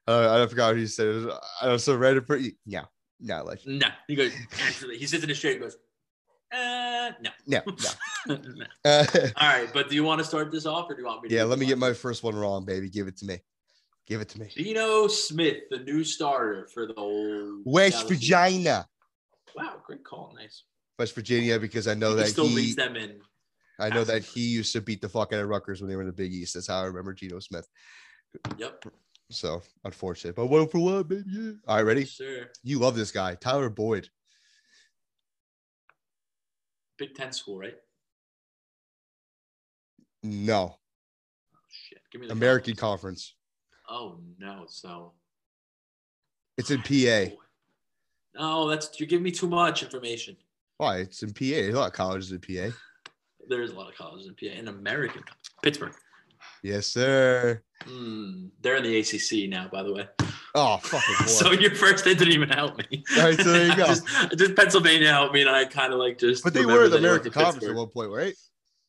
uh, 0.10 0.44
I 0.44 0.46
forgot 0.48 0.72
what 0.72 0.78
he 0.78 0.86
said. 0.88 1.08
It 1.08 1.34
I 1.62 1.70
was 1.70 1.86
so 1.86 1.96
ready 1.96 2.20
for 2.20 2.36
you. 2.36 2.52
Yeah, 2.66 2.84
no, 3.22 3.42
legend. 3.46 3.80
No, 3.80 3.88
he 4.10 4.16
goes. 4.16 4.34
Actually, 4.68 4.98
he 4.98 5.06
sits 5.08 5.24
in 5.24 5.30
his 5.30 5.40
chair. 5.40 5.54
and 5.54 5.62
goes, 5.62 5.78
uh, 6.52 7.12
no. 7.22 7.30
No, 7.48 7.62
no. 8.28 8.36
No. 8.38 8.66
Uh, 8.86 9.06
All 9.38 9.48
right, 9.48 9.70
but 9.74 9.90
do 9.90 9.96
you 9.96 10.04
want 10.04 10.20
to 10.20 10.26
start 10.26 10.52
this 10.52 10.66
off, 10.66 10.90
or 10.90 10.96
do 10.96 11.02
you 11.02 11.08
want 11.08 11.24
me? 11.24 11.30
to 11.30 11.36
yeah, 11.36 11.44
let 11.44 11.60
me 11.60 11.66
the 11.66 11.72
get 11.72 11.78
my 11.78 11.94
first 11.94 12.24
one 12.24 12.36
wrong, 12.36 12.66
baby. 12.66 12.90
Give 12.90 13.08
it 13.08 13.18
to 13.18 13.26
me. 13.26 13.40
Give 14.08 14.22
it 14.22 14.30
to 14.30 14.40
me. 14.40 14.48
Geno 14.50 15.08
Smith, 15.08 15.64
the 15.70 15.80
new 15.80 16.04
starter 16.04 16.68
for 16.74 16.86
the 16.88 16.94
old 16.96 17.62
West 17.66 17.98
Dallas 17.98 18.10
Virginia. 18.10 18.88
Wow, 19.56 19.78
great 19.86 20.04
call, 20.04 20.34
nice. 20.36 20.64
West 21.00 21.16
Virginia, 21.16 21.60
because 21.60 21.88
I 21.88 21.94
know 21.94 22.12
he 22.12 22.16
that 22.18 22.28
still 22.28 22.48
he, 22.48 22.56
leads 22.56 22.76
them 22.76 22.96
in. 22.96 23.20
I 23.80 23.90
know 23.90 24.04
that 24.04 24.24
he 24.24 24.42
used 24.42 24.74
to 24.74 24.82
beat 24.82 25.02
the 25.02 25.10
fuck 25.10 25.34
out 25.34 25.40
of 25.40 25.50
Rutgers 25.50 25.82
when 25.82 25.90
they 25.90 25.96
were 25.96 26.04
in 26.04 26.08
the 26.08 26.14
Big 26.14 26.32
East. 26.34 26.54
That's 26.54 26.68
how 26.68 26.82
I 26.82 26.86
remember 26.86 27.14
Geno 27.14 27.40
Smith. 27.40 27.68
Yep, 28.58 28.86
So 29.30 29.62
unfortunate, 29.84 30.36
but 30.36 30.46
one 30.48 30.68
for 30.68 30.80
one, 30.80 31.04
baby. 31.04 31.58
All 31.68 31.78
right, 31.78 31.86
ready? 31.86 32.06
sure. 32.06 32.50
You 32.64 32.80
love 32.80 32.96
this 32.96 33.12
guy, 33.12 33.36
Tyler 33.36 33.70
Boyd. 33.70 34.08
Big 37.02 37.16
Ten 37.16 37.32
school, 37.32 37.58
right? 37.58 37.76
No, 40.22 40.78
Oh, 41.56 41.58
shit, 41.72 41.98
give 42.12 42.22
me 42.22 42.28
the 42.28 42.34
American 42.34 42.76
columns. 42.76 43.02
Conference. 43.02 43.34
Oh 43.90 44.20
no, 44.38 44.66
so 44.68 45.14
It's 46.60 46.70
in 46.70 46.84
PA. 46.84 47.34
No, 48.36 48.70
that's 48.70 49.00
you're 49.00 49.08
giving 49.08 49.24
me 49.24 49.32
too 49.32 49.50
much 49.50 49.82
information. 49.82 50.38
Why? 50.78 50.98
It's 50.98 51.24
in 51.24 51.34
PA. 51.34 51.40
There's 51.40 51.74
a 51.74 51.80
lot 51.80 51.88
of 51.88 51.94
colleges 51.94 52.32
in 52.32 52.40
PA. 52.40 52.70
There's 53.50 53.72
a 53.72 53.76
lot 53.76 53.90
of 53.90 53.98
colleges 53.98 54.28
in 54.28 54.36
PA. 54.36 54.54
In 54.56 54.68
American, 54.68 55.24
Pittsburgh. 55.64 55.96
Yes, 56.64 56.88
sir. 56.88 57.62
Hmm, 57.84 58.48
they're 58.62 58.76
in 58.76 58.84
the 58.84 59.00
ACC 59.00 59.50
now, 59.50 59.68
by 59.72 59.84
the 59.84 59.94
way. 59.94 60.08
Oh, 60.54 60.78
fucking 60.78 61.16
boy. 61.20 61.26
so 61.26 61.52
your 61.52 61.74
first 61.74 62.06
hit 62.06 62.20
didn't 62.20 62.34
even 62.34 62.50
help 62.50 62.78
me. 62.78 63.04
All 63.18 63.24
right, 63.24 63.40
so 63.40 63.52
there 63.52 63.68
you 63.68 63.76
go. 63.76 63.86
just, 63.88 64.06
just 64.38 64.56
Pennsylvania 64.56 65.12
helped 65.12 65.34
me, 65.34 65.42
and 65.42 65.50
I 65.50 65.66
kind 65.66 65.92
of 65.92 66.00
like 66.00 66.20
just. 66.20 66.44
but 66.44 66.54
they 66.54 66.66
were 66.66 66.84
the 66.84 66.90
they 66.90 66.98
American 67.00 67.32
Conference 67.32 67.68
at 67.68 67.76
one 67.76 67.88
point, 67.88 68.12
right? 68.12 68.36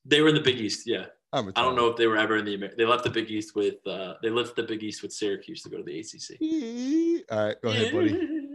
They 0.05 0.21
were 0.21 0.29
in 0.29 0.35
the 0.35 0.41
Big 0.41 0.57
East, 0.59 0.87
yeah. 0.87 1.07
I'm 1.35 1.51
I 1.57 1.63
don't 1.63 1.77
know 1.77 1.87
if 1.87 1.97
they 1.97 2.07
were 2.07 2.19
ever 2.19 2.37
in 2.37 2.45
the 2.45 2.53
Amer- 2.55 2.75
they 2.77 2.85
left 2.85 3.05
the 3.05 3.11
Big 3.11 3.31
East 3.31 3.57
with 3.57 3.87
uh 3.87 4.15
they 4.23 4.29
left 4.29 4.55
the 4.55 4.65
Big 4.65 4.83
East 4.83 5.01
with 5.03 5.13
Syracuse 5.13 5.63
to 5.63 5.71
go 5.71 5.79
to 5.79 5.83
the 5.83 5.99
ACC. 5.99 7.27
All 7.33 7.47
right, 7.47 7.57
go 7.63 7.71
ahead, 7.71 7.93
buddy. 7.93 8.11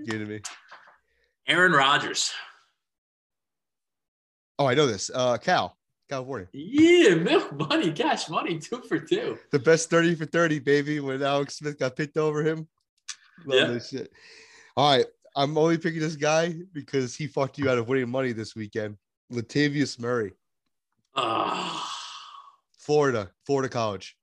Give 0.06 0.21
it 0.21 0.25
to 0.25 0.25
me. 0.25 0.41
Aaron 1.47 1.71
Rodgers. 1.71 2.32
Oh, 4.60 4.67
I 4.67 4.75
know 4.75 4.86
this. 4.86 5.10
Uh, 5.13 5.38
Cal, 5.38 5.75
California. 6.10 6.48
Yeah, 6.54 7.15
milk 7.15 7.52
money, 7.54 7.91
cash 7.91 8.30
money, 8.30 8.60
two 8.60 8.82
for 8.88 9.00
two. 9.00 9.38
The 9.52 9.60
best 9.60 9.89
30 9.89 10.15
for 10.15 10.26
30, 10.26 10.60
baby, 10.60 11.00
when 11.00 11.22
Alex 11.22 11.58
Smith 11.58 11.78
got 11.78 11.96
picked 11.96 12.17
over 12.17 12.43
him. 12.43 12.67
Love 13.46 13.60
Yeah. 13.60 13.74
this 13.74 13.89
shit. 13.89 14.12
All 14.76 14.96
right. 14.98 15.06
I'm 15.36 15.56
only 15.58 15.78
picking 15.78 16.00
this 16.00 16.15
guy 16.15 16.56
because 16.74 17.15
he 17.15 17.28
fucked 17.28 17.60
you 17.60 17.70
out 17.70 17.78
of 17.78 17.88
winning 17.88 18.10
money 18.10 18.32
this 18.32 18.56
weekend. 18.56 18.98
Latavius 19.32 20.00
Murray, 20.00 20.34
Ah. 21.15 21.93
Florida, 22.80 23.30
Florida 23.46 23.70
College. 23.70 24.17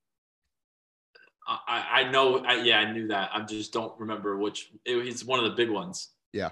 I, 1.46 1.58
I 1.68 2.00
I 2.00 2.10
know. 2.10 2.38
I, 2.44 2.62
yeah, 2.62 2.78
I 2.78 2.90
knew 2.92 3.06
that. 3.08 3.30
I 3.32 3.42
just 3.42 3.72
don't 3.72 3.92
remember 4.00 4.36
which. 4.38 4.72
It, 4.84 4.96
it's 5.06 5.22
one 5.24 5.38
of 5.38 5.44
the 5.44 5.54
big 5.54 5.70
ones. 5.70 6.08
Yeah. 6.32 6.50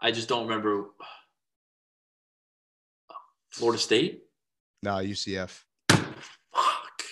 I 0.00 0.10
just 0.10 0.28
don't 0.28 0.48
remember. 0.48 0.86
Florida 3.50 3.78
State. 3.78 4.23
Nah, 4.84 4.98
UCF. 5.00 5.62
Fuck. 5.88 7.02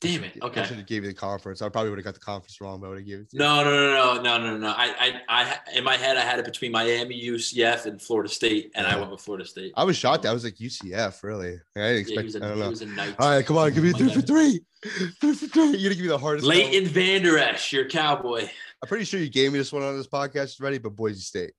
Damn 0.00 0.22
it. 0.22 0.38
Okay. 0.40 0.60
I 0.60 0.64
should 0.64 0.76
have 0.76 0.86
gave 0.86 1.02
you 1.02 1.08
the 1.08 1.14
conference. 1.14 1.60
I 1.60 1.68
probably 1.68 1.90
would 1.90 1.98
have 1.98 2.04
got 2.04 2.14
the 2.14 2.20
conference 2.20 2.60
wrong, 2.60 2.78
but 2.78 2.86
I 2.86 2.90
would 2.90 2.98
have 2.98 3.06
given 3.06 3.22
it 3.22 3.30
to 3.30 3.36
you. 3.36 3.40
No, 3.42 3.64
no, 3.64 3.70
no, 3.70 4.22
no, 4.22 4.38
no, 4.38 4.50
no, 4.52 4.56
no. 4.58 4.68
I, 4.68 4.94
I, 5.00 5.20
I, 5.42 5.58
in 5.76 5.82
my 5.82 5.96
head, 5.96 6.16
I 6.16 6.20
had 6.20 6.38
it 6.38 6.44
between 6.44 6.70
Miami, 6.70 7.20
UCF, 7.20 7.86
and 7.86 8.00
Florida 8.00 8.28
State, 8.28 8.70
and 8.76 8.86
I 8.86 8.96
went 8.96 9.10
with 9.10 9.22
Florida 9.22 9.44
State. 9.44 9.72
I 9.76 9.82
was 9.82 9.96
shocked. 9.96 10.24
I 10.24 10.32
was 10.32 10.44
like 10.44 10.54
UCF, 10.54 11.24
really. 11.24 11.54
Like, 11.54 11.60
I 11.74 11.80
didn't 11.80 11.82
Yeah, 11.82 11.92
he 11.94 11.98
expect. 12.00 12.24
was 12.26 12.34
a, 12.36 12.38
I 12.38 12.40
don't 12.42 12.54
he 12.58 12.62
know. 12.62 12.70
was 12.70 12.82
a 12.82 12.86
knight. 12.86 13.16
All 13.18 13.30
right, 13.30 13.44
come 13.44 13.56
on, 13.56 13.72
give 13.74 13.82
me 13.82 13.92
Oh 13.92 13.98
three 13.98 14.14
for 14.14 14.20
three. 14.20 14.60
Three 15.20 15.34
for 15.34 15.46
three. 15.48 15.64
You're 15.76 15.90
gonna 15.90 15.94
give 15.96 16.02
me 16.02 16.06
the 16.08 16.18
hardest. 16.18 16.46
one. 16.46 16.56
Leighton 16.56 16.88
Vander 16.88 17.38
Esch, 17.38 17.72
your 17.72 17.88
cowboy. 17.88 18.42
I'm 18.42 18.88
pretty 18.88 19.04
sure 19.04 19.18
you 19.18 19.28
gave 19.28 19.50
me 19.50 19.58
this 19.58 19.72
one 19.72 19.82
on 19.82 19.96
this 19.96 20.06
podcast 20.06 20.60
already, 20.60 20.78
but 20.78 20.94
Boise 20.94 21.18
State. 21.22 21.54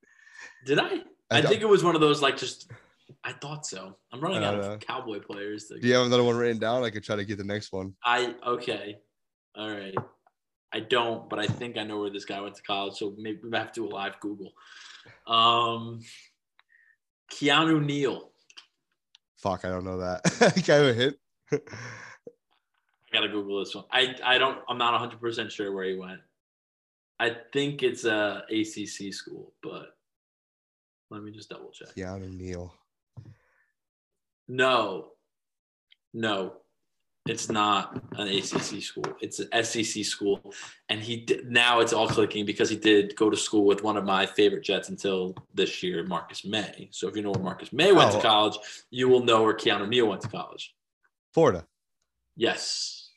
Did 0.65 0.79
I? 0.79 1.01
I 1.29 1.39
I, 1.39 1.41
think 1.41 1.61
it 1.61 1.67
was 1.67 1.83
one 1.83 1.93
of 1.95 1.99
those 1.99 2.21
like 2.21 2.37
just. 2.37 2.71
I 3.23 3.33
thought 3.33 3.65
so. 3.65 3.97
I'm 4.11 4.21
running 4.21 4.43
out 4.43 4.61
don't 4.61 4.73
of 4.73 4.79
cowboy 4.79 5.19
players. 5.19 5.65
To, 5.65 5.79
Do 5.79 5.87
you 5.87 5.95
have 5.95 6.05
another 6.05 6.23
one 6.23 6.37
written 6.37 6.59
down? 6.59 6.83
I 6.83 6.89
could 6.89 7.03
try 7.03 7.15
to 7.15 7.25
get 7.25 7.37
the 7.37 7.43
next 7.43 7.71
one. 7.73 7.93
I 8.03 8.35
okay, 8.45 8.99
all 9.55 9.69
right. 9.69 9.95
I 10.73 10.81
don't, 10.81 11.29
but 11.29 11.39
I 11.39 11.47
think 11.47 11.77
I 11.77 11.83
know 11.83 11.99
where 11.99 12.09
this 12.09 12.25
guy 12.25 12.41
went 12.41 12.55
to 12.55 12.61
college. 12.61 12.95
So 12.95 13.15
maybe 13.17 13.39
we 13.43 13.57
have 13.57 13.71
to 13.73 13.81
do 13.81 13.87
a 13.87 13.89
live 13.89 14.19
Google. 14.19 14.51
Um, 15.25 16.01
Keanu 17.31 17.83
Neal. 17.83 18.31
Fuck, 19.37 19.65
I 19.65 19.69
don't 19.69 19.85
know 19.85 19.99
that. 19.99 20.23
Can 20.65 20.85
I 20.85 20.93
hint? 20.93 21.15
I 21.51 21.59
gotta 23.13 23.29
Google 23.29 23.59
this 23.59 23.73
one. 23.73 23.85
I 23.91 24.15
I 24.23 24.37
don't. 24.37 24.59
I'm 24.67 24.77
not 24.77 24.91
100 24.93 25.19
percent 25.19 25.51
sure 25.51 25.71
where 25.73 25.85
he 25.85 25.95
went. 25.95 26.19
I 27.19 27.35
think 27.53 27.81
it's 27.81 28.05
a 28.05 28.43
ACC 28.49 29.13
school, 29.13 29.53
but 29.63 29.95
let 31.09 31.23
me 31.23 31.31
just 31.31 31.49
double 31.49 31.71
check. 31.71 31.95
Keanu 31.95 32.31
Neal. 32.31 32.73
No, 34.47 35.09
no, 36.13 36.53
it's 37.27 37.49
not 37.49 38.01
an 38.13 38.27
ACC 38.29 38.81
school. 38.81 39.03
It's 39.19 39.39
an 39.39 39.63
SEC 39.63 40.05
school, 40.05 40.53
and 40.89 41.01
he 41.01 41.17
did, 41.17 41.51
now 41.51 41.79
it's 41.81 41.91
all 41.91 42.07
clicking 42.07 42.45
because 42.45 42.69
he 42.69 42.77
did 42.77 43.15
go 43.17 43.29
to 43.29 43.35
school 43.37 43.65
with 43.65 43.83
one 43.83 43.97
of 43.97 44.05
my 44.05 44.25
favorite 44.25 44.63
Jets 44.63 44.87
until 44.89 45.35
this 45.53 45.83
year, 45.83 46.03
Marcus 46.05 46.45
Maye. 46.45 46.87
So 46.91 47.07
if 47.09 47.15
you 47.15 47.21
know 47.23 47.31
where 47.31 47.43
Marcus 47.43 47.73
Maye 47.73 47.91
went 47.91 48.11
Oh. 48.13 48.15
to 48.15 48.21
college, 48.21 48.57
you 48.89 49.09
will 49.09 49.23
know 49.23 49.43
where 49.43 49.53
Keanu 49.53 49.87
Neal 49.89 50.07
went 50.07 50.21
to 50.21 50.29
college. 50.29 50.73
Florida. 51.33 51.65
Yes. 52.37 53.09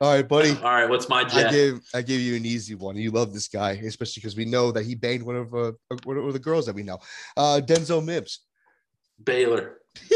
All 0.00 0.12
right, 0.14 0.26
buddy. 0.28 0.50
All 0.50 0.62
right. 0.62 0.88
What's 0.88 1.08
my 1.08 1.24
jet? 1.24 1.48
I 1.48 1.50
gave 1.50 1.80
I 1.92 2.02
gave 2.02 2.20
you 2.20 2.36
an 2.36 2.46
easy 2.46 2.74
one. 2.76 2.96
You 2.96 3.10
love 3.10 3.32
this 3.34 3.48
guy, 3.48 3.72
especially 3.72 4.20
because 4.20 4.36
we 4.36 4.44
know 4.44 4.70
that 4.70 4.84
he 4.86 4.94
banged 4.94 5.24
one 5.24 5.34
of 5.36 5.52
uh, 5.54 5.72
one 6.04 6.16
of 6.18 6.32
the 6.32 6.38
girls 6.38 6.66
that 6.66 6.74
we 6.74 6.84
know. 6.84 6.98
Uh, 7.36 7.60
Denzel 7.64 8.04
Mims. 8.04 8.40
Baylor. 9.22 9.78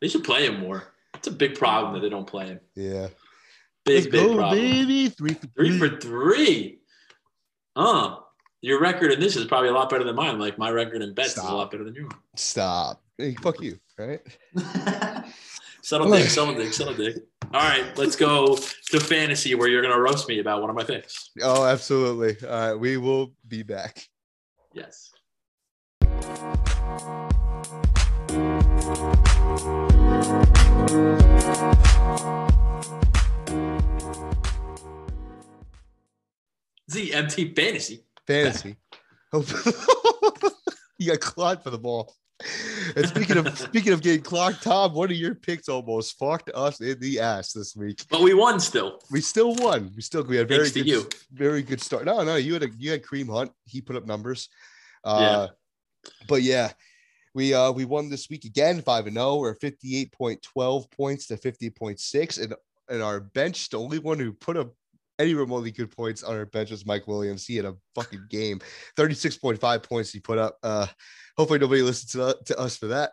They 0.00 0.06
should 0.06 0.22
play 0.22 0.46
him 0.46 0.60
more. 0.60 0.94
It's 1.14 1.26
a 1.26 1.32
big 1.32 1.58
problem 1.58 1.94
that 1.94 2.00
they 2.00 2.08
don't 2.08 2.26
play 2.26 2.46
him. 2.46 2.60
yeah. 2.76 3.08
Big, 3.84 4.04
Let's 4.04 4.06
big 4.06 4.12
go, 4.28 4.36
problem. 4.36 4.60
baby. 4.60 5.08
Three 5.08 5.34
for 5.34 5.46
Three 5.56 5.78
for 5.78 5.88
three. 5.98 6.78
Uh, 7.74 8.16
your 8.60 8.80
record 8.80 9.12
in 9.12 9.18
this 9.18 9.34
is 9.34 9.46
probably 9.46 9.70
a 9.70 9.72
lot 9.72 9.88
better 9.90 10.04
than 10.04 10.14
mine. 10.14 10.38
Like 10.38 10.58
my 10.58 10.70
record 10.70 11.02
in 11.02 11.14
bets 11.14 11.36
is 11.36 11.38
a 11.38 11.52
lot 11.54 11.70
better 11.70 11.84
than 11.84 11.94
yours. 11.94 12.12
Stop. 12.36 13.02
Hey, 13.16 13.34
fuck 13.42 13.60
you. 13.60 13.78
Right. 13.98 14.20
Settle 15.82 16.10
dick, 16.10 16.24
settle 16.28 16.54
dick, 16.54 16.72
settle 16.74 16.94
dick. 16.94 17.16
All 17.54 17.60
right, 17.66 17.96
let's 17.96 18.14
go 18.14 18.56
to 18.56 19.00
fantasy 19.00 19.54
where 19.54 19.68
you're 19.68 19.80
gonna 19.80 19.98
roast 19.98 20.28
me 20.28 20.38
about 20.38 20.60
one 20.60 20.68
of 20.70 20.76
my 20.76 20.84
picks. 20.84 21.30
Oh, 21.42 21.64
absolutely. 21.64 22.36
All 22.46 22.54
right. 22.72 22.74
We 22.74 22.98
will 22.98 23.32
be 23.48 23.62
back. 23.62 24.06
Yes. 24.74 25.10
ZMT 36.90 37.54
fantasy. 37.54 38.04
Fantasy. 38.26 38.76
You 40.98 41.12
got 41.12 41.20
clocked 41.20 41.62
for 41.62 41.70
the 41.70 41.78
ball. 41.78 42.12
And 42.96 43.06
speaking 43.06 43.36
of 43.36 43.56
speaking 43.58 43.92
of 43.92 44.02
getting 44.02 44.22
clocked, 44.22 44.62
Tom, 44.62 44.94
one 44.94 45.10
of 45.10 45.16
your 45.16 45.34
picks 45.34 45.68
almost 45.68 46.18
fucked 46.18 46.50
us 46.54 46.80
in 46.80 46.98
the 46.98 47.20
ass 47.20 47.52
this 47.52 47.76
week. 47.76 48.04
But 48.10 48.22
we 48.22 48.34
won 48.34 48.58
still. 48.58 49.00
We 49.10 49.20
still 49.20 49.54
won. 49.54 49.92
We 49.94 50.02
still 50.02 50.24
we 50.24 50.36
had 50.36 50.48
very 50.48 50.68
Thanks 50.68 50.74
good, 50.74 50.86
you. 50.86 51.08
very 51.32 51.62
good 51.62 51.80
start. 51.80 52.04
No, 52.04 52.22
no, 52.24 52.36
you 52.36 52.52
had 52.54 52.64
a 52.64 52.68
you 52.78 52.90
had 52.90 53.02
Kareem 53.02 53.32
Hunt. 53.32 53.52
He 53.64 53.80
put 53.80 53.96
up 53.96 54.06
numbers. 54.06 54.48
Uh, 55.04 55.48
but 56.28 56.42
yeah, 56.42 56.72
we 57.34 57.54
uh 57.54 57.70
we 57.72 57.84
won 57.84 58.08
this 58.08 58.28
week 58.28 58.44
again, 58.44 58.82
five 58.82 59.06
and 59.06 59.16
zero. 59.16 59.36
We're 59.36 59.54
fifty 59.54 59.96
eight 59.96 60.12
point 60.12 60.42
twelve 60.42 60.90
points 60.90 61.26
to 61.28 61.36
fifty 61.36 61.70
point 61.70 62.00
six, 62.00 62.38
and 62.38 62.54
and 62.88 63.02
our 63.02 63.20
bench, 63.20 63.68
the 63.68 63.78
only 63.78 63.98
one 63.98 64.18
who 64.18 64.32
put 64.32 64.56
up 64.56 64.72
any 65.18 65.34
remotely 65.34 65.70
good 65.70 65.94
points 65.94 66.22
on 66.22 66.36
our 66.36 66.46
bench 66.46 66.70
was 66.70 66.86
Mike 66.86 67.06
Williams. 67.06 67.46
He 67.46 67.56
had 67.56 67.64
a 67.64 67.76
fucking 67.94 68.26
game, 68.30 68.60
thirty 68.96 69.14
six 69.14 69.36
point 69.36 69.60
five 69.60 69.82
points 69.82 70.10
he 70.10 70.20
put 70.20 70.38
up. 70.38 70.58
Uh, 70.62 70.86
hopefully 71.36 71.58
nobody 71.58 71.82
listens 71.82 72.12
to, 72.12 72.36
to 72.46 72.58
us 72.58 72.76
for 72.76 72.88
that. 72.88 73.12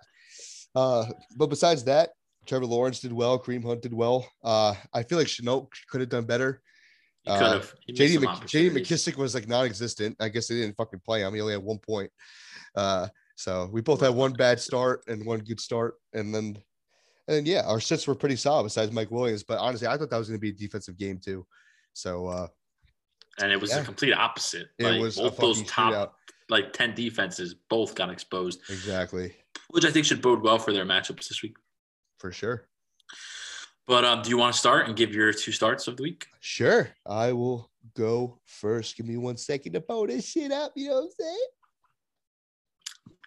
Uh, 0.75 1.05
but 1.38 1.47
besides 1.47 1.84
that, 1.86 2.10
Trevor 2.45 2.65
Lawrence 2.65 2.99
did 2.99 3.13
well. 3.13 3.39
Kareem 3.39 3.63
Hunt 3.63 3.81
did 3.81 3.93
well. 3.93 4.27
Uh, 4.43 4.73
I 4.93 5.03
feel 5.03 5.17
like 5.17 5.27
Chenault 5.27 5.69
could 5.89 6.01
have 6.01 6.10
done 6.10 6.25
better. 6.25 6.62
Uh, 7.25 7.38
could 7.38 7.47
have. 7.47 7.73
You 7.88 7.95
missed 7.97 8.17
JD, 8.17 8.21
Mc, 8.21 8.29
JD. 8.29 8.71
McKissic 8.71 9.15
was 9.15 9.34
like 9.34 9.47
non-existent. 9.47 10.17
I 10.19 10.29
guess 10.29 10.47
they 10.47 10.55
didn't 10.55 10.75
fucking 10.75 11.01
play 11.05 11.21
him. 11.21 11.34
He 11.34 11.41
only 11.41 11.53
had 11.53 11.63
one 11.63 11.79
point. 11.79 12.12
Uh, 12.75 13.07
so 13.35 13.69
we 13.71 13.81
both 13.81 14.01
had 14.01 14.13
one 14.15 14.33
bad 14.33 14.59
start 14.59 15.03
and 15.07 15.25
one 15.25 15.39
good 15.39 15.59
start, 15.59 15.95
and 16.13 16.33
then 16.33 16.57
and 17.27 17.47
yeah, 17.47 17.63
our 17.65 17.79
sits 17.79 18.07
were 18.07 18.15
pretty 18.15 18.35
solid 18.35 18.63
besides 18.63 18.91
Mike 18.91 19.11
Williams. 19.11 19.43
But 19.43 19.57
honestly, 19.59 19.88
I 19.88 19.97
thought 19.97 20.09
that 20.09 20.17
was 20.17 20.27
going 20.29 20.38
to 20.39 20.41
be 20.41 20.49
a 20.49 20.53
defensive 20.53 20.97
game 20.97 21.19
too. 21.19 21.45
So 21.93 22.27
uh, 22.27 22.47
and 23.41 23.51
it 23.51 23.59
was 23.59 23.71
Yeah. 23.71 23.79
the 23.79 23.85
complete 23.85 24.13
opposite. 24.13 24.67
it 24.77 24.83
like, 24.83 25.01
was 25.01 25.17
both 25.17 25.38
those 25.38 25.63
top 25.63 25.93
shootout. 25.93 26.11
like 26.49 26.71
ten 26.73 26.93
defenses 26.95 27.55
both 27.69 27.95
got 27.95 28.09
exposed, 28.09 28.61
Exactly, 28.69 29.33
which 29.69 29.85
I 29.85 29.91
think 29.91 30.05
should 30.05 30.21
bode 30.21 30.41
well 30.41 30.59
for 30.59 30.71
their 30.73 30.85
matchups 30.85 31.27
this 31.27 31.41
week. 31.41 31.55
for 32.19 32.31
sure. 32.31 32.67
But 33.88 34.03
um, 34.03 34.21
do 34.23 34.29
you 34.31 34.38
want 34.38 34.53
to 34.53 34.59
start 34.59 34.88
and 34.88 34.95
give 34.95 35.13
your 35.13 35.31
two 35.31 35.51
starts 35.51 35.88
of 35.88 35.95
the 35.97 36.03
week? 36.03 36.25
Sure, 36.39 36.89
I 37.05 37.33
will 37.33 37.69
go 37.95 38.39
first. 38.45 38.97
Give 38.97 39.05
me 39.05 39.17
one 39.17 39.38
second 39.38 39.73
to 39.73 39.81
pull 39.81 40.07
this 40.07 40.27
shit 40.27 40.51
up. 40.51 40.71
You 40.75 40.89
know 40.89 40.95
what 40.95 41.03
I'm 41.03 41.09
saying? 41.19 41.47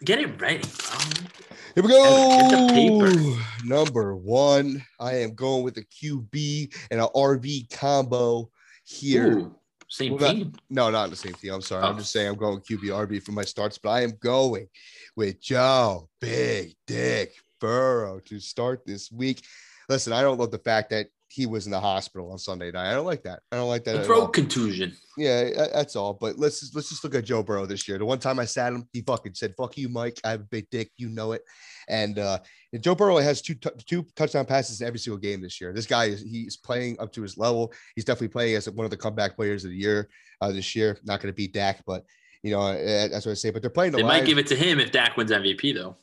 Get 0.04 0.20
it 0.20 0.40
ready. 0.40 0.62
bro. 0.62 1.28
Here 1.74 1.82
we 1.82 1.88
go. 1.88 3.36
Number 3.64 4.14
one, 4.14 4.84
I 5.00 5.14
am 5.16 5.34
going 5.34 5.64
with 5.64 5.76
a 5.78 5.82
QB 5.82 6.74
and 6.90 7.00
an 7.00 7.08
RB 7.14 7.68
combo 7.76 8.48
here. 8.84 9.38
Ooh, 9.38 9.56
same 9.88 10.16
Well, 10.16 10.32
team. 10.32 10.52
No, 10.70 10.90
not 10.90 11.10
the 11.10 11.16
same 11.16 11.34
team. 11.34 11.52
I'm 11.52 11.60
sorry. 11.62 11.84
I'm 11.84 11.96
Oh. 11.96 11.98
just 11.98 12.12
saying 12.12 12.28
I'm 12.28 12.36
going 12.36 12.60
QB 12.60 12.90
RB 12.90 13.20
for 13.22 13.32
my 13.32 13.44
starts, 13.44 13.78
but 13.78 13.90
I 13.90 14.02
am 14.02 14.12
going 14.20 14.68
with 15.16 15.40
Joe 15.40 16.08
Big 16.20 16.74
Dick 16.86 17.32
Burrow 17.60 18.20
to 18.20 18.38
start 18.38 18.82
this 18.86 19.10
week. 19.10 19.44
Listen, 19.88 20.12
I 20.12 20.22
don't 20.22 20.38
love 20.38 20.50
the 20.52 20.58
fact 20.58 20.90
that 20.90 21.08
he 21.30 21.46
was 21.46 21.66
in 21.66 21.72
the 21.72 21.80
hospital 21.80 22.32
on 22.32 22.38
Sunday 22.38 22.70
night. 22.70 22.90
I 22.90 22.94
don't 22.94 23.04
like 23.04 23.22
that. 23.24 23.40
I 23.52 23.56
don't 23.56 23.68
like 23.68 23.84
that. 23.84 23.96
A 23.96 24.04
throat 24.04 24.28
contusion. 24.28 24.96
Yeah, 25.16 25.68
that's 25.72 25.94
all. 25.94 26.14
But 26.14 26.38
let's 26.38 26.60
just, 26.60 26.74
let's 26.74 26.88
just 26.88 27.04
look 27.04 27.14
at 27.14 27.24
Joe 27.24 27.42
Burrow 27.42 27.66
this 27.66 27.86
year. 27.86 27.98
The 27.98 28.06
one 28.06 28.18
time 28.18 28.38
I 28.38 28.46
sat 28.46 28.72
him, 28.72 28.88
he 28.92 29.02
fucking 29.02 29.34
said, 29.34 29.54
"Fuck 29.56 29.76
you, 29.76 29.88
Mike. 29.88 30.18
I 30.24 30.30
have 30.30 30.40
a 30.40 30.44
big 30.44 30.68
dick. 30.70 30.90
You 30.96 31.08
know 31.10 31.32
it." 31.32 31.42
And 31.88 32.18
uh, 32.18 32.38
and 32.72 32.82
Joe 32.82 32.94
Burrow 32.94 33.18
has 33.18 33.42
two 33.42 33.54
tou- 33.54 33.76
two 33.86 34.06
touchdown 34.16 34.46
passes 34.46 34.80
in 34.80 34.86
every 34.86 34.98
single 34.98 35.18
game 35.18 35.42
this 35.42 35.60
year. 35.60 35.72
This 35.72 35.86
guy 35.86 36.06
is 36.06 36.22
he's 36.22 36.56
playing 36.56 36.98
up 36.98 37.12
to 37.12 37.22
his 37.22 37.36
level. 37.36 37.72
He's 37.94 38.04
definitely 38.04 38.28
playing 38.28 38.56
as 38.56 38.68
one 38.70 38.84
of 38.84 38.90
the 38.90 38.96
comeback 38.96 39.36
players 39.36 39.64
of 39.64 39.70
the 39.70 39.76
year 39.76 40.08
uh, 40.40 40.50
this 40.50 40.74
year. 40.74 40.98
Not 41.04 41.20
going 41.20 41.32
to 41.32 41.36
beat 41.36 41.52
Dak, 41.52 41.82
but 41.86 42.04
you 42.42 42.52
know 42.52 42.60
uh, 42.60 43.08
that's 43.08 43.26
what 43.26 43.32
I 43.32 43.34
say. 43.34 43.50
But 43.50 43.60
they're 43.60 43.70
playing 43.70 43.92
the 43.92 43.98
They 43.98 44.04
might 44.04 44.24
give 44.24 44.38
it 44.38 44.46
to 44.48 44.56
him 44.56 44.80
if 44.80 44.92
Dak 44.92 45.16
wins 45.18 45.30
MVP 45.30 45.74
though. 45.74 45.96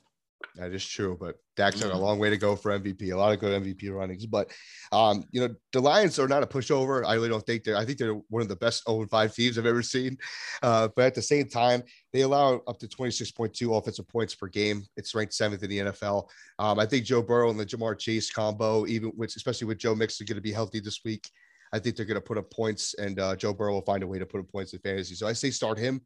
That 0.55 0.71
is 0.73 0.85
true, 0.85 1.17
but 1.19 1.35
Dak's 1.57 1.81
got 1.81 1.91
a 1.91 1.95
Mhm. 1.95 1.99
long 1.99 2.19
way 2.19 2.29
to 2.29 2.37
go 2.37 2.55
for 2.55 2.71
MVP. 2.71 3.09
A 3.09 3.17
lot 3.17 3.33
of 3.33 3.39
good 3.39 3.53
MVP 3.53 3.89
runnings, 3.89 4.25
but 4.25 4.51
um, 4.91 5.25
you 5.31 5.41
know 5.45 5.53
the 5.73 5.81
Lions 5.81 6.17
are 6.17 6.27
not 6.27 6.43
a 6.43 6.47
pushover. 6.47 7.05
I 7.05 7.15
really 7.15 7.29
don't 7.29 7.45
think 7.45 7.63
they're. 7.63 7.75
I 7.75 7.83
think 7.85 7.97
they're 7.97 8.13
one 8.29 8.41
of 8.41 8.47
the 8.47 8.55
best 8.55 8.83
0 8.87 9.05
5 9.07 9.35
teams 9.35 9.57
I've 9.57 9.65
ever 9.65 9.81
seen. 9.81 10.17
Uh, 10.61 10.87
but 10.95 11.05
at 11.05 11.15
the 11.15 11.21
same 11.21 11.49
time, 11.49 11.83
they 12.13 12.21
allow 12.21 12.61
up 12.67 12.79
to 12.79 12.87
26.2 12.87 13.75
offensive 13.75 14.07
points 14.07 14.33
per 14.35 14.47
game. 14.47 14.85
It's 14.95 15.13
ranked 15.13 15.33
seventh 15.33 15.63
in 15.63 15.69
the 15.69 15.79
NFL. 15.79 16.29
Um, 16.59 16.79
I 16.79 16.85
think 16.85 17.05
Joe 17.05 17.21
Burrow 17.21 17.49
and 17.49 17.59
the 17.59 17.65
Ja'Marr 17.65 17.97
Chase 17.97 18.31
combo, 18.31 18.85
even 18.87 19.11
with 19.15 19.35
especially 19.35 19.67
with 19.67 19.77
Joe 19.77 19.95
Mixon 19.95 20.25
going 20.25 20.35
to 20.35 20.41
be 20.41 20.53
healthy 20.53 20.79
this 20.79 21.01
week, 21.03 21.29
I 21.73 21.79
think 21.79 21.95
they're 21.97 22.05
going 22.05 22.15
to 22.15 22.21
put 22.21 22.37
up 22.37 22.49
points, 22.49 22.93
and 22.93 23.19
uh, 23.19 23.35
Joe 23.35 23.53
Burrow 23.53 23.73
will 23.73 23.81
find 23.81 24.03
a 24.03 24.07
way 24.07 24.19
to 24.19 24.25
put 24.25 24.39
up 24.39 24.49
points 24.49 24.73
in 24.73 24.79
fantasy. 24.79 25.15
So 25.15 25.27
I 25.27 25.33
say 25.33 25.51
start 25.51 25.77
him. 25.77 26.01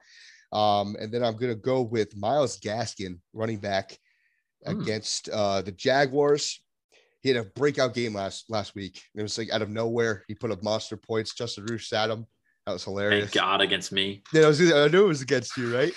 Um, 0.51 0.95
and 0.99 1.11
then 1.11 1.23
I'm 1.23 1.35
going 1.35 1.51
to 1.51 1.59
go 1.59 1.83
with 1.83 2.17
Myles 2.17 2.59
Gaskin, 2.59 3.19
running 3.33 3.59
back 3.59 3.99
Hmm. 4.65 4.81
against 4.81 5.29
uh, 5.29 5.61
the 5.61 5.71
Jaguars. 5.71 6.61
He 7.21 7.29
had 7.29 7.37
a 7.37 7.49
breakout 7.49 7.93
game 7.93 8.13
last 8.13 8.49
last 8.49 8.75
week. 8.75 9.01
It 9.15 9.21
was 9.21 9.37
like 9.37 9.51
out 9.51 9.61
of 9.61 9.69
nowhere. 9.69 10.23
He 10.27 10.35
put 10.35 10.51
up 10.51 10.63
monster 10.63 10.97
points. 10.97 11.33
Justin 11.33 11.65
Roosh 11.65 11.89
sat 11.89 12.09
him. 12.09 12.25
That 12.65 12.73
was 12.73 12.83
hilarious. 12.83 13.31
Thank 13.31 13.43
God 13.43 13.61
against 13.61 13.91
me. 13.91 14.23
Yeah, 14.33 14.43
I, 14.43 14.47
was, 14.47 14.61
I 14.61 14.87
knew 14.87 15.05
it 15.05 15.07
was 15.07 15.21
against 15.21 15.57
you, 15.57 15.75
right? 15.75 15.93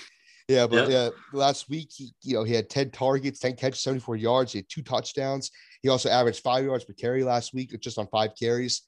Yeah, 0.47 0.67
but 0.67 0.89
Yep. 0.89 0.89
yeah, 0.89 1.09
last 1.31 1.69
week 1.69 1.89
he, 1.95 2.13
you 2.21 2.33
know, 2.33 2.43
he 2.43 2.53
had 2.53 2.69
10 2.69 2.91
targets, 2.91 3.39
10 3.39 3.55
catches, 3.55 3.81
74 3.81 4.17
yards. 4.17 4.51
He 4.51 4.59
had 4.59 4.67
two 4.67 4.81
touchdowns. 4.81 5.51
He 5.81 5.89
also 5.89 6.09
averaged 6.09 6.41
five 6.41 6.65
yards 6.65 6.83
per 6.83 6.93
carry 6.93 7.23
last 7.23 7.53
week, 7.53 7.79
just 7.79 7.97
on 7.97 8.07
five 8.07 8.31
carries. 8.37 8.81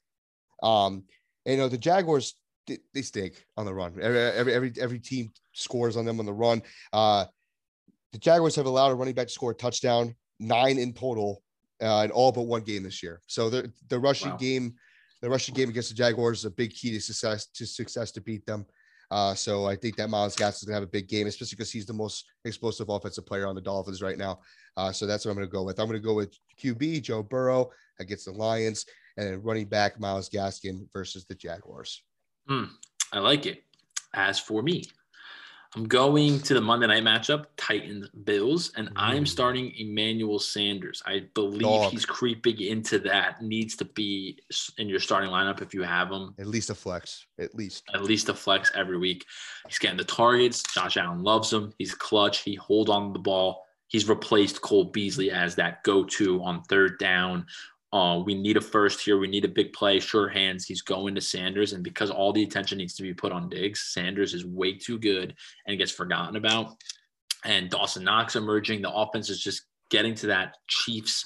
Um, 0.62 1.04
and 1.46 1.54
you 1.54 1.56
know, 1.56 1.68
the 1.68 1.78
Jaguars 1.78 2.34
they, 2.66 2.78
they 2.92 3.02
stink 3.02 3.44
on 3.56 3.64
the 3.64 3.72
run. 3.72 3.94
Every, 4.00 4.18
every 4.18 4.52
every 4.52 4.72
every 4.80 4.98
team 4.98 5.32
scores 5.52 5.96
on 5.96 6.04
them 6.04 6.18
on 6.18 6.26
the 6.26 6.32
run. 6.32 6.62
Uh, 6.92 7.26
the 8.12 8.18
Jaguars 8.18 8.56
have 8.56 8.66
allowed 8.66 8.90
a 8.90 8.94
running 8.94 9.14
back 9.14 9.26
to 9.26 9.32
score 9.32 9.50
a 9.50 9.54
touchdown, 9.54 10.14
nine 10.40 10.78
in 10.78 10.92
total, 10.92 11.42
uh, 11.82 12.02
in 12.04 12.10
all 12.10 12.32
but 12.32 12.42
one 12.42 12.62
game 12.62 12.82
this 12.82 13.02
year. 13.02 13.20
So 13.26 13.50
the 13.50 13.72
the 13.88 13.98
rushing 13.98 14.30
Wow. 14.30 14.36
game, 14.38 14.74
the 15.22 15.28
rushing 15.30 15.54
game 15.54 15.68
against 15.68 15.88
the 15.90 15.94
Jaguars 15.94 16.38
is 16.40 16.44
a 16.44 16.50
big 16.50 16.72
key 16.72 16.90
to 16.92 17.00
success 17.00 17.46
to 17.46 17.66
success 17.66 18.10
to 18.12 18.20
beat 18.20 18.46
them. 18.46 18.66
Uh, 19.10 19.34
so 19.34 19.66
I 19.66 19.76
think 19.76 19.96
that 19.96 20.10
Miles 20.10 20.34
Gas 20.34 20.58
is 20.58 20.64
gonna 20.64 20.74
have 20.74 20.82
a 20.82 20.86
big 20.88 21.08
game, 21.08 21.26
especially 21.26 21.54
because 21.56 21.70
he's 21.70 21.86
the 21.86 21.92
most 21.92 22.24
explosive 22.44 22.88
offensive 22.88 23.24
player 23.24 23.46
on 23.46 23.54
the 23.54 23.60
Dolphins 23.60 24.02
right 24.02 24.18
now. 24.18 24.40
Uh, 24.76 24.90
so 24.90 25.06
that's 25.06 25.24
what 25.24 25.30
I'm 25.30 25.36
gonna 25.36 25.46
go 25.46 25.62
with. 25.62 25.78
I'm 25.78 25.86
gonna 25.86 26.00
go 26.00 26.14
with 26.14 26.34
QB 26.60 27.02
Joe 27.02 27.22
Burrow 27.22 27.70
against 28.00 28.24
the 28.24 28.32
Lions, 28.32 28.84
and 29.16 29.44
running 29.44 29.66
back 29.66 29.98
Myles 30.00 30.28
Gaskin 30.28 30.86
versus 30.92 31.24
the 31.24 31.34
Jaguars. 31.34 32.02
I 32.48 33.18
like 33.18 33.46
it. 33.46 33.62
As 34.14 34.38
for 34.38 34.62
me, 34.62 34.84
I'm 35.76 35.86
going 35.86 36.40
to 36.40 36.54
the 36.54 36.60
Monday 36.62 36.86
night 36.86 37.02
matchup, 37.02 37.44
Titans 37.58 38.08
Bills, 38.24 38.72
and 38.76 38.88
I'm 38.96 39.24
mm. 39.24 39.28
starting 39.28 39.74
Emmanuel 39.76 40.38
Sanders. 40.38 41.02
I 41.04 41.24
believe 41.34 41.60
Dog. 41.60 41.92
he's 41.92 42.06
creeping 42.06 42.62
into 42.62 42.98
that. 43.00 43.42
Needs 43.42 43.76
to 43.76 43.84
be 43.84 44.38
in 44.78 44.88
your 44.88 45.00
starting 45.00 45.28
lineup 45.28 45.60
if 45.60 45.74
you 45.74 45.82
have 45.82 46.10
him. 46.10 46.34
At 46.38 46.46
least 46.46 46.70
a 46.70 46.74
flex, 46.74 47.26
at 47.38 47.54
least. 47.54 47.84
At 47.92 48.04
least 48.04 48.30
a 48.30 48.34
flex 48.34 48.72
every 48.74 48.96
week. 48.96 49.26
He's 49.68 49.78
getting 49.78 49.98
the 49.98 50.04
targets. 50.04 50.62
Josh 50.72 50.96
Allen 50.96 51.22
loves 51.22 51.52
him. 51.52 51.74
He's 51.76 51.94
clutch. 51.94 52.38
He 52.38 52.54
hold 52.54 52.88
on 52.88 53.12
the 53.12 53.18
ball. 53.18 53.62
He's 53.88 54.08
replaced 54.08 54.62
Cole 54.62 54.84
Beasley 54.84 55.30
as 55.30 55.56
that 55.56 55.82
go-to 55.82 56.42
on 56.42 56.62
third 56.62 56.98
down. 56.98 57.46
Uh, 57.96 58.18
we 58.18 58.34
need 58.34 58.58
a 58.58 58.60
first 58.60 59.00
here. 59.00 59.16
We 59.16 59.26
need 59.26 59.46
a 59.46 59.48
big 59.48 59.72
play. 59.72 60.00
Sure 60.00 60.28
hands. 60.28 60.66
He's 60.66 60.82
going 60.82 61.14
to 61.14 61.20
Sanders, 61.22 61.72
and 61.72 61.82
because 61.82 62.10
all 62.10 62.30
the 62.30 62.42
attention 62.42 62.76
needs 62.76 62.92
to 62.96 63.02
be 63.02 63.14
put 63.14 63.32
on 63.32 63.48
Diggs, 63.48 63.90
Sanders 63.94 64.34
is 64.34 64.44
way 64.44 64.74
too 64.74 64.98
good 64.98 65.34
and 65.66 65.78
gets 65.78 65.92
forgotten 65.92 66.36
about. 66.36 66.74
And 67.46 67.70
Dawson 67.70 68.04
Knox 68.04 68.36
emerging. 68.36 68.82
The 68.82 68.92
offense 68.92 69.30
is 69.30 69.42
just 69.42 69.62
getting 69.88 70.14
to 70.16 70.26
that 70.26 70.56
Chiefs 70.68 71.24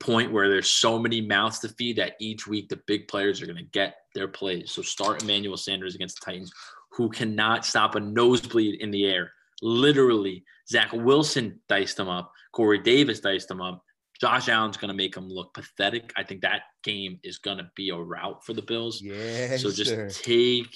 point 0.00 0.32
where 0.32 0.48
there's 0.48 0.68
so 0.68 0.98
many 0.98 1.20
mouths 1.20 1.60
to 1.60 1.68
feed 1.68 1.98
that 1.98 2.14
each 2.18 2.48
week 2.48 2.68
the 2.68 2.80
big 2.88 3.06
players 3.06 3.40
are 3.40 3.46
going 3.46 3.56
to 3.56 3.70
get 3.70 3.94
their 4.16 4.26
plays. 4.26 4.72
So 4.72 4.82
start 4.82 5.22
Emmanuel 5.22 5.56
Sanders 5.56 5.94
against 5.94 6.18
the 6.18 6.32
Titans, 6.32 6.52
who 6.90 7.10
cannot 7.10 7.64
stop 7.64 7.94
a 7.94 8.00
nosebleed 8.00 8.80
in 8.80 8.90
the 8.90 9.06
air. 9.06 9.30
Literally, 9.62 10.44
Zach 10.68 10.92
Wilson 10.92 11.60
diced 11.68 11.96
him 11.96 12.08
up. 12.08 12.32
Corey 12.50 12.80
Davis 12.80 13.20
diced 13.20 13.48
him 13.48 13.60
up. 13.60 13.84
Josh 14.20 14.48
Allen's 14.48 14.76
going 14.76 14.88
to 14.88 14.96
make 14.96 15.16
him 15.16 15.28
look 15.28 15.54
pathetic. 15.54 16.12
I 16.16 16.24
think 16.24 16.42
that 16.42 16.62
game 16.82 17.20
is 17.22 17.38
going 17.38 17.58
to 17.58 17.70
be 17.76 17.90
a 17.90 17.96
route 17.96 18.44
for 18.44 18.52
the 18.52 18.62
Bills. 18.62 19.00
Yeah. 19.00 19.56
so 19.56 19.70
just 19.70 20.22
take 20.22 20.74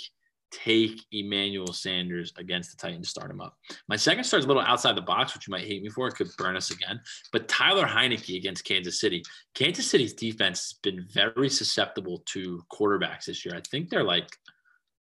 take 0.53 1.01
Emmanuel 1.13 1.73
Sanders 1.73 2.33
against 2.37 2.71
the 2.71 2.77
Titans, 2.77 3.07
to 3.07 3.11
start 3.11 3.31
him 3.31 3.41
up. 3.41 3.57
My 3.89 3.97
second 3.97 4.25
start 4.25 4.41
is 4.41 4.45
a 4.45 4.49
little 4.49 4.63
outside 4.63 4.97
the 4.97 5.03
box, 5.03 5.35
which 5.35 5.49
you 5.49 5.51
might 5.51 5.65
hate 5.67 5.83
me 5.83 5.89
for. 5.89 6.07
It 6.07 6.15
could 6.15 6.29
burn 6.37 6.57
us 6.57 6.71
again. 6.71 7.01
But 7.33 7.49
Tyler 7.49 7.87
Heinicke 7.87 8.37
against 8.37 8.65
Kansas 8.65 9.01
City. 9.01 9.23
Kansas 9.55 9.91
City's 9.91 10.13
defense 10.13 10.61
has 10.61 10.79
been 10.83 11.07
very 11.11 11.49
susceptible 11.49 12.23
to 12.27 12.63
quarterbacks 12.71 13.25
this 13.25 13.45
year. 13.45 13.57
I 13.57 13.63
think 13.71 13.89
they're 13.89 14.05
like 14.05 14.29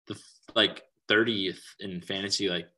the 0.09 0.19
like 0.55 0.83
30th 1.09 1.61
in 1.81 2.01
fantasy, 2.01 2.49
like 2.49 2.69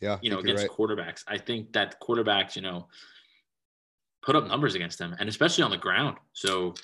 yeah, 0.00 0.18
you 0.22 0.30
know, 0.30 0.36
I 0.36 0.42
think 0.42 0.48
you're 0.48 0.56
against 0.56 0.76
quarterbacks. 0.76 1.24
I 1.28 1.38
think 1.38 1.72
that 1.74 2.00
quarterbacks, 2.00 2.56
you 2.56 2.62
know, 2.62 2.88
put 4.28 4.36
up 4.36 4.46
numbers 4.46 4.74
against 4.74 4.98
them, 4.98 5.16
and 5.18 5.26
especially 5.26 5.64
on 5.64 5.70
the 5.70 5.76
ground. 5.78 6.18
So 6.34 6.74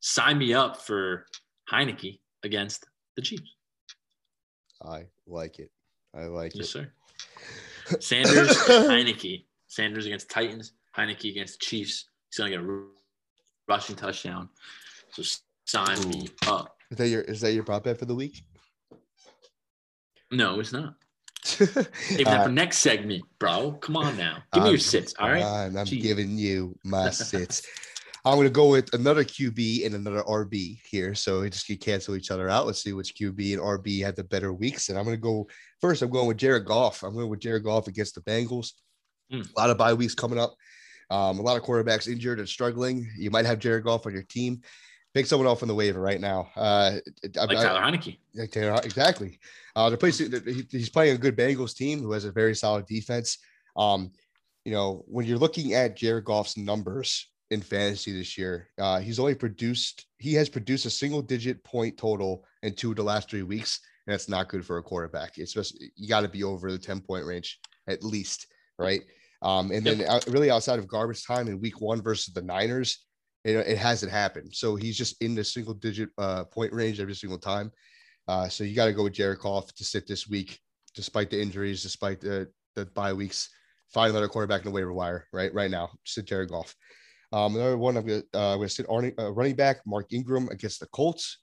sign 0.00 0.38
me 0.38 0.54
up 0.54 0.80
for 0.80 1.26
Heinicke 1.70 2.18
against 2.44 2.86
the 3.14 3.20
Chiefs. 3.20 3.56
I 4.82 5.04
like 5.26 5.58
it. 5.58 5.70
I 6.16 6.24
like 6.24 6.54
Yes, 6.54 6.74
it. 6.74 6.88
Yes, 7.90 7.98
sir. 7.98 8.00
Sanders, 8.00 8.56
Heinicke. 8.56 9.44
Sanders 9.66 10.06
against 10.06 10.30
Titans. 10.30 10.72
Heinicke 10.96 11.30
against 11.30 11.60
Chiefs. 11.60 12.06
He's 12.30 12.38
gonna 12.38 12.48
get 12.48 12.60
a 12.60 12.84
rushing 13.68 13.96
touchdown. 13.96 14.48
So 15.10 15.22
sign 15.66 16.08
me 16.08 16.28
up. 16.46 16.74
Is 16.90 16.96
that 16.96 17.08
your 17.08 17.20
is 17.20 17.42
that 17.42 17.52
your 17.52 17.64
prop 17.64 17.84
bet 17.84 17.98
for 17.98 18.06
the 18.06 18.14
week? 18.14 18.46
No, 20.30 20.58
it's 20.58 20.72
not. 20.72 20.94
Save 21.44 22.24
that 22.24 22.44
for 22.44 22.50
next 22.50 22.78
segment, 22.78 23.22
bro. 23.38 23.72
Come 23.72 23.96
on 23.96 24.16
now. 24.16 24.42
Give 24.52 24.62
me 24.62 24.70
your 24.70 24.78
I'm- 24.78 24.80
sits. 24.80 25.14
All 25.18 25.28
right. 25.30 25.42
I'm 25.42 25.84
giving 25.84 26.38
you 26.38 26.76
my 26.84 27.10
sits. 27.10 27.62
I'm 28.26 28.36
going 28.36 28.46
to 28.46 28.50
go 28.50 28.70
with 28.70 28.94
another 28.94 29.22
QB 29.22 29.84
and 29.84 29.94
another 29.94 30.22
RB 30.22 30.80
here. 30.88 31.14
So 31.14 31.42
we 31.42 31.50
just 31.50 31.66
can 31.66 31.76
cancel 31.76 32.16
each 32.16 32.30
other 32.30 32.48
out. 32.48 32.64
Let's 32.64 32.82
see 32.82 32.94
which 32.94 33.14
QB 33.16 33.52
and 33.52 33.62
RB 33.62 34.02
had 34.02 34.16
the 34.16 34.24
better 34.24 34.54
weeks. 34.54 34.88
And 34.88 34.98
I'm 34.98 35.04
going 35.04 35.16
to 35.16 35.20
go 35.20 35.46
first. 35.82 36.00
I'm 36.00 36.08
going 36.08 36.26
with 36.26 36.38
Jared 36.38 36.64
Goff. 36.64 37.02
I'm 37.02 37.14
going 37.14 37.28
with 37.28 37.40
Jared 37.40 37.64
Goff 37.64 37.86
against 37.86 38.14
the 38.14 38.22
Bengals. 38.22 38.72
Hmm. 39.30 39.42
A 39.42 39.60
lot 39.60 39.68
of 39.68 39.76
bye 39.76 39.92
weeks 39.92 40.14
coming 40.14 40.38
up. 40.38 40.54
Um, 41.10 41.38
a 41.38 41.42
lot 41.42 41.58
of 41.58 41.64
quarterbacks 41.64 42.10
injured 42.10 42.38
and 42.38 42.48
struggling. 42.48 43.06
You 43.18 43.30
might 43.30 43.44
have 43.44 43.58
Jared 43.58 43.84
Goff 43.84 44.06
on 44.06 44.14
your 44.14 44.22
team. 44.22 44.62
Pick 45.14 45.26
someone 45.26 45.46
off 45.46 45.62
on 45.62 45.68
the 45.68 45.74
waiver 45.74 46.00
right 46.00 46.20
now. 46.20 46.50
Uh, 46.56 46.96
Like 47.36 47.50
I- 47.50 47.54
Tyler 47.62 47.80
Heinicke. 47.80 48.18
yeah, 48.32 48.46
Taylor, 48.46 48.80
exactly. 48.82 49.38
Uh, 49.76 49.88
the 49.88 49.96
place 49.96 50.18
he- 50.18 50.66
he's 50.70 50.90
playing 50.90 51.14
a 51.14 51.18
good 51.18 51.36
Bengals 51.36 51.74
team 51.74 52.00
who 52.00 52.10
has 52.12 52.24
a 52.24 52.32
very 52.32 52.54
solid 52.54 52.84
defense. 52.86 53.38
Um, 53.76 54.10
you 54.64 54.72
know, 54.72 55.04
when 55.06 55.24
you're 55.24 55.38
looking 55.38 55.74
at 55.74 55.96
Jared 55.96 56.24
Goff's 56.24 56.56
numbers 56.56 57.28
in 57.50 57.60
fantasy 57.60 58.12
this 58.12 58.36
year, 58.36 58.70
uh, 58.78 58.98
he's 58.98 59.18
only 59.20 59.34
produced 59.34 60.06
he 60.18 60.32
has 60.34 60.48
produced 60.48 60.86
a 60.86 60.90
single 60.90 61.22
digit 61.22 61.62
point 61.64 61.96
total 61.98 62.44
in 62.62 62.74
two 62.74 62.90
of 62.90 62.96
the 62.96 63.02
last 63.04 63.28
three 63.30 63.42
weeks, 63.42 63.80
and 64.06 64.12
that's 64.14 64.28
not 64.28 64.48
good 64.48 64.64
for 64.66 64.78
a 64.78 64.82
quarterback. 64.82 65.38
It's 65.38 65.52
just 65.52 65.78
you 65.96 66.08
got 66.08 66.22
to 66.22 66.28
be 66.28 66.42
over 66.42 66.72
the 66.72 66.78
ten 66.78 67.00
point 67.00 67.24
range 67.26 67.60
at 67.86 68.02
least, 68.02 68.46
right? 68.78 69.02
Um, 69.42 69.70
and 69.70 69.86
then 69.86 70.00
out, 70.08 70.26
really 70.26 70.50
outside 70.50 70.78
of 70.78 70.88
garbage 70.88 71.24
time 71.26 71.46
in 71.48 71.60
week 71.60 71.80
one 71.80 72.00
versus 72.02 72.32
the 72.32 72.40
Niners, 72.42 73.04
it, 73.44 73.56
it 73.56 73.78
hasn't 73.78 74.10
happened. 74.12 74.54
So 74.54 74.74
he's 74.76 74.96
just 74.96 75.20
in 75.22 75.34
the 75.34 75.44
single 75.44 75.74
digit 75.74 76.08
uh, 76.18 76.44
point 76.44 76.72
range 76.72 77.00
every 77.00 77.14
single 77.14 77.38
time. 77.38 77.70
Uh, 78.26 78.48
so 78.48 78.64
you 78.64 78.74
got 78.74 78.86
to 78.86 78.92
go 78.92 79.04
with 79.04 79.12
Jared 79.12 79.38
Goff 79.38 79.72
to 79.74 79.84
sit 79.84 80.06
this 80.06 80.26
week, 80.26 80.58
despite 80.94 81.30
the 81.30 81.40
injuries, 81.40 81.82
despite 81.82 82.20
the 82.20 82.48
the 82.74 82.86
bye 82.86 83.12
weeks. 83.12 83.50
Find 83.92 84.10
another 84.10 84.28
quarterback 84.28 84.62
in 84.62 84.64
the 84.64 84.74
waiver 84.74 84.92
wire 84.92 85.26
right 85.32 85.52
right 85.52 85.70
now. 85.70 85.90
Sit 86.04 86.24
Jared 86.24 86.48
Goff. 86.48 86.74
Um, 87.32 87.54
another 87.56 87.76
one 87.76 87.96
I'm 87.96 88.06
gonna 88.06 88.22
uh, 88.32 88.52
I'm 88.52 88.58
gonna 88.58 88.68
sit 88.68 88.86
uh, 88.88 89.32
running 89.32 89.56
back 89.56 89.80
Mark 89.86 90.12
Ingram 90.12 90.48
against 90.48 90.80
the 90.80 90.86
Colts. 90.86 91.38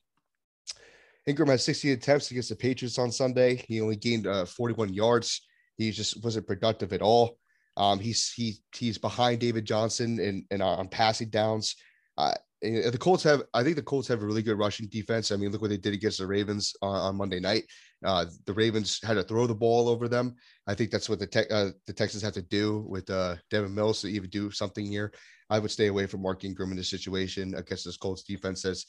Ingram 1.28 1.50
had 1.50 1.62
60 1.62 1.92
attempts 1.92 2.32
against 2.32 2.50
the 2.50 2.56
Patriots 2.56 2.98
on 2.98 3.12
Sunday. 3.12 3.64
He 3.68 3.80
only 3.80 3.96
gained 3.96 4.26
uh, 4.26 4.46
41 4.46 4.92
yards. 4.92 5.42
He 5.78 5.92
just 5.92 6.24
wasn't 6.24 6.48
productive 6.48 6.94
at 6.94 7.02
all. 7.04 7.38
Um, 7.78 8.00
he's 8.00 8.32
he 8.32 8.56
he's 8.76 8.98
behind 8.98 9.40
David 9.40 9.66
Johnson 9.66 10.20
and 10.20 10.44
and 10.50 10.62
on 10.62 10.88
passing 10.88 11.30
downs. 11.30 11.76
Uh, 12.18 12.34
the 12.62 12.98
Colts 13.00 13.24
have, 13.24 13.42
I 13.56 13.64
think 13.64 13.76
the 13.76 13.82
Colts 13.82 14.08
have 14.08 14.22
a 14.22 14.26
really 14.26 14.44
good 14.44 14.58
rushing 14.58 14.88
defense. 14.88 15.32
I 15.32 15.36
mean, 15.36 15.52
look 15.52 15.62
what 15.62 15.72
they 15.72 15.78
did 15.78 15.94
against 15.94 16.20
the 16.20 16.28
Ravens 16.28 16.76
on, 16.82 16.96
on 16.96 17.16
Monday 17.16 17.40
night. 17.40 17.64
Uh, 18.06 18.26
the 18.46 18.54
Ravens 18.54 19.00
had 19.04 19.16
to 19.16 19.24
throw 19.24 19.48
the 19.48 19.56
ball 19.56 19.90
over 19.90 20.08
them. 20.08 20.36
I 20.68 20.76
think 20.76 20.92
that's 20.92 21.10
what 21.10 21.20
the 21.20 21.28
te- 21.28 21.50
uh, 21.50 21.70
the 21.88 21.94
Texans 21.94 22.22
have 22.24 22.34
to 22.34 22.42
do 22.42 22.86
with 22.88 23.10
uh, 23.10 23.36
Davis 23.50 23.72
Mills 23.72 24.02
to 24.02 24.08
even 24.08 24.30
do 24.30 24.52
something 24.52 24.86
here. 24.86 25.12
I 25.50 25.60
would 25.60 25.72
stay 25.72 25.88
away 25.88 26.06
from 26.06 26.22
Mark 26.22 26.44
Ingram 26.44 26.72
in 26.72 26.78
this 26.78 26.90
situation 26.90 27.56
against 27.56 27.86
this 27.86 27.98
Colts 27.98 28.24
defense. 28.24 28.62
That's 28.62 28.86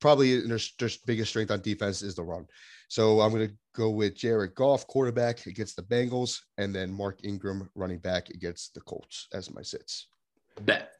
probably 0.00 0.40
their, 0.40 0.58
their 0.78 0.90
biggest 1.06 1.30
strength 1.30 1.50
on 1.50 1.60
defense 1.60 2.02
is 2.02 2.14
the 2.14 2.22
run. 2.22 2.46
So 2.88 3.20
I'm 3.20 3.32
going 3.32 3.48
to 3.48 3.54
go 3.74 3.90
with 3.90 4.16
Jared 4.16 4.54
Goff, 4.54 4.86
quarterback 4.86 5.46
against 5.46 5.76
the 5.76 5.82
Bengals, 5.82 6.38
and 6.58 6.74
then 6.74 6.92
Mark 6.92 7.20
Ingram, 7.24 7.68
running 7.74 7.98
back 7.98 8.30
against 8.30 8.74
the 8.74 8.80
Colts 8.80 9.28
as 9.32 9.52
my 9.52 9.62
sits. 9.62 10.08
Bet. 10.62 10.92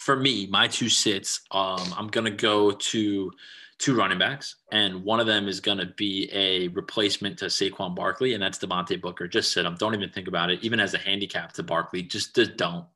For 0.00 0.16
me, 0.16 0.46
my 0.46 0.66
two 0.66 0.88
sits, 0.88 1.42
um, 1.50 1.94
I'm 1.96 2.08
going 2.08 2.24
to 2.24 2.30
go 2.30 2.70
to 2.70 3.30
two 3.78 3.94
running 3.94 4.18
backs, 4.18 4.56
and 4.72 5.04
one 5.04 5.20
of 5.20 5.26
them 5.26 5.46
is 5.46 5.60
going 5.60 5.76
to 5.76 5.86
be 5.96 6.30
a 6.32 6.68
replacement 6.68 7.38
to 7.38 7.46
Saquon 7.46 7.94
Barkley, 7.94 8.32
and 8.32 8.42
that's 8.42 8.58
Devontae 8.58 9.00
Booker. 9.00 9.28
Just 9.28 9.52
sit 9.52 9.66
him. 9.66 9.76
Don't 9.78 9.94
even 9.94 10.10
think 10.10 10.26
about 10.26 10.50
it. 10.50 10.58
Even 10.62 10.80
as 10.80 10.94
a 10.94 10.98
handicap 10.98 11.52
to 11.52 11.62
Barkley, 11.62 12.02
just, 12.02 12.34
just 12.34 12.56
don't. 12.56 12.86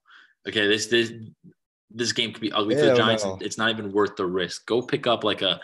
Okay, 0.48 0.66
this 0.66 0.86
this 0.86 1.12
this 1.90 2.12
game 2.12 2.32
could 2.32 2.40
be 2.40 2.52
ugly 2.52 2.74
for 2.74 2.86
the 2.86 2.94
Giants. 2.94 3.24
No. 3.24 3.38
It's 3.40 3.56
not 3.56 3.70
even 3.70 3.92
worth 3.92 4.16
the 4.16 4.26
risk. 4.26 4.66
Go 4.66 4.82
pick 4.82 5.06
up 5.06 5.24
like 5.24 5.42
a 5.42 5.60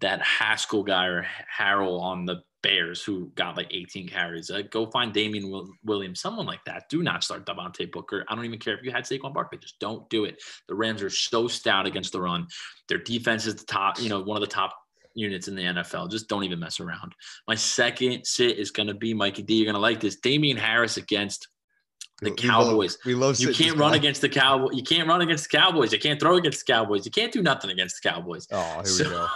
that 0.00 0.20
Haskell 0.20 0.82
guy 0.82 1.06
or 1.06 1.26
Harrell 1.58 2.00
on 2.00 2.24
the 2.24 2.42
Bears 2.62 3.02
who 3.02 3.30
got 3.34 3.56
like 3.56 3.68
18 3.70 4.08
carries. 4.08 4.50
Uh, 4.50 4.62
go 4.70 4.86
find 4.86 5.12
Damien 5.12 5.68
Williams, 5.84 6.20
someone 6.20 6.46
like 6.46 6.64
that. 6.64 6.88
Do 6.88 7.02
not 7.02 7.24
start 7.24 7.44
Devontae 7.44 7.90
Booker. 7.90 8.24
I 8.28 8.34
don't 8.34 8.44
even 8.44 8.58
care 8.58 8.76
if 8.76 8.84
you 8.84 8.90
had 8.90 9.04
Saquon 9.04 9.34
Barkley. 9.34 9.58
Just 9.58 9.78
don't 9.80 10.08
do 10.08 10.24
it. 10.24 10.42
The 10.68 10.74
Rams 10.74 11.02
are 11.02 11.10
so 11.10 11.48
stout 11.48 11.86
against 11.86 12.12
the 12.12 12.20
run. 12.20 12.46
Their 12.88 12.98
defense 12.98 13.46
is 13.46 13.56
the 13.56 13.66
top, 13.66 14.00
you 14.00 14.08
know, 14.08 14.22
one 14.22 14.36
of 14.36 14.40
the 14.40 14.52
top 14.54 14.74
units 15.14 15.48
in 15.48 15.56
the 15.56 15.62
NFL. 15.62 16.10
Just 16.10 16.28
don't 16.28 16.44
even 16.44 16.60
mess 16.60 16.80
around. 16.80 17.14
My 17.46 17.54
second 17.54 18.24
sit 18.24 18.58
is 18.58 18.70
going 18.70 18.88
to 18.88 18.94
be 18.94 19.14
Mikey 19.14 19.42
D. 19.42 19.54
You're 19.54 19.66
going 19.66 19.74
to 19.74 19.80
like 19.80 20.00
this. 20.00 20.16
Damien 20.16 20.56
Harris 20.56 20.96
against 20.96 21.48
the 22.20 22.30
we 22.30 22.36
Cowboys. 22.36 22.92
Love, 22.92 23.06
we 23.06 23.14
love 23.14 23.40
you 23.40 23.52
can't 23.52 23.76
run 23.76 23.90
guy. 23.92 23.96
against 23.96 24.20
the 24.20 24.28
Cowboys. 24.28 24.74
You 24.74 24.82
can't 24.82 25.08
run 25.08 25.20
against 25.20 25.50
the 25.50 25.58
Cowboys. 25.58 25.92
You 25.92 25.98
can't 25.98 26.20
throw 26.20 26.36
against 26.36 26.64
the 26.64 26.72
Cowboys. 26.72 27.04
You 27.04 27.10
can't 27.10 27.32
do 27.32 27.42
nothing 27.42 27.70
against 27.70 28.00
the 28.02 28.08
Cowboys. 28.08 28.46
Oh, 28.52 28.74
here 28.76 28.84
so, 28.84 29.04
we 29.04 29.10
go. 29.10 29.26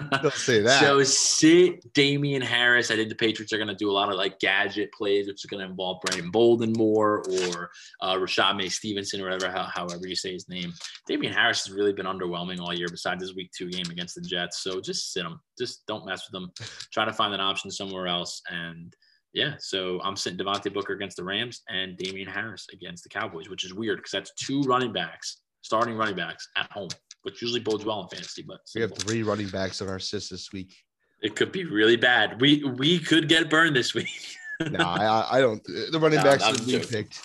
Don't 0.22 0.32
say 0.34 0.60
that. 0.62 0.80
So 0.80 1.02
sit 1.02 1.92
Damien 1.92 2.42
Harris. 2.42 2.90
I 2.90 2.96
think 2.96 3.08
the 3.08 3.14
Patriots 3.14 3.52
are 3.52 3.56
going 3.56 3.68
to 3.68 3.74
do 3.74 3.90
a 3.90 3.92
lot 3.92 4.08
of 4.08 4.16
like 4.16 4.38
gadget 4.38 4.92
plays, 4.92 5.26
which 5.26 5.44
is 5.44 5.46
going 5.46 5.64
to 5.64 5.70
involve 5.70 6.00
Brandon 6.02 6.30
Bolden 6.30 6.72
more 6.76 7.22
or 7.28 7.70
uh, 8.00 8.16
Rhamondre 8.16 8.70
Stevenson 8.70 9.20
or 9.20 9.24
whatever, 9.24 9.50
how, 9.50 9.64
however 9.64 10.06
you 10.06 10.16
say 10.16 10.32
his 10.32 10.48
name. 10.48 10.72
Damien 11.06 11.32
Harris 11.32 11.66
has 11.66 11.74
really 11.74 11.92
been 11.92 12.06
underwhelming 12.06 12.60
all 12.60 12.74
year 12.74 12.88
besides 12.90 13.22
his 13.22 13.34
week 13.34 13.50
two 13.56 13.70
game 13.70 13.86
against 13.90 14.14
the 14.14 14.22
Jets. 14.22 14.62
So 14.62 14.80
just 14.80 15.12
sit 15.12 15.24
him. 15.24 15.40
Just 15.58 15.86
don't 15.86 16.06
mess 16.06 16.28
with 16.30 16.42
him. 16.42 16.50
Try 16.92 17.04
to 17.04 17.12
find 17.12 17.34
an 17.34 17.40
option 17.40 17.70
somewhere 17.70 18.06
else. 18.06 18.42
And 18.50 18.94
yeah, 19.32 19.54
so 19.58 20.00
I'm 20.02 20.16
sitting 20.16 20.38
Devontae 20.38 20.72
Booker 20.72 20.94
against 20.94 21.16
the 21.16 21.24
Rams 21.24 21.62
and 21.68 21.96
Damien 21.96 22.28
Harris 22.28 22.66
against 22.72 23.04
the 23.04 23.10
Cowboys, 23.10 23.48
which 23.48 23.64
is 23.64 23.74
weird 23.74 23.98
because 23.98 24.10
that's 24.10 24.32
two 24.34 24.62
running 24.62 24.92
backs, 24.92 25.42
starting 25.62 25.96
running 25.96 26.16
backs 26.16 26.48
at 26.56 26.70
home 26.72 26.88
which 27.22 27.42
usually 27.42 27.60
bodes 27.60 27.84
well 27.84 28.02
in 28.02 28.08
fantasy. 28.08 28.42
But 28.42 28.60
we 28.74 28.80
have 28.80 28.96
three 28.96 29.22
running 29.22 29.48
backs 29.48 29.80
on 29.82 29.88
our 29.88 29.96
assist 29.96 30.30
this 30.30 30.52
week. 30.52 30.74
It 31.22 31.36
could 31.36 31.52
be 31.52 31.64
really 31.64 31.96
bad. 31.96 32.40
We 32.40 32.64
we 32.64 32.98
could 32.98 33.28
get 33.28 33.50
burned 33.50 33.76
this 33.76 33.94
week. 33.94 34.36
no, 34.70 34.84
I, 34.84 35.38
I 35.38 35.40
don't. 35.40 35.62
The 35.64 35.98
running 36.00 36.18
no, 36.18 36.24
backs 36.24 36.44
that 36.44 36.60
we 36.60 36.72
joking. 36.72 36.88
picked, 36.88 37.20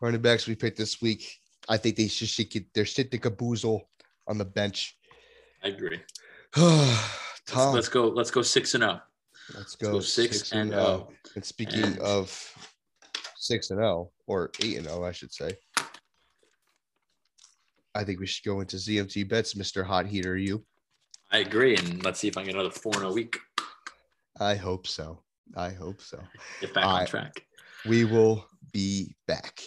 running 0.00 0.20
backs 0.22 0.46
we 0.46 0.54
picked 0.54 0.78
this 0.78 1.00
week. 1.02 1.38
I 1.68 1.76
think 1.76 1.96
they 1.96 2.08
should, 2.08 2.28
should 2.28 2.50
get 2.50 2.72
their 2.74 2.86
sit 2.86 3.10
the 3.10 3.18
caboozle 3.18 3.88
on 4.26 4.38
the 4.38 4.44
bench. 4.44 4.96
I 5.62 5.68
agree. 5.68 6.00
Tom, 6.54 7.74
let's, 7.74 7.88
go. 7.88 8.08
Let's 8.08 8.30
go 8.30 8.42
six 8.42 8.74
and 8.74 8.82
zero. 8.82 9.00
Oh. 9.00 9.56
Let's 9.56 9.76
go, 9.76 9.86
let's 9.86 9.94
go 9.94 10.00
six, 10.00 10.38
six, 10.38 10.52
and 10.52 10.70
zero. 10.70 10.82
Oh. 10.82 11.08
oh. 11.08 11.12
And 11.34 11.44
speaking 11.44 11.82
and... 11.82 11.98
of 12.00 12.52
six 13.36 13.70
and 13.70 13.78
zero 13.78 14.10
or 14.26 14.50
eight 14.62 14.76
and 14.76 14.86
zero, 14.86 15.04
I 15.04 15.12
should 15.12 15.32
say. 15.32 15.56
I 17.96 18.04
think 18.04 18.20
we 18.20 18.26
should 18.26 18.44
go 18.44 18.60
into 18.60 18.76
ZMT 18.76 19.26
bets, 19.28 19.54
Mr. 19.54 19.84
Hot 19.84 20.06
Heater. 20.06 20.36
You? 20.36 20.62
I 21.32 21.38
agree. 21.38 21.76
And 21.76 22.04
let's 22.04 22.20
see 22.20 22.28
if 22.28 22.36
I 22.36 22.42
can 22.42 22.52
get 22.52 22.54
another 22.56 22.70
four 22.70 22.94
in 22.96 23.02
a 23.02 23.12
week. 23.12 23.38
I 24.38 24.54
hope 24.54 24.86
so. 24.86 25.22
I 25.56 25.70
hope 25.70 26.02
so. 26.02 26.22
Get 26.60 26.74
back 26.74 26.84
on 26.84 27.06
track. 27.06 27.46
We 27.88 28.04
will 28.04 28.46
be 28.72 29.14
back. 29.26 29.62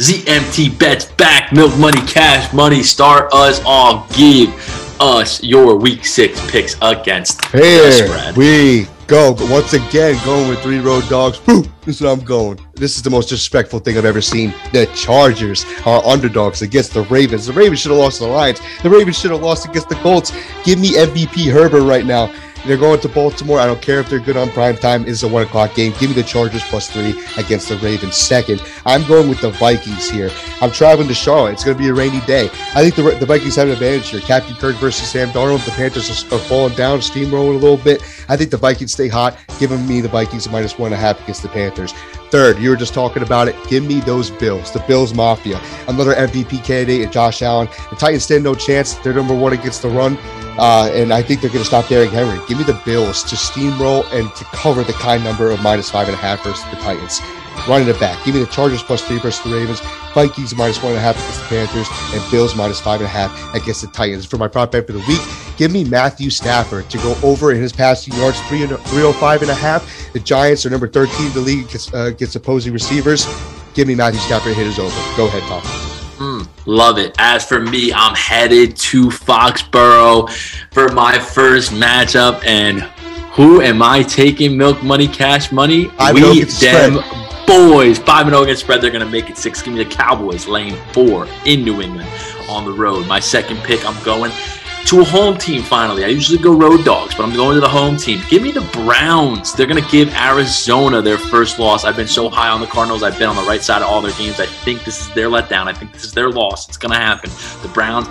ZMT 0.00 0.78
bets 0.78 1.04
back, 1.04 1.52
milk 1.52 1.78
money, 1.78 2.00
cash 2.08 2.52
money, 2.52 2.82
start 2.82 3.32
us 3.32 3.62
off, 3.64 4.12
give 4.16 4.50
us 5.02 5.42
your 5.42 5.74
week 5.76 6.04
six 6.04 6.40
picks 6.48 6.76
against 6.80 7.44
Here. 7.46 8.32
We 8.36 8.86
go. 9.08 9.34
But 9.34 9.50
once 9.50 9.72
again, 9.72 10.16
going 10.24 10.48
with 10.48 10.60
three 10.60 10.78
road 10.78 11.08
dogs. 11.08 11.40
This 11.84 11.96
is 11.96 12.00
what 12.00 12.10
I'm 12.10 12.24
going. 12.24 12.60
This 12.74 12.96
is 12.96 13.02
the 13.02 13.10
most 13.10 13.28
disrespectful 13.28 13.80
thing 13.80 13.98
I've 13.98 14.04
ever 14.04 14.20
seen. 14.20 14.54
The 14.72 14.86
Chargers 14.94 15.66
are 15.84 16.04
underdogs 16.06 16.62
against 16.62 16.94
the 16.94 17.02
Ravens. 17.02 17.46
The 17.46 17.52
Ravens 17.52 17.80
should 17.80 17.90
have 17.90 17.98
lost 17.98 18.18
to 18.18 18.24
the 18.24 18.30
Lions. 18.30 18.60
The 18.84 18.90
Ravens 18.90 19.18
should 19.18 19.32
have 19.32 19.42
lost 19.42 19.66
against 19.68 19.88
the 19.88 19.96
Colts. 19.96 20.32
Give 20.62 20.78
me 20.78 20.92
MVP 20.92 21.50
Herbert 21.50 21.82
right 21.82 22.06
now. 22.06 22.32
They're 22.66 22.76
going 22.76 23.00
to 23.00 23.08
Baltimore. 23.08 23.58
I 23.58 23.66
don't 23.66 23.82
care 23.82 23.98
if 23.98 24.08
they're 24.08 24.20
good 24.20 24.36
on 24.36 24.50
prime 24.50 24.76
time. 24.76 25.06
It's 25.06 25.22
a 25.22 25.28
one 25.28 25.42
o'clock 25.42 25.74
game. 25.74 25.92
Give 25.98 26.10
me 26.10 26.14
the 26.14 26.22
Chargers 26.22 26.62
plus 26.64 26.88
three 26.88 27.20
against 27.36 27.68
the 27.68 27.76
Ravens. 27.78 28.16
Second, 28.16 28.62
I'm 28.86 29.06
going 29.08 29.28
with 29.28 29.40
the 29.40 29.50
Vikings 29.50 30.08
here. 30.08 30.30
I'm 30.60 30.70
traveling 30.70 31.08
to 31.08 31.14
Charlotte. 31.14 31.54
It's 31.54 31.64
going 31.64 31.76
to 31.76 31.82
be 31.82 31.88
a 31.88 31.94
rainy 31.94 32.20
day. 32.20 32.50
I 32.74 32.88
think 32.88 32.94
the, 32.94 33.02
the 33.18 33.26
Vikings 33.26 33.56
have 33.56 33.66
an 33.66 33.72
advantage 33.72 34.10
here. 34.10 34.20
Captain 34.20 34.54
Kirk 34.54 34.76
versus 34.76 35.08
Sam 35.08 35.30
Darnold. 35.30 35.64
The 35.64 35.72
Panthers 35.72 36.08
are, 36.08 36.36
are 36.36 36.38
falling 36.38 36.74
down, 36.74 37.00
steamrolling 37.00 37.56
a 37.56 37.58
little 37.58 37.76
bit. 37.76 38.00
I 38.28 38.36
think 38.36 38.50
the 38.50 38.56
Vikings 38.58 38.92
stay 38.92 39.08
hot. 39.08 39.36
Giving 39.58 39.86
me 39.86 40.00
the 40.00 40.08
Vikings 40.08 40.48
minus 40.48 40.78
one 40.78 40.92
and 40.92 40.94
a 40.94 41.04
half 41.04 41.20
against 41.22 41.42
the 41.42 41.48
Panthers. 41.48 41.92
Third, 42.32 42.58
you 42.60 42.70
were 42.70 42.76
just 42.76 42.94
talking 42.94 43.22
about 43.22 43.48
it. 43.48 43.56
Give 43.68 43.84
me 43.84 44.00
those 44.00 44.30
Bills, 44.30 44.72
the 44.72 44.82
Bills 44.88 45.12
Mafia. 45.12 45.60
Another 45.86 46.14
MVP 46.14 46.64
candidate, 46.64 47.12
Josh 47.12 47.42
Allen. 47.42 47.68
The 47.90 47.96
Titans 47.96 48.22
stand 48.22 48.42
no 48.42 48.54
chance. 48.54 48.94
They're 48.94 49.12
number 49.12 49.34
one 49.34 49.52
against 49.52 49.82
the 49.82 49.90
run. 49.90 50.16
Uh, 50.58 50.90
and 50.94 51.12
I 51.12 51.20
think 51.20 51.42
they're 51.42 51.50
going 51.50 51.60
to 51.60 51.66
stop 51.66 51.88
Derrick 51.88 52.08
Henry. 52.08 52.42
Give 52.48 52.56
me 52.56 52.64
the 52.64 52.80
Bills 52.86 53.22
to 53.24 53.36
steamroll 53.36 54.10
and 54.14 54.34
to 54.34 54.44
cover 54.44 54.82
the 54.82 54.94
kind 54.94 55.22
number 55.22 55.50
of 55.50 55.60
minus 55.60 55.90
five 55.90 56.08
and 56.08 56.14
a 56.14 56.18
half 56.20 56.42
versus 56.42 56.64
the 56.70 56.76
Titans. 56.76 57.20
Running 57.68 57.88
it 57.88 58.00
back. 58.00 58.24
Give 58.24 58.34
me 58.34 58.40
the 58.40 58.46
Chargers 58.46 58.82
plus 58.82 59.02
three 59.02 59.18
versus 59.18 59.42
the 59.44 59.54
Ravens. 59.54 59.80
Vikings 60.14 60.54
minus 60.54 60.82
one 60.82 60.92
and 60.92 60.98
a 60.98 61.00
half 61.00 61.16
against 61.16 61.40
the 61.40 61.46
Panthers. 61.46 61.88
And 62.12 62.30
Bills 62.30 62.54
minus 62.56 62.80
five 62.80 63.00
and 63.00 63.06
a 63.06 63.10
half 63.10 63.54
against 63.54 63.82
the 63.82 63.88
Titans. 63.88 64.26
For 64.26 64.36
my 64.36 64.48
prop 64.48 64.72
bet 64.72 64.86
for 64.86 64.92
the 64.92 65.04
week, 65.06 65.20
give 65.56 65.72
me 65.72 65.84
Matthew 65.84 66.30
Stafford 66.30 66.90
to 66.90 66.98
go 66.98 67.16
over 67.22 67.52
in 67.52 67.60
his 67.60 67.72
passing 67.72 68.14
yards, 68.14 68.40
305 68.48 69.42
and 69.42 69.50
a 69.50 69.54
half. 69.54 70.12
The 70.12 70.20
Giants 70.20 70.66
are 70.66 70.70
number 70.70 70.88
13 70.88 71.26
in 71.26 71.32
the 71.32 71.40
league 71.40 71.66
against, 71.66 71.94
uh, 71.94 72.06
against 72.06 72.36
opposing 72.36 72.72
receivers. 72.72 73.26
Give 73.74 73.88
me 73.88 73.94
Matthew 73.94 74.20
Stafford 74.20 74.54
hit 74.54 74.66
his 74.66 74.78
over. 74.78 75.16
Go 75.16 75.26
ahead, 75.26 75.42
Tom. 75.44 75.62
Mm, 76.18 76.48
love 76.66 76.98
it. 76.98 77.14
As 77.18 77.44
for 77.44 77.60
me, 77.60 77.92
I'm 77.92 78.14
headed 78.14 78.76
to 78.76 79.08
Foxborough 79.08 80.30
for 80.72 80.88
my 80.90 81.18
first 81.18 81.72
matchup. 81.72 82.44
And 82.44 82.82
who 83.32 83.62
am 83.62 83.82
I 83.82 84.02
taking? 84.02 84.58
Milk 84.58 84.82
money, 84.82 85.08
cash 85.08 85.50
money? 85.52 85.90
I 85.98 86.12
we 86.12 86.42
them 86.44 87.21
boys. 87.46 87.98
5 87.98 88.26
0 88.28 88.42
against 88.42 88.62
spread. 88.62 88.80
They're 88.80 88.90
going 88.90 89.04
to 89.04 89.10
make 89.10 89.30
it 89.30 89.38
six. 89.38 89.62
Give 89.62 89.74
me 89.74 89.84
the 89.84 89.90
Cowboys 89.90 90.46
laying 90.46 90.76
four 90.92 91.26
in 91.44 91.64
New 91.64 91.80
England 91.80 92.08
on 92.48 92.64
the 92.64 92.72
road. 92.72 93.06
My 93.06 93.20
second 93.20 93.58
pick, 93.58 93.84
I'm 93.86 94.02
going 94.04 94.32
to 94.86 95.00
a 95.00 95.04
home 95.04 95.38
team 95.38 95.62
finally. 95.62 96.04
I 96.04 96.08
usually 96.08 96.38
go 96.38 96.52
road 96.52 96.84
dogs, 96.84 97.14
but 97.14 97.24
I'm 97.24 97.34
going 97.34 97.54
to 97.54 97.60
the 97.60 97.68
home 97.68 97.96
team. 97.96 98.20
Give 98.28 98.42
me 98.42 98.52
the 98.52 98.68
Browns. 98.72 99.54
They're 99.54 99.66
going 99.66 99.82
to 99.82 99.90
give 99.90 100.12
Arizona 100.14 101.00
their 101.00 101.18
first 101.18 101.58
loss. 101.58 101.84
I've 101.84 101.96
been 101.96 102.08
so 102.08 102.28
high 102.28 102.48
on 102.48 102.60
the 102.60 102.66
Cardinals. 102.66 103.02
I've 103.02 103.18
been 103.18 103.28
on 103.28 103.36
the 103.36 103.42
right 103.42 103.62
side 103.62 103.82
of 103.82 103.88
all 103.88 104.02
their 104.02 104.12
games. 104.12 104.40
I 104.40 104.46
think 104.46 104.84
this 104.84 105.00
is 105.00 105.14
their 105.14 105.28
letdown. 105.28 105.66
I 105.66 105.72
think 105.72 105.92
this 105.92 106.04
is 106.04 106.12
their 106.12 106.30
loss. 106.30 106.68
It's 106.68 106.76
going 106.76 106.92
to 106.92 106.98
happen. 106.98 107.30
The 107.62 107.72
Browns 107.72 108.08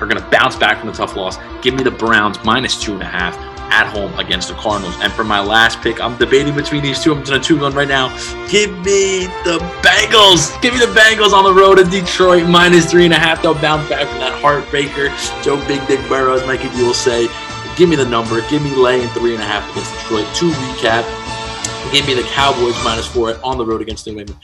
are 0.00 0.06
going 0.06 0.20
to 0.20 0.28
bounce 0.30 0.56
back 0.56 0.78
from 0.78 0.88
the 0.88 0.94
tough 0.94 1.14
loss. 1.14 1.38
Give 1.62 1.74
me 1.74 1.82
the 1.82 1.90
Browns 1.90 2.42
minus 2.44 2.80
two 2.80 2.94
and 2.94 3.02
a 3.02 3.06
half 3.06 3.53
at 3.70 3.86
home 3.86 4.16
against 4.18 4.48
the 4.48 4.54
Cardinals. 4.54 4.96
And 5.00 5.12
for 5.12 5.24
my 5.24 5.40
last 5.40 5.80
pick, 5.80 6.00
I'm 6.00 6.16
debating 6.18 6.54
between 6.54 6.82
these 6.82 7.02
two. 7.02 7.14
I'm 7.14 7.22
doing 7.22 7.40
a 7.40 7.42
two 7.42 7.60
one 7.60 7.74
right 7.74 7.88
now. 7.88 8.08
Give 8.48 8.70
me 8.78 9.26
the 9.44 9.58
Bengals. 9.82 10.60
Give 10.62 10.74
me 10.74 10.80
the 10.80 10.92
Bengals 10.98 11.32
on 11.32 11.44
the 11.44 11.52
road 11.52 11.78
in 11.78 11.88
Detroit 11.90 12.48
minus 12.48 12.90
three 12.90 13.04
and 13.04 13.14
a 13.14 13.18
half. 13.18 13.42
They'll 13.42 13.54
bounce 13.54 13.88
back 13.88 14.08
from 14.08 14.20
that 14.20 14.40
heartbreaker. 14.42 15.10
Joe 15.42 15.56
Big 15.66 15.86
Dick 15.86 16.00
Burrows, 16.08 16.44
Mikey 16.46 16.68
D 16.70 16.82
will 16.82 16.94
say. 16.94 17.28
Give 17.76 17.88
me 17.88 17.96
the 17.96 18.04
number. 18.04 18.40
Give 18.48 18.62
me 18.62 18.72
laying 18.74 19.08
three 19.08 19.34
and 19.34 19.42
a 19.42 19.46
half 19.46 19.68
against 19.72 19.92
Detroit. 19.94 20.32
To 20.36 20.50
recap, 20.50 21.92
give 21.92 22.06
me 22.06 22.14
the 22.14 22.22
Cowboys 22.28 22.76
minus 22.84 23.08
four 23.08 23.36
on 23.44 23.58
the 23.58 23.66
road 23.66 23.82
against 23.82 24.06
New 24.06 24.18
England. 24.18 24.40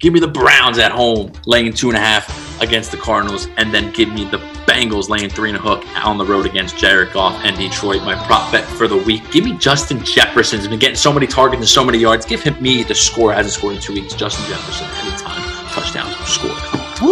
Give 0.00 0.12
me 0.12 0.18
the 0.18 0.28
Browns 0.28 0.78
at 0.78 0.90
home 0.90 1.32
laying 1.46 1.72
two 1.72 1.88
and 1.88 1.96
a 1.96 2.00
half 2.00 2.53
against 2.60 2.90
the 2.90 2.96
Cardinals, 2.96 3.48
and 3.56 3.72
then 3.72 3.92
give 3.92 4.12
me 4.12 4.24
the 4.24 4.38
Bengals 4.66 5.08
laying 5.08 5.28
three 5.28 5.50
and 5.50 5.58
a 5.58 5.60
hook 5.60 5.84
on 6.04 6.18
the 6.18 6.24
road 6.24 6.46
against 6.46 6.76
Jared 6.76 7.12
Goff 7.12 7.38
and 7.44 7.56
Detroit. 7.56 8.02
My 8.02 8.14
prop 8.26 8.50
bet 8.52 8.64
for 8.64 8.88
the 8.88 8.96
week. 8.96 9.30
Give 9.30 9.44
me 9.44 9.56
Justin 9.58 10.04
Jefferson. 10.04 10.58
He's 10.58 10.68
been 10.68 10.78
getting 10.78 10.96
so 10.96 11.12
many 11.12 11.26
targets 11.26 11.60
and 11.60 11.68
so 11.68 11.84
many 11.84 11.98
yards. 11.98 12.26
Give 12.26 12.42
him 12.42 12.60
me 12.62 12.82
the 12.82 12.94
score. 12.94 13.32
Hasn't 13.32 13.54
scored 13.54 13.76
in 13.76 13.80
two 13.80 13.94
weeks. 13.94 14.14
Justin 14.14 14.46
Jefferson 14.46 14.86
anytime 15.06 15.42
touchdown 15.74 16.10
score. 16.24 16.56
Woo! 17.02 17.10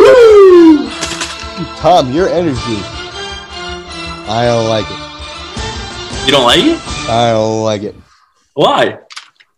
Woo! 0.00 0.90
Tom, 1.76 2.12
your 2.12 2.28
energy. 2.28 2.80
I 4.26 4.46
don't 4.46 4.68
like 4.68 4.86
it. 4.88 6.26
You 6.26 6.32
don't 6.32 6.44
like 6.44 6.60
it? 6.60 6.80
I 7.08 7.30
don't 7.32 7.62
like 7.62 7.82
it. 7.82 7.94
Why? 8.54 8.98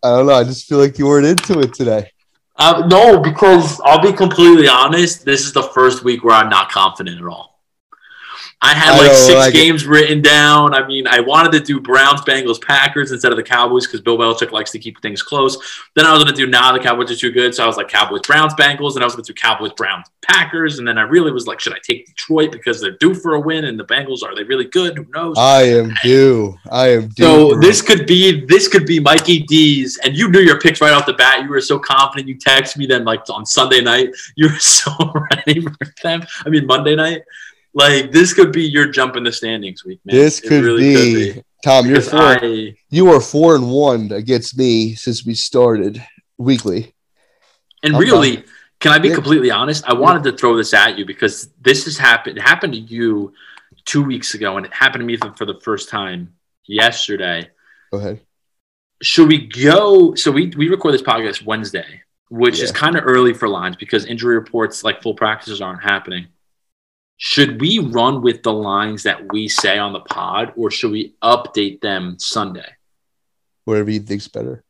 I 0.03 0.09
don't 0.09 0.27
know. 0.27 0.33
I 0.33 0.43
just 0.43 0.67
feel 0.67 0.77
like 0.77 0.99
you 0.99 1.07
weren't 1.07 1.25
into 1.25 1.59
it 1.59 1.73
today. 1.73 2.11
Uh, 2.57 2.87
no, 2.87 3.19
because 3.19 3.79
I'll 3.83 4.01
be 4.01 4.13
completely 4.13 4.67
honest. 4.67 5.25
This 5.25 5.45
is 5.45 5.53
the 5.53 5.63
first 5.63 6.03
week 6.03 6.23
where 6.23 6.35
I'm 6.35 6.49
not 6.49 6.71
confident 6.71 7.21
at 7.21 7.27
all. 7.27 7.56
I 8.59 8.73
had 8.73 8.95
I 8.95 8.97
like 8.97 9.11
six 9.11 9.35
like 9.35 9.53
it. 9.53 9.57
games 9.57 9.85
written 9.85 10.19
down. 10.19 10.73
I 10.73 10.85
mean, 10.87 11.05
I 11.05 11.19
wanted 11.19 11.51
to 11.51 11.59
do 11.59 11.79
Browns, 11.79 12.21
Bengals, 12.21 12.59
Packers 12.59 13.11
instead 13.11 13.31
of 13.31 13.37
the 13.37 13.43
Cowboys 13.43 13.85
because 13.85 14.01
Bill 14.01 14.17
Belichick 14.17 14.51
likes 14.51 14.71
to 14.71 14.79
keep 14.79 14.99
things 14.99 15.21
close. 15.21 15.57
Then 15.95 16.07
I 16.07 16.11
was 16.11 16.23
going 16.23 16.33
to 16.33 16.41
do 16.45 16.47
now 16.47 16.73
the 16.73 16.79
Cowboys 16.79 17.11
are 17.11 17.15
too 17.15 17.31
good, 17.31 17.53
so 17.53 17.63
I 17.63 17.67
was 17.67 17.77
like 17.77 17.87
Cowboys, 17.87 18.21
Browns, 18.21 18.55
Bengals, 18.55 18.95
and 18.95 19.03
I 19.03 19.05
was 19.05 19.13
going 19.13 19.25
to 19.25 19.31
do 19.31 19.39
Cowboys, 19.39 19.73
Browns, 19.73 20.07
Packers, 20.23 20.79
and 20.79 20.87
then 20.87 20.97
I 20.97 21.03
really 21.03 21.31
was 21.31 21.45
like, 21.45 21.59
should 21.59 21.73
I 21.73 21.77
take 21.83 22.07
Detroit 22.07 22.51
because 22.51 22.81
they're 22.81 22.97
due 22.97 23.13
for 23.13 23.35
a 23.35 23.39
win, 23.39 23.65
and 23.65 23.79
the 23.79 23.85
Bengals 23.85 24.23
are 24.23 24.33
they 24.33 24.43
really 24.43 24.65
good? 24.65 24.97
Who 24.97 25.05
knows? 25.13 25.35
I 25.37 25.61
am 25.63 25.93
due. 26.01 26.57
I 26.71 26.87
am 26.87 27.09
due. 27.09 27.23
So 27.23 27.55
this 27.59 27.83
could 27.83 28.07
be 28.07 28.43
this 28.47 28.67
could 28.67 28.87
be 28.87 28.99
Mikey 28.99 29.43
D's, 29.43 29.99
and 30.03 30.17
you 30.17 30.29
knew 30.29 30.39
your 30.39 30.59
picks 30.59 30.81
right 30.81 30.93
off 30.93 31.05
the 31.05 31.13
bat. 31.13 31.43
You 31.43 31.49
were 31.49 31.61
so 31.61 31.77
confident. 31.77 32.27
You 32.27 32.35
texted 32.35 32.77
me 32.77 32.87
then 32.87 33.05
like 33.05 33.21
on 33.29 33.45
Sunday 33.45 33.81
night. 33.81 34.09
You 34.35 34.49
were 34.49 34.59
so 34.59 34.91
ready 35.31 35.61
for 35.61 35.75
them. 36.01 36.23
I 36.43 36.49
mean 36.49 36.65
Monday 36.65 36.95
night. 36.95 37.21
Like 37.73 38.11
this 38.11 38.33
could 38.33 38.51
be 38.51 38.63
your 38.63 38.87
jump 38.89 39.15
in 39.15 39.23
the 39.23 39.31
standings 39.31 39.85
week, 39.85 39.99
man. 40.05 40.15
this 40.15 40.39
could, 40.39 40.63
really 40.63 41.33
be, 41.33 41.43
Tom. 41.63 41.85
You're 41.87 42.01
four. 42.01 42.19
I, 42.19 42.75
you 42.89 43.11
are 43.11 43.21
four 43.21 43.55
and 43.55 43.69
one 43.71 44.11
against 44.11 44.57
me 44.57 44.95
since 44.95 45.25
we 45.25 45.35
started 45.35 46.03
weekly. 46.37 46.93
and 47.83 47.95
I'm 47.95 48.01
really, 48.01 48.43
can 48.79 48.91
I 48.93 48.99
be 48.99 49.09
Yeah. 49.09 49.15
completely 49.15 49.51
honest? 49.51 49.83
I 49.87 49.93
wanted 49.93 50.23
to 50.23 50.35
throw 50.37 50.55
this 50.57 50.73
at 50.73 50.97
you 50.97 51.05
because 51.05 51.49
this 51.61 51.85
has 51.85 51.97
happened. 51.97 52.37
It 52.37 52.41
happened 52.41 52.73
to 52.73 52.79
you 52.79 53.33
two 53.85 54.03
weeks 54.03 54.33
ago, 54.33 54.57
and 54.57 54.65
it 54.65 54.73
happened 54.73 55.01
to 55.01 55.05
me 55.05 55.17
for, 55.17 55.33
for 55.33 55.45
the 55.45 55.59
first 55.61 55.89
time 55.89 56.33
yesterday. 56.65 57.49
Go 57.91 57.99
ahead. 57.99 58.19
should 59.01 59.27
we 59.27 59.47
go 59.47 60.15
so 60.15 60.31
we 60.31 60.47
we 60.57 60.67
record 60.69 60.93
this 60.93 61.03
podcast 61.03 61.45
wednesday 61.45 62.01
which 62.29 62.59
is 62.59 62.71
kind 62.71 62.97
of 62.97 63.03
early 63.05 63.31
for 63.33 63.47
lines 63.47 63.75
because 63.77 64.05
injury 64.05 64.35
reports 64.35 64.83
like 64.83 65.01
full 65.03 65.13
practices 65.13 65.61
aren't 65.61 65.81
happening 65.83 66.25
should 67.17 67.59
we 67.59 67.79
run 67.79 68.21
with 68.21 68.43
the 68.43 68.53
lines 68.53 69.03
that 69.03 69.31
we 69.33 69.47
say 69.47 69.77
on 69.77 69.91
the 69.93 69.99
pod 69.99 70.53
or 70.55 70.69
should 70.71 70.91
we 70.91 71.13
update 71.21 71.81
them 71.81 72.17
sunday 72.19 72.69
Whatever 73.65 73.91
you 73.91 73.99
think's 73.99 74.27
better. 74.29 74.63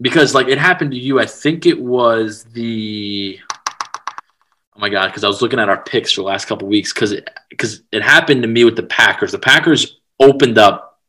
because 0.00 0.34
like 0.34 0.48
it 0.48 0.58
happened 0.58 0.92
to 0.92 0.98
you 0.98 1.18
i 1.18 1.26
think 1.26 1.66
it 1.66 1.80
was 1.80 2.44
the 2.44 3.38
oh 4.76 4.80
my 4.80 4.88
god 4.88 5.08
because 5.08 5.24
i 5.24 5.28
was 5.28 5.42
looking 5.42 5.58
at 5.58 5.68
our 5.68 5.82
picks 5.82 6.12
for 6.12 6.20
the 6.20 6.26
last 6.26 6.46
couple 6.46 6.68
weeks 6.68 6.92
because 6.92 7.12
it 7.12 7.28
because 7.50 7.82
it 7.92 8.02
happened 8.02 8.42
to 8.42 8.48
me 8.48 8.64
with 8.64 8.76
the 8.76 8.82
packers 8.84 9.32
the 9.32 9.38
packers 9.38 10.00
opened 10.20 10.58
up 10.58 11.00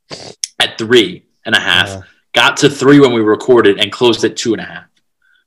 at 0.60 0.78
three 0.78 1.26
and 1.46 1.56
a 1.56 1.60
half 1.60 2.04
got 2.34 2.58
to 2.58 2.70
three 2.70 3.00
when 3.00 3.14
we 3.14 3.22
recorded 3.22 3.80
and 3.80 3.92
closed 3.92 4.24
at 4.26 4.36
two 4.36 4.54
and 4.54 4.62
a 4.62 4.66
half. 4.66 4.86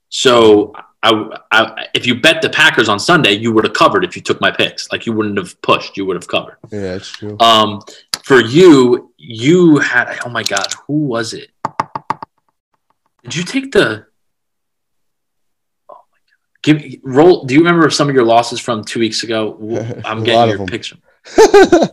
So 0.09 0.73
I, 1.03 1.37
I, 1.51 1.87
if 1.93 2.05
you 2.07 2.19
bet 2.19 2.41
the 2.41 2.49
Packers 2.49 2.89
on 2.89 2.99
Sunday, 2.99 3.31
you 3.33 3.51
would 3.51 3.63
have 3.63 3.73
covered 3.73 4.03
if 4.03 4.15
you 4.15 4.21
took 4.21 4.41
my 4.41 4.51
picks. 4.51 4.91
Like 4.91 5.05
you 5.05 5.13
wouldn't 5.13 5.37
have 5.37 5.61
pushed, 5.61 5.95
you 5.95 6.05
would 6.05 6.15
have 6.15 6.27
covered. 6.27 6.57
yeah, 6.71 6.93
that's 6.93 7.09
true. 7.09 7.37
Um, 7.39 7.81
for 8.23 8.41
you, 8.41 9.13
you 9.17 9.77
had 9.77 10.19
oh 10.25 10.29
my 10.29 10.43
god, 10.43 10.67
who 10.87 11.05
was 11.05 11.33
it? 11.33 11.49
Did 13.23 13.35
you 13.35 13.43
take 13.43 13.71
the? 13.71 14.05
Oh 15.89 15.95
my 16.11 16.19
god! 16.27 16.37
Give 16.63 16.77
me 16.77 16.99
roll. 17.03 17.45
Do 17.45 17.53
you 17.53 17.59
remember 17.61 17.89
some 17.89 18.09
of 18.09 18.15
your 18.15 18.25
losses 18.25 18.59
from 18.59 18.83
two 18.83 18.99
weeks 18.99 19.23
ago? 19.23 19.57
I'm 20.05 20.23
getting 20.23 20.57
your 20.57 20.65
picks 20.67 20.87
from. 20.87 21.01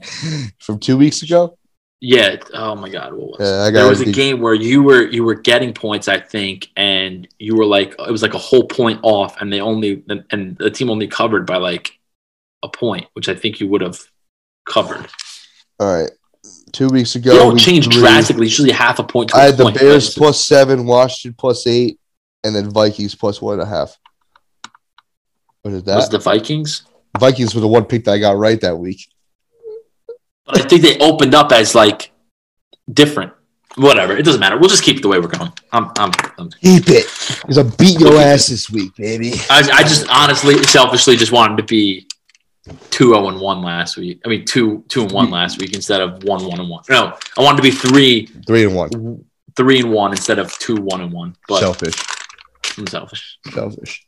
From 0.60 0.78
two 0.78 0.96
weeks 0.96 1.22
ago. 1.22 1.58
Yeah. 2.04 2.36
Oh 2.52 2.74
my 2.74 2.90
God. 2.90 3.14
What 3.14 3.38
was 3.38 3.50
Yeah, 3.50 3.62
I 3.62 3.70
got 3.70 3.80
there 3.80 3.88
was 3.88 4.02
a 4.02 4.12
game 4.12 4.40
where 4.40 4.52
you 4.52 4.82
were 4.82 5.08
you 5.08 5.24
were 5.24 5.34
getting 5.34 5.72
points, 5.72 6.06
I 6.06 6.20
think, 6.20 6.70
and 6.76 7.26
you 7.38 7.56
were 7.56 7.64
like 7.64 7.94
it 7.98 8.10
was 8.10 8.20
like 8.20 8.34
a 8.34 8.38
whole 8.38 8.66
point 8.66 9.00
off, 9.02 9.40
and 9.40 9.50
they 9.50 9.62
only 9.62 10.04
and 10.30 10.56
the 10.58 10.70
team 10.70 10.90
only 10.90 11.08
covered 11.08 11.46
by 11.46 11.56
like 11.56 11.98
a 12.62 12.68
point, 12.68 13.06
which 13.14 13.30
I 13.30 13.34
think 13.34 13.58
you 13.58 13.68
would 13.68 13.80
have 13.80 13.98
covered. 14.66 15.06
All 15.80 15.94
right. 15.94 16.10
Two 16.72 16.88
weeks 16.88 17.14
ago. 17.14 17.30
They 17.30 17.38
don't 17.38 17.58
change 17.58 17.86
three, 17.86 18.00
drastically. 18.00 18.46
Usually 18.46 18.72
half 18.72 18.98
a 18.98 19.04
point. 19.04 19.34
I 19.34 19.44
had 19.44 19.56
the. 19.56 19.70
Bears 19.70 20.12
plus 20.12 20.44
seven, 20.44 20.84
Washington 20.84 21.34
plus 21.38 21.66
eight, 21.66 21.98
and 22.42 22.54
then 22.54 22.68
Vikings 22.68 23.14
plus 23.14 23.40
one 23.40 23.54
and 23.54 23.62
a 23.62 23.66
half. 23.66 23.98
What 25.62 25.72
is 25.72 25.84
that? 25.84 25.96
was 25.96 26.10
that? 26.10 26.18
the 26.18 26.22
Vikings, 26.22 26.82
Vikings 27.18 27.54
were 27.54 27.62
the 27.62 27.68
one 27.68 27.86
pick 27.86 28.04
that 28.04 28.12
I 28.12 28.18
got 28.18 28.36
right 28.36 28.60
that 28.60 28.76
week. 28.76 29.08
But 30.46 30.60
I 30.60 30.64
think 30.68 30.82
they 30.82 30.98
opened 30.98 31.34
up 31.34 31.52
as 31.52 31.74
like 31.74 32.10
different. 32.92 33.32
Whatever. 33.76 34.16
It 34.16 34.22
doesn't 34.24 34.40
matter. 34.40 34.56
We'll 34.56 34.68
just 34.68 34.84
keep 34.84 34.98
it 34.98 35.02
the 35.02 35.08
way 35.08 35.18
we're 35.18 35.26
going. 35.26 35.52
I'm. 35.72 35.90
I'm. 35.98 36.12
I'm 36.38 36.48
Keep 36.50 36.84
it. 36.88 37.06
Because 37.42 37.58
I 37.58 37.64
beat 37.64 37.98
your 37.98 38.16
ass 38.20 38.46
this 38.46 38.70
week, 38.70 38.94
baby. 38.94 39.32
I, 39.50 39.68
I 39.72 39.82
just 39.82 40.06
honestly, 40.08 40.62
selfishly, 40.62 41.16
just 41.16 41.32
wanted 41.32 41.56
to 41.56 41.64
be 41.64 42.06
two 42.90 43.08
zero 43.08 43.28
and 43.28 43.40
one 43.40 43.62
last 43.62 43.96
week. 43.96 44.20
I 44.24 44.28
mean, 44.28 44.44
two 44.44 44.84
two 44.88 45.02
and 45.02 45.10
one 45.12 45.30
last 45.30 45.60
week 45.60 45.74
instead 45.74 46.00
of 46.00 46.22
one 46.22 46.44
one 46.46 46.60
and 46.60 46.68
one. 46.70 46.84
No, 46.88 47.18
I 47.36 47.42
wanted 47.42 47.56
to 47.56 47.62
be 47.64 47.72
three 47.72 48.26
Three 48.46 48.64
and 48.64 48.76
one. 48.76 49.24
three 49.56 49.80
and 49.80 49.90
one 49.92 50.12
instead 50.12 50.38
of 50.38 50.56
two 50.58 50.76
one 50.76 51.00
and 51.00 51.12
one. 51.12 51.34
But 51.48 51.60
Selfish. 51.60 51.96
I'm 52.78 52.86
selfish. 52.86 53.38
Selfish. 53.52 54.06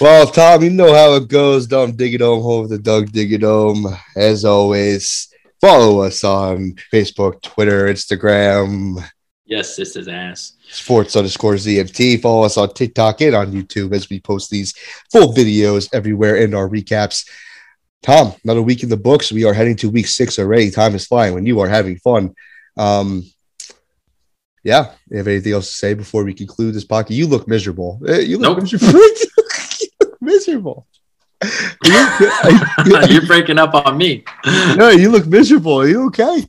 Well, 0.00 0.26
Tom, 0.26 0.62
you 0.62 0.70
know 0.70 0.92
how 0.94 1.14
it 1.14 1.28
goes. 1.28 1.66
Dumb 1.66 1.92
Diggadome, 1.92 2.42
home 2.42 2.64
of 2.64 2.70
the 2.70 2.78
Doug 2.78 3.10
Diggadome. 3.10 3.98
As 4.16 4.44
always, 4.44 5.31
follow 5.62 6.02
us 6.02 6.24
on 6.24 6.74
Facebook, 6.92 7.40
Twitter, 7.40 7.86
Instagram, 7.86 9.02
Yes, 9.44 9.76
this 9.76 9.96
is 9.96 10.08
ass. 10.08 10.54
sports 10.70 11.14
underscore 11.16 11.54
ZMT. 11.54 12.20
Follow 12.22 12.44
us 12.44 12.56
on 12.56 12.72
TikTok 12.74 13.20
and 13.20 13.34
on 13.34 13.52
YouTube 13.52 13.92
as 13.94 14.08
we 14.08 14.18
post 14.20 14.50
these 14.50 14.72
full 15.10 15.32
videos 15.34 15.88
everywhere 15.92 16.36
and 16.36 16.54
our 16.54 16.68
recaps. 16.68 17.28
Tom, 18.02 18.32
another 18.44 18.62
week 18.62 18.82
in 18.82 18.88
the 18.88 18.96
books. 18.96 19.30
We 19.30 19.44
are 19.44 19.52
heading 19.52 19.76
to 19.76 19.90
week 19.90 20.06
six 20.06 20.38
already. 20.38 20.70
Time 20.70 20.94
is 20.94 21.06
flying 21.06 21.34
when 21.34 21.44
you 21.46 21.60
are 21.60 21.68
having 21.68 21.96
fun. 21.98 22.34
Um, 22.76 23.24
yeah, 24.64 24.92
you 25.10 25.18
have 25.18 25.28
anything 25.28 25.52
else 25.52 25.66
to 25.70 25.76
say 25.76 25.94
before 25.94 26.24
we 26.24 26.32
conclude 26.34 26.74
this 26.74 26.84
podcast? 26.86 27.10
You 27.10 27.26
look 27.26 27.46
miserable. 27.46 28.00
Eh, 28.08 28.20
You 28.20 28.38
look 28.38 28.56
Nope. 28.58 28.62
miserable. 28.72 28.98
you 29.80 29.88
look 30.00 30.16
miserable. 30.22 30.86
You 31.84 32.98
You're 33.08 33.26
breaking 33.26 33.58
up 33.58 33.74
on 33.74 33.96
me. 33.96 34.24
no, 34.76 34.90
you 34.90 35.10
look 35.10 35.26
miserable. 35.26 35.80
Are 35.80 35.88
you 35.88 36.06
okay? 36.06 36.46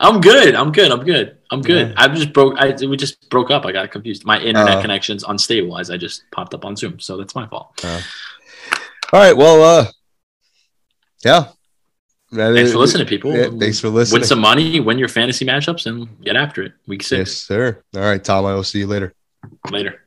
I'm 0.00 0.20
good. 0.20 0.54
I'm 0.54 0.72
good. 0.72 0.90
I'm 0.90 1.04
good. 1.04 1.38
I'm 1.50 1.62
good. 1.62 1.88
Yeah. 1.90 1.94
I 1.96 2.08
just 2.08 2.32
broke. 2.32 2.58
I 2.58 2.74
we 2.86 2.96
just 2.96 3.28
broke 3.30 3.50
up. 3.50 3.64
I 3.64 3.72
got 3.72 3.90
confused. 3.92 4.24
My 4.24 4.38
internet 4.40 4.78
Uh. 4.78 4.82
connection's 4.82 5.22
unstable 5.24 5.78
as 5.78 5.90
I 5.90 5.96
just 5.96 6.24
popped 6.32 6.52
up 6.54 6.64
on 6.64 6.74
Zoom. 6.76 6.98
So 7.00 7.16
that's 7.16 7.34
my 7.34 7.46
fault. 7.46 7.84
All 7.84 8.00
right. 9.12 9.36
Well, 9.36 9.62
uh, 9.62 9.86
yeah. 11.24 11.48
Thanks 12.32 12.72
for 12.72 12.78
listening, 12.78 13.06
people. 13.06 13.32
Yeah, 13.36 13.48
thanks 13.56 13.78
for 13.78 13.88
listening. 13.88 14.20
Win 14.22 14.26
some 14.26 14.40
money, 14.40 14.80
win 14.80 14.98
your 14.98 15.06
fantasy 15.08 15.44
matchups, 15.44 15.86
and 15.86 16.08
get 16.24 16.34
after 16.34 16.62
it. 16.64 16.72
Week 16.88 17.04
six. 17.04 17.30
Yes, 17.30 17.36
sir. 17.38 17.80
All 17.94 18.00
right, 18.02 18.22
Tom. 18.22 18.44
I 18.44 18.54
will 18.54 18.64
see 18.64 18.80
you 18.80 18.88
later. 18.88 19.14
later. 19.70 20.03